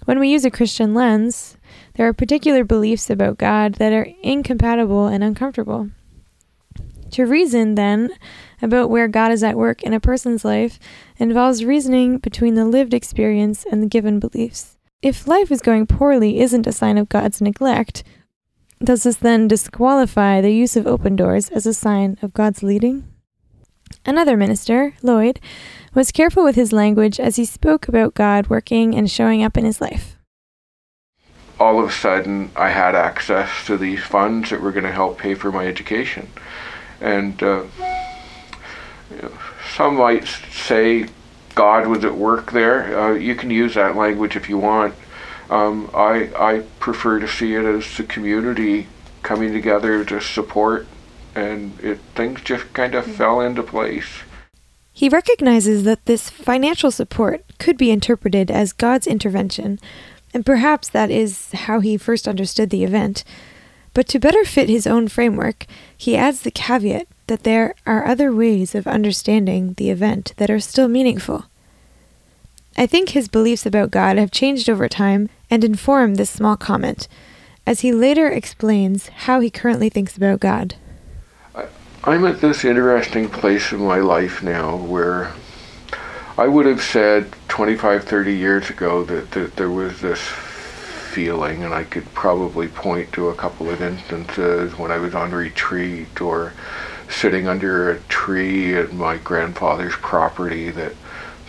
When 0.05 0.19
we 0.19 0.29
use 0.29 0.43
a 0.43 0.51
Christian 0.51 0.95
lens, 0.95 1.57
there 1.95 2.07
are 2.07 2.13
particular 2.13 2.63
beliefs 2.63 3.09
about 3.09 3.37
God 3.37 3.75
that 3.75 3.93
are 3.93 4.07
incompatible 4.23 5.05
and 5.05 5.23
uncomfortable. 5.23 5.89
To 7.11 7.25
reason, 7.25 7.75
then, 7.75 8.11
about 8.61 8.89
where 8.89 9.07
God 9.07 9.31
is 9.31 9.43
at 9.43 9.55
work 9.57 9.83
in 9.83 9.93
a 9.93 9.99
person's 9.99 10.43
life 10.43 10.79
involves 11.17 11.63
reasoning 11.63 12.17
between 12.17 12.55
the 12.55 12.65
lived 12.65 12.93
experience 12.93 13.65
and 13.69 13.83
the 13.83 13.87
given 13.87 14.19
beliefs. 14.19 14.76
If 15.03 15.27
life 15.27 15.51
is 15.51 15.61
going 15.61 15.85
poorly 15.85 16.39
isn't 16.39 16.65
a 16.65 16.71
sign 16.71 16.97
of 16.97 17.07
God's 17.07 17.39
neglect, 17.39 18.03
does 18.83 19.03
this 19.03 19.17
then 19.17 19.47
disqualify 19.47 20.41
the 20.41 20.51
use 20.51 20.75
of 20.75 20.87
open 20.87 21.15
doors 21.15 21.49
as 21.49 21.67
a 21.67 21.73
sign 21.73 22.17
of 22.23 22.33
God's 22.33 22.63
leading? 22.63 23.07
Another 24.07 24.35
minister, 24.35 24.95
Lloyd, 25.03 25.39
was 25.93 26.11
careful 26.11 26.43
with 26.43 26.55
his 26.55 26.73
language 26.73 27.19
as 27.19 27.35
he 27.35 27.45
spoke 27.45 27.87
about 27.87 28.15
God 28.15 28.47
working 28.47 28.95
and 28.95 29.09
showing 29.09 29.43
up 29.43 29.55
in 29.55 29.65
his 29.65 29.79
life. 29.79 30.17
All 31.59 31.79
of 31.79 31.89
a 31.89 31.91
sudden, 31.91 32.49
I 32.55 32.69
had 32.69 32.95
access 32.95 33.67
to 33.67 33.77
these 33.77 34.03
funds 34.03 34.49
that 34.49 34.61
were 34.61 34.71
going 34.71 34.85
to 34.85 34.91
help 34.91 35.19
pay 35.19 35.35
for 35.35 35.51
my 35.51 35.67
education. 35.67 36.27
And 37.01 37.41
uh, 37.43 37.65
you 39.11 39.21
know, 39.21 39.31
some 39.75 39.95
might 39.95 40.27
say 40.51 41.07
God 41.57 41.87
was 41.87 42.05
at 42.05 42.15
work 42.15 42.51
there. 42.51 42.99
Uh, 42.99 43.13
you 43.15 43.33
can 43.33 43.49
use 43.49 43.73
that 43.73 43.95
language 43.95 44.35
if 44.35 44.47
you 44.47 44.59
want. 44.59 44.93
Um, 45.49 45.89
I, 45.91 46.29
I 46.37 46.63
prefer 46.79 47.19
to 47.19 47.27
see 47.27 47.55
it 47.55 47.65
as 47.65 47.97
the 47.97 48.03
community 48.03 48.85
coming 49.23 49.51
together 49.53 50.05
to 50.05 50.21
support, 50.21 50.85
and 51.33 51.77
it 51.79 51.97
things 52.13 52.41
just 52.41 52.71
kind 52.73 52.93
of 52.93 53.05
mm-hmm. 53.05 53.13
fell 53.13 53.41
into 53.41 53.63
place. 53.63 54.07
He 54.93 55.09
recognizes 55.09 55.83
that 55.83 56.05
this 56.05 56.29
financial 56.29 56.91
support 56.91 57.43
could 57.57 57.75
be 57.77 57.89
interpreted 57.89 58.51
as 58.51 58.71
God's 58.71 59.07
intervention, 59.07 59.79
and 60.35 60.45
perhaps 60.45 60.89
that 60.89 61.09
is 61.09 61.51
how 61.53 61.79
he 61.79 61.97
first 61.97 62.27
understood 62.27 62.69
the 62.69 62.83
event. 62.83 63.23
But 63.95 64.07
to 64.09 64.19
better 64.19 64.45
fit 64.45 64.69
his 64.69 64.85
own 64.85 65.07
framework, 65.07 65.65
he 65.97 66.15
adds 66.15 66.41
the 66.41 66.51
caveat 66.51 67.07
that 67.27 67.43
there 67.43 67.75
are 67.85 68.05
other 68.05 68.33
ways 68.33 68.73
of 68.73 68.87
understanding 68.87 69.73
the 69.73 69.89
event 69.89 70.33
that 70.37 70.49
are 70.49 70.59
still 70.59 70.87
meaningful. 70.87 71.45
I 72.77 72.85
think 72.85 73.09
his 73.09 73.27
beliefs 73.27 73.65
about 73.65 73.91
God 73.91 74.17
have 74.17 74.31
changed 74.31 74.69
over 74.69 74.87
time 74.87 75.29
and 75.49 75.63
inform 75.63 76.15
this 76.15 76.29
small 76.29 76.57
comment, 76.57 77.07
as 77.65 77.81
he 77.81 77.91
later 77.91 78.29
explains 78.29 79.07
how 79.09 79.39
he 79.39 79.49
currently 79.49 79.89
thinks 79.89 80.15
about 80.15 80.39
God. 80.39 80.75
I'm 82.03 82.23
at 82.25 82.39
this 82.39 82.63
interesting 82.63 83.27
place 83.27 83.71
in 83.71 83.79
my 83.79 83.97
life 83.97 84.41
now 84.41 84.77
where 84.77 85.33
I 86.37 86.47
would 86.47 86.65
have 86.67 86.81
said 86.81 87.33
25, 87.49 88.03
30 88.03 88.33
years 88.33 88.69
ago 88.69 89.03
that, 89.05 89.31
that 89.31 89.55
there 89.55 89.71
was 89.71 89.99
this 89.99 90.21
feeling, 90.21 91.63
and 91.63 91.73
I 91.73 91.83
could 91.83 92.05
probably 92.13 92.67
point 92.67 93.11
to 93.13 93.29
a 93.29 93.35
couple 93.35 93.71
of 93.71 93.81
instances 93.81 94.77
when 94.77 94.91
I 94.91 94.99
was 94.99 95.15
on 95.15 95.31
retreat 95.31 96.21
or 96.21 96.53
sitting 97.09 97.47
under 97.47 97.91
a 97.91 97.99
tree 98.01 98.75
at 98.75 98.93
my 98.93 99.17
grandfather's 99.17 99.95
property 99.95 100.69
that 100.71 100.93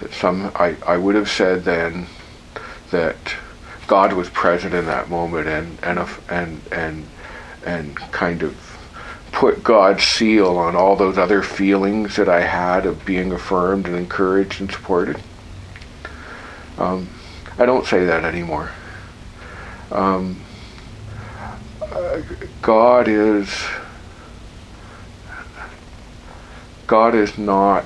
that 0.00 0.12
some 0.12 0.52
I, 0.54 0.76
I 0.86 0.96
would 0.96 1.14
have 1.14 1.28
said 1.28 1.64
then 1.64 2.06
that 2.90 3.16
God 3.86 4.12
was 4.12 4.28
present 4.28 4.74
in 4.74 4.86
that 4.86 5.08
moment 5.10 5.48
and 5.48 5.78
and 5.82 5.98
and 6.28 6.60
and 6.70 7.06
and 7.64 7.96
kind 7.96 8.42
of 8.42 8.56
put 9.32 9.62
God's 9.62 10.04
seal 10.04 10.56
on 10.56 10.74
all 10.74 10.96
those 10.96 11.18
other 11.18 11.42
feelings 11.42 12.16
that 12.16 12.28
I 12.28 12.40
had 12.40 12.86
of 12.86 13.04
being 13.04 13.32
affirmed 13.32 13.86
and 13.86 13.96
encouraged 13.96 14.60
and 14.60 14.70
supported. 14.70 15.20
Um, 16.76 17.08
I 17.58 17.66
don't 17.66 17.86
say 17.86 18.04
that 18.04 18.24
anymore. 18.24 18.70
Um, 19.90 20.40
uh, 21.82 22.20
God 22.62 23.08
is 23.08 23.48
God 26.88 27.14
is 27.14 27.36
not 27.36 27.84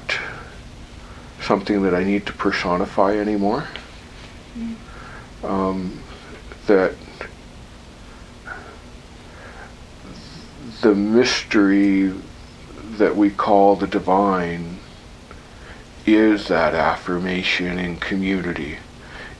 something 1.40 1.82
that 1.82 1.92
I 1.92 2.04
need 2.04 2.24
to 2.26 2.32
personify 2.32 3.18
anymore. 3.18 3.66
Um, 5.42 6.00
that 6.68 6.94
the 10.82 10.94
mystery 10.94 12.14
that 12.92 13.16
we 13.16 13.30
call 13.30 13.74
the 13.74 13.88
divine 13.88 14.78
is 16.06 16.46
that 16.46 16.72
affirmation 16.72 17.80
in 17.80 17.96
community. 17.96 18.78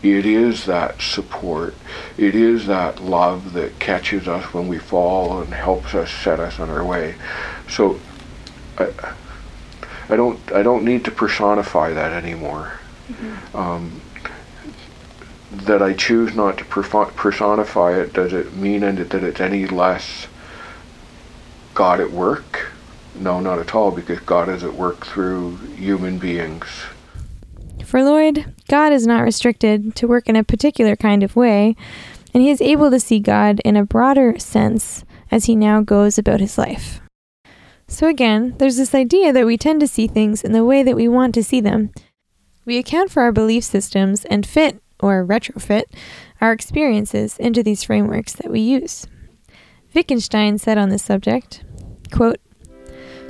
It 0.02 0.26
is 0.26 0.66
that 0.66 1.00
support. 1.00 1.76
It 2.18 2.34
is 2.34 2.66
that 2.66 3.00
love 3.00 3.52
that 3.52 3.78
catches 3.78 4.26
us 4.26 4.52
when 4.52 4.66
we 4.66 4.78
fall 4.78 5.40
and 5.40 5.54
helps 5.54 5.94
us 5.94 6.10
set 6.10 6.40
us 6.40 6.58
on 6.58 6.68
our 6.68 6.84
way. 6.84 7.14
So, 7.68 8.00
I 10.08 10.16
don't 10.16 10.38
I 10.52 10.62
don't 10.62 10.84
need 10.84 11.04
to 11.04 11.10
personify 11.10 11.92
that 11.92 12.12
anymore. 12.12 12.78
Mm-hmm. 13.08 13.56
Um, 13.56 14.00
that 15.52 15.82
I 15.82 15.92
choose 15.92 16.34
not 16.34 16.56
to 16.58 16.64
personify 16.64 17.92
it 18.00 18.14
does 18.14 18.32
it 18.32 18.54
mean 18.54 18.80
that 18.80 19.12
it's 19.12 19.40
any 19.40 19.66
less 19.66 20.26
God 21.74 22.00
at 22.00 22.10
work? 22.10 22.72
No, 23.14 23.40
not 23.40 23.58
at 23.58 23.74
all, 23.74 23.90
because 23.90 24.20
God 24.20 24.48
is 24.48 24.64
at 24.64 24.74
work 24.74 25.06
through 25.06 25.56
human 25.76 26.18
beings. 26.18 26.66
For 27.84 28.02
Lloyd, 28.02 28.54
God 28.68 28.92
is 28.92 29.06
not 29.06 29.20
restricted 29.20 29.94
to 29.96 30.08
work 30.08 30.28
in 30.28 30.36
a 30.36 30.44
particular 30.44 30.96
kind 30.96 31.22
of 31.22 31.36
way, 31.36 31.76
and 32.32 32.42
he 32.42 32.50
is 32.50 32.62
able 32.62 32.90
to 32.90 33.00
see 33.00 33.20
God 33.20 33.60
in 33.64 33.76
a 33.76 33.84
broader 33.84 34.38
sense 34.38 35.04
as 35.30 35.44
he 35.44 35.54
now 35.54 35.82
goes 35.82 36.16
about 36.16 36.40
his 36.40 36.56
life. 36.56 37.00
So 37.92 38.08
again, 38.08 38.54
there's 38.56 38.78
this 38.78 38.94
idea 38.94 39.34
that 39.34 39.44
we 39.44 39.58
tend 39.58 39.80
to 39.80 39.86
see 39.86 40.06
things 40.06 40.42
in 40.42 40.52
the 40.52 40.64
way 40.64 40.82
that 40.82 40.96
we 40.96 41.08
want 41.08 41.34
to 41.34 41.44
see 41.44 41.60
them. 41.60 41.90
We 42.64 42.78
account 42.78 43.10
for 43.10 43.22
our 43.22 43.32
belief 43.32 43.64
systems 43.64 44.24
and 44.24 44.46
fit, 44.46 44.82
or 44.98 45.26
retrofit, 45.26 45.84
our 46.40 46.52
experiences 46.52 47.36
into 47.36 47.62
these 47.62 47.82
frameworks 47.82 48.32
that 48.32 48.50
we 48.50 48.60
use. 48.60 49.06
Wittgenstein 49.92 50.56
said 50.56 50.78
on 50.78 50.88
this 50.88 51.02
subject, 51.02 51.64
quote, 52.10 52.40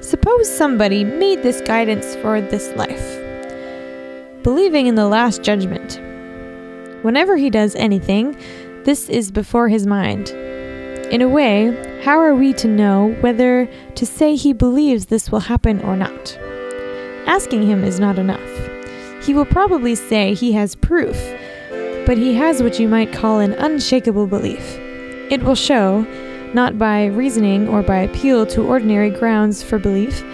Suppose 0.00 0.48
somebody 0.48 1.02
made 1.02 1.42
this 1.42 1.60
guidance 1.60 2.14
for 2.14 2.40
this 2.40 2.72
life, 2.76 3.18
believing 4.44 4.86
in 4.86 4.94
the 4.94 5.08
last 5.08 5.42
judgment. 5.42 6.00
Whenever 7.02 7.36
he 7.36 7.50
does 7.50 7.74
anything, 7.74 8.38
this 8.84 9.08
is 9.08 9.32
before 9.32 9.68
his 9.68 9.88
mind. 9.88 10.28
In 11.12 11.20
a 11.20 11.28
way, 11.28 12.00
how 12.02 12.18
are 12.18 12.34
we 12.34 12.54
to 12.54 12.66
know 12.66 13.14
whether 13.20 13.68
to 13.96 14.06
say 14.06 14.34
he 14.34 14.54
believes 14.54 15.04
this 15.06 15.30
will 15.30 15.40
happen 15.40 15.78
or 15.82 15.94
not? 15.94 16.38
Asking 17.26 17.66
him 17.66 17.84
is 17.84 18.00
not 18.00 18.18
enough. 18.18 18.40
He 19.22 19.34
will 19.34 19.44
probably 19.44 19.94
say 19.94 20.32
he 20.32 20.52
has 20.52 20.74
proof, 20.74 21.14
but 22.06 22.16
he 22.16 22.32
has 22.36 22.62
what 22.62 22.80
you 22.80 22.88
might 22.88 23.12
call 23.12 23.40
an 23.40 23.52
unshakable 23.52 24.26
belief. 24.26 24.78
It 25.30 25.42
will 25.42 25.54
show, 25.54 26.06
not 26.54 26.78
by 26.78 27.04
reasoning 27.08 27.68
or 27.68 27.82
by 27.82 27.98
appeal 27.98 28.46
to 28.46 28.66
ordinary 28.66 29.10
grounds 29.10 29.62
for 29.62 29.78
belief, 29.78 30.24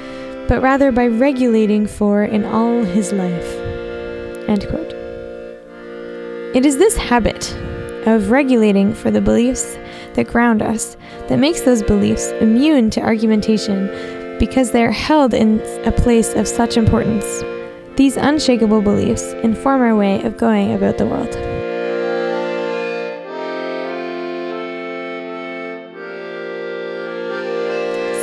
but 0.46 0.62
rather 0.62 0.92
by 0.92 1.08
regulating 1.08 1.88
for 1.88 2.22
in 2.22 2.44
all 2.44 2.84
his 2.84 3.12
life. 3.12 3.52
It 6.54 6.64
is 6.64 6.78
this 6.78 6.96
habit 6.96 7.52
of 8.06 8.30
regulating 8.30 8.94
for 8.94 9.10
the 9.10 9.20
beliefs 9.20 9.76
that 10.18 10.26
ground 10.26 10.62
us 10.62 10.96
that 11.28 11.38
makes 11.38 11.60
those 11.60 11.80
beliefs 11.80 12.32
immune 12.40 12.90
to 12.90 13.00
argumentation 13.00 13.86
because 14.40 14.72
they 14.72 14.84
are 14.84 14.90
held 14.90 15.32
in 15.32 15.60
a 15.84 15.92
place 15.92 16.34
of 16.34 16.48
such 16.48 16.76
importance. 16.76 17.44
These 17.96 18.16
unshakable 18.16 18.82
beliefs 18.82 19.22
inform 19.44 19.80
our 19.80 19.94
way 19.94 20.20
of 20.24 20.36
going 20.36 20.74
about 20.74 20.98
the 20.98 21.06
world. 21.06 21.32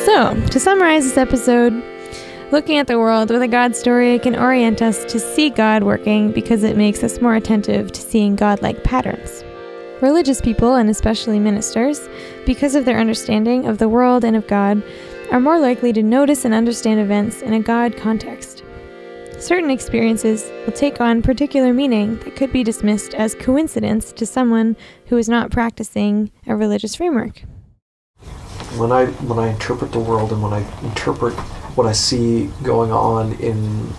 So, 0.06 0.34
to 0.50 0.60
summarize 0.60 1.06
this 1.06 1.18
episode, 1.18 1.82
looking 2.52 2.78
at 2.78 2.88
the 2.88 3.00
world 3.00 3.30
with 3.30 3.41
a 3.41 3.48
God 3.48 3.74
story 3.74 4.20
can 4.20 4.36
orient 4.36 4.82
us 4.82 5.06
to 5.06 5.18
see 5.18 5.50
God 5.50 5.84
working 5.84 6.34
because 6.34 6.64
it 6.64 6.76
makes 6.76 7.06
us 7.06 7.22
more 7.22 7.36
attentive 7.36 7.93
to 7.93 8.02
seeing 8.02 8.36
God 8.36 8.62
like 8.62 8.84
patterns. 8.84 9.45
Religious 10.06 10.39
people, 10.39 10.76
and 10.76 10.88
especially 10.88 11.39
ministers, 11.39 12.08
because 12.45 12.76
of 12.76 12.86
their 12.86 12.99
understanding 12.99 13.66
of 13.66 13.80
the 13.80 13.89
world 13.89 14.24
and 14.24 14.36
of 14.36 14.45
God, 14.45 14.84
are 15.32 15.39
more 15.39 15.58
likely 15.58 15.91
to 15.93 16.03
notice 16.03 16.45
and 16.45 16.53
understand 16.53 16.99
events 16.99 17.41
in 17.41 17.53
a 17.53 17.60
God 17.60 17.97
context. 17.97 18.64
Certain 19.39 19.72
experiences 19.72 20.51
will 20.64 20.74
take 20.74 21.01
on 21.01 21.24
particular 21.24 21.74
meaning 21.74 22.20
that 22.20 22.36
could 22.36 22.53
be 22.53 22.64
dismissed 22.64 23.16
as 23.16 23.34
coincidence 23.34 24.12
to 24.12 24.28
someone 24.28 24.78
who 25.08 25.18
is 25.18 25.28
not 25.28 25.49
practicing 25.49 26.32
a 26.45 26.56
religious 26.56 26.93
framework. 26.93 27.39
When 28.78 28.91
I 28.91 29.08
when 29.08 29.39
I 29.39 29.47
interpret 29.47 29.91
the 29.91 29.99
world 29.99 30.32
and 30.32 30.43
when 30.43 30.53
I 30.53 30.60
interpret 30.84 31.34
what 31.76 31.88
I 31.88 31.93
see 31.93 32.51
going 32.62 32.91
on 32.91 33.34
in 33.39 33.91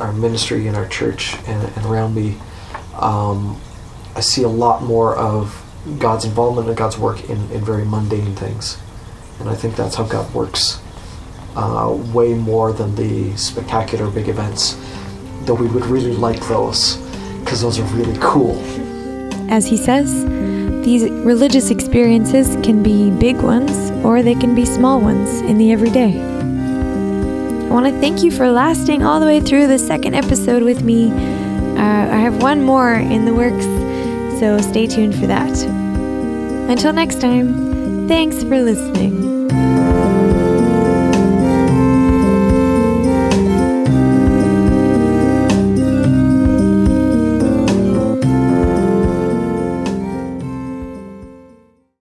our 0.00 0.14
ministry 0.14 0.68
in 0.68 0.74
our 0.74 0.88
church 0.88 1.34
and, 1.46 1.62
and 1.76 1.84
around 1.84 2.14
me, 2.14 2.38
um, 2.98 3.60
I 4.14 4.20
see 4.20 4.42
a 4.42 4.48
lot 4.48 4.82
more 4.82 5.16
of 5.16 5.58
God's 5.98 6.24
involvement 6.24 6.68
and 6.68 6.76
God's 6.76 6.98
work 6.98 7.28
in, 7.28 7.50
in 7.50 7.64
very 7.64 7.84
mundane 7.84 8.34
things. 8.34 8.78
And 9.40 9.48
I 9.48 9.54
think 9.54 9.74
that's 9.76 9.96
how 9.96 10.04
God 10.04 10.32
works 10.34 10.80
uh, 11.56 11.96
way 12.12 12.34
more 12.34 12.72
than 12.72 12.94
the 12.94 13.36
spectacular 13.36 14.10
big 14.10 14.28
events. 14.28 14.76
Though 15.42 15.54
we 15.54 15.66
would 15.66 15.86
really 15.86 16.14
like 16.14 16.40
those 16.48 16.96
because 17.40 17.62
those 17.62 17.78
are 17.78 17.84
really 17.96 18.16
cool. 18.20 18.58
As 19.50 19.66
he 19.66 19.76
says, 19.76 20.24
these 20.84 21.08
religious 21.10 21.70
experiences 21.70 22.56
can 22.64 22.82
be 22.82 23.10
big 23.10 23.36
ones 23.36 23.90
or 24.04 24.22
they 24.22 24.34
can 24.34 24.54
be 24.54 24.64
small 24.64 25.00
ones 25.00 25.40
in 25.42 25.58
the 25.58 25.72
everyday. 25.72 26.20
I 26.20 27.74
want 27.74 27.86
to 27.86 28.00
thank 28.00 28.22
you 28.22 28.30
for 28.30 28.50
lasting 28.50 29.02
all 29.02 29.18
the 29.18 29.26
way 29.26 29.40
through 29.40 29.66
the 29.66 29.78
second 29.78 30.14
episode 30.14 30.62
with 30.62 30.82
me. 30.82 31.10
Uh, 31.10 32.14
I 32.14 32.16
have 32.16 32.42
one 32.42 32.62
more 32.62 32.94
in 32.94 33.24
the 33.24 33.34
works, 33.34 33.66
so 34.42 34.58
stay 34.58 34.88
tuned 34.88 35.14
for 35.14 35.28
that. 35.28 35.56
Until 36.68 36.92
next 36.92 37.20
time, 37.20 38.08
thanks 38.08 38.42
for 38.42 38.60
listening. 38.60 39.41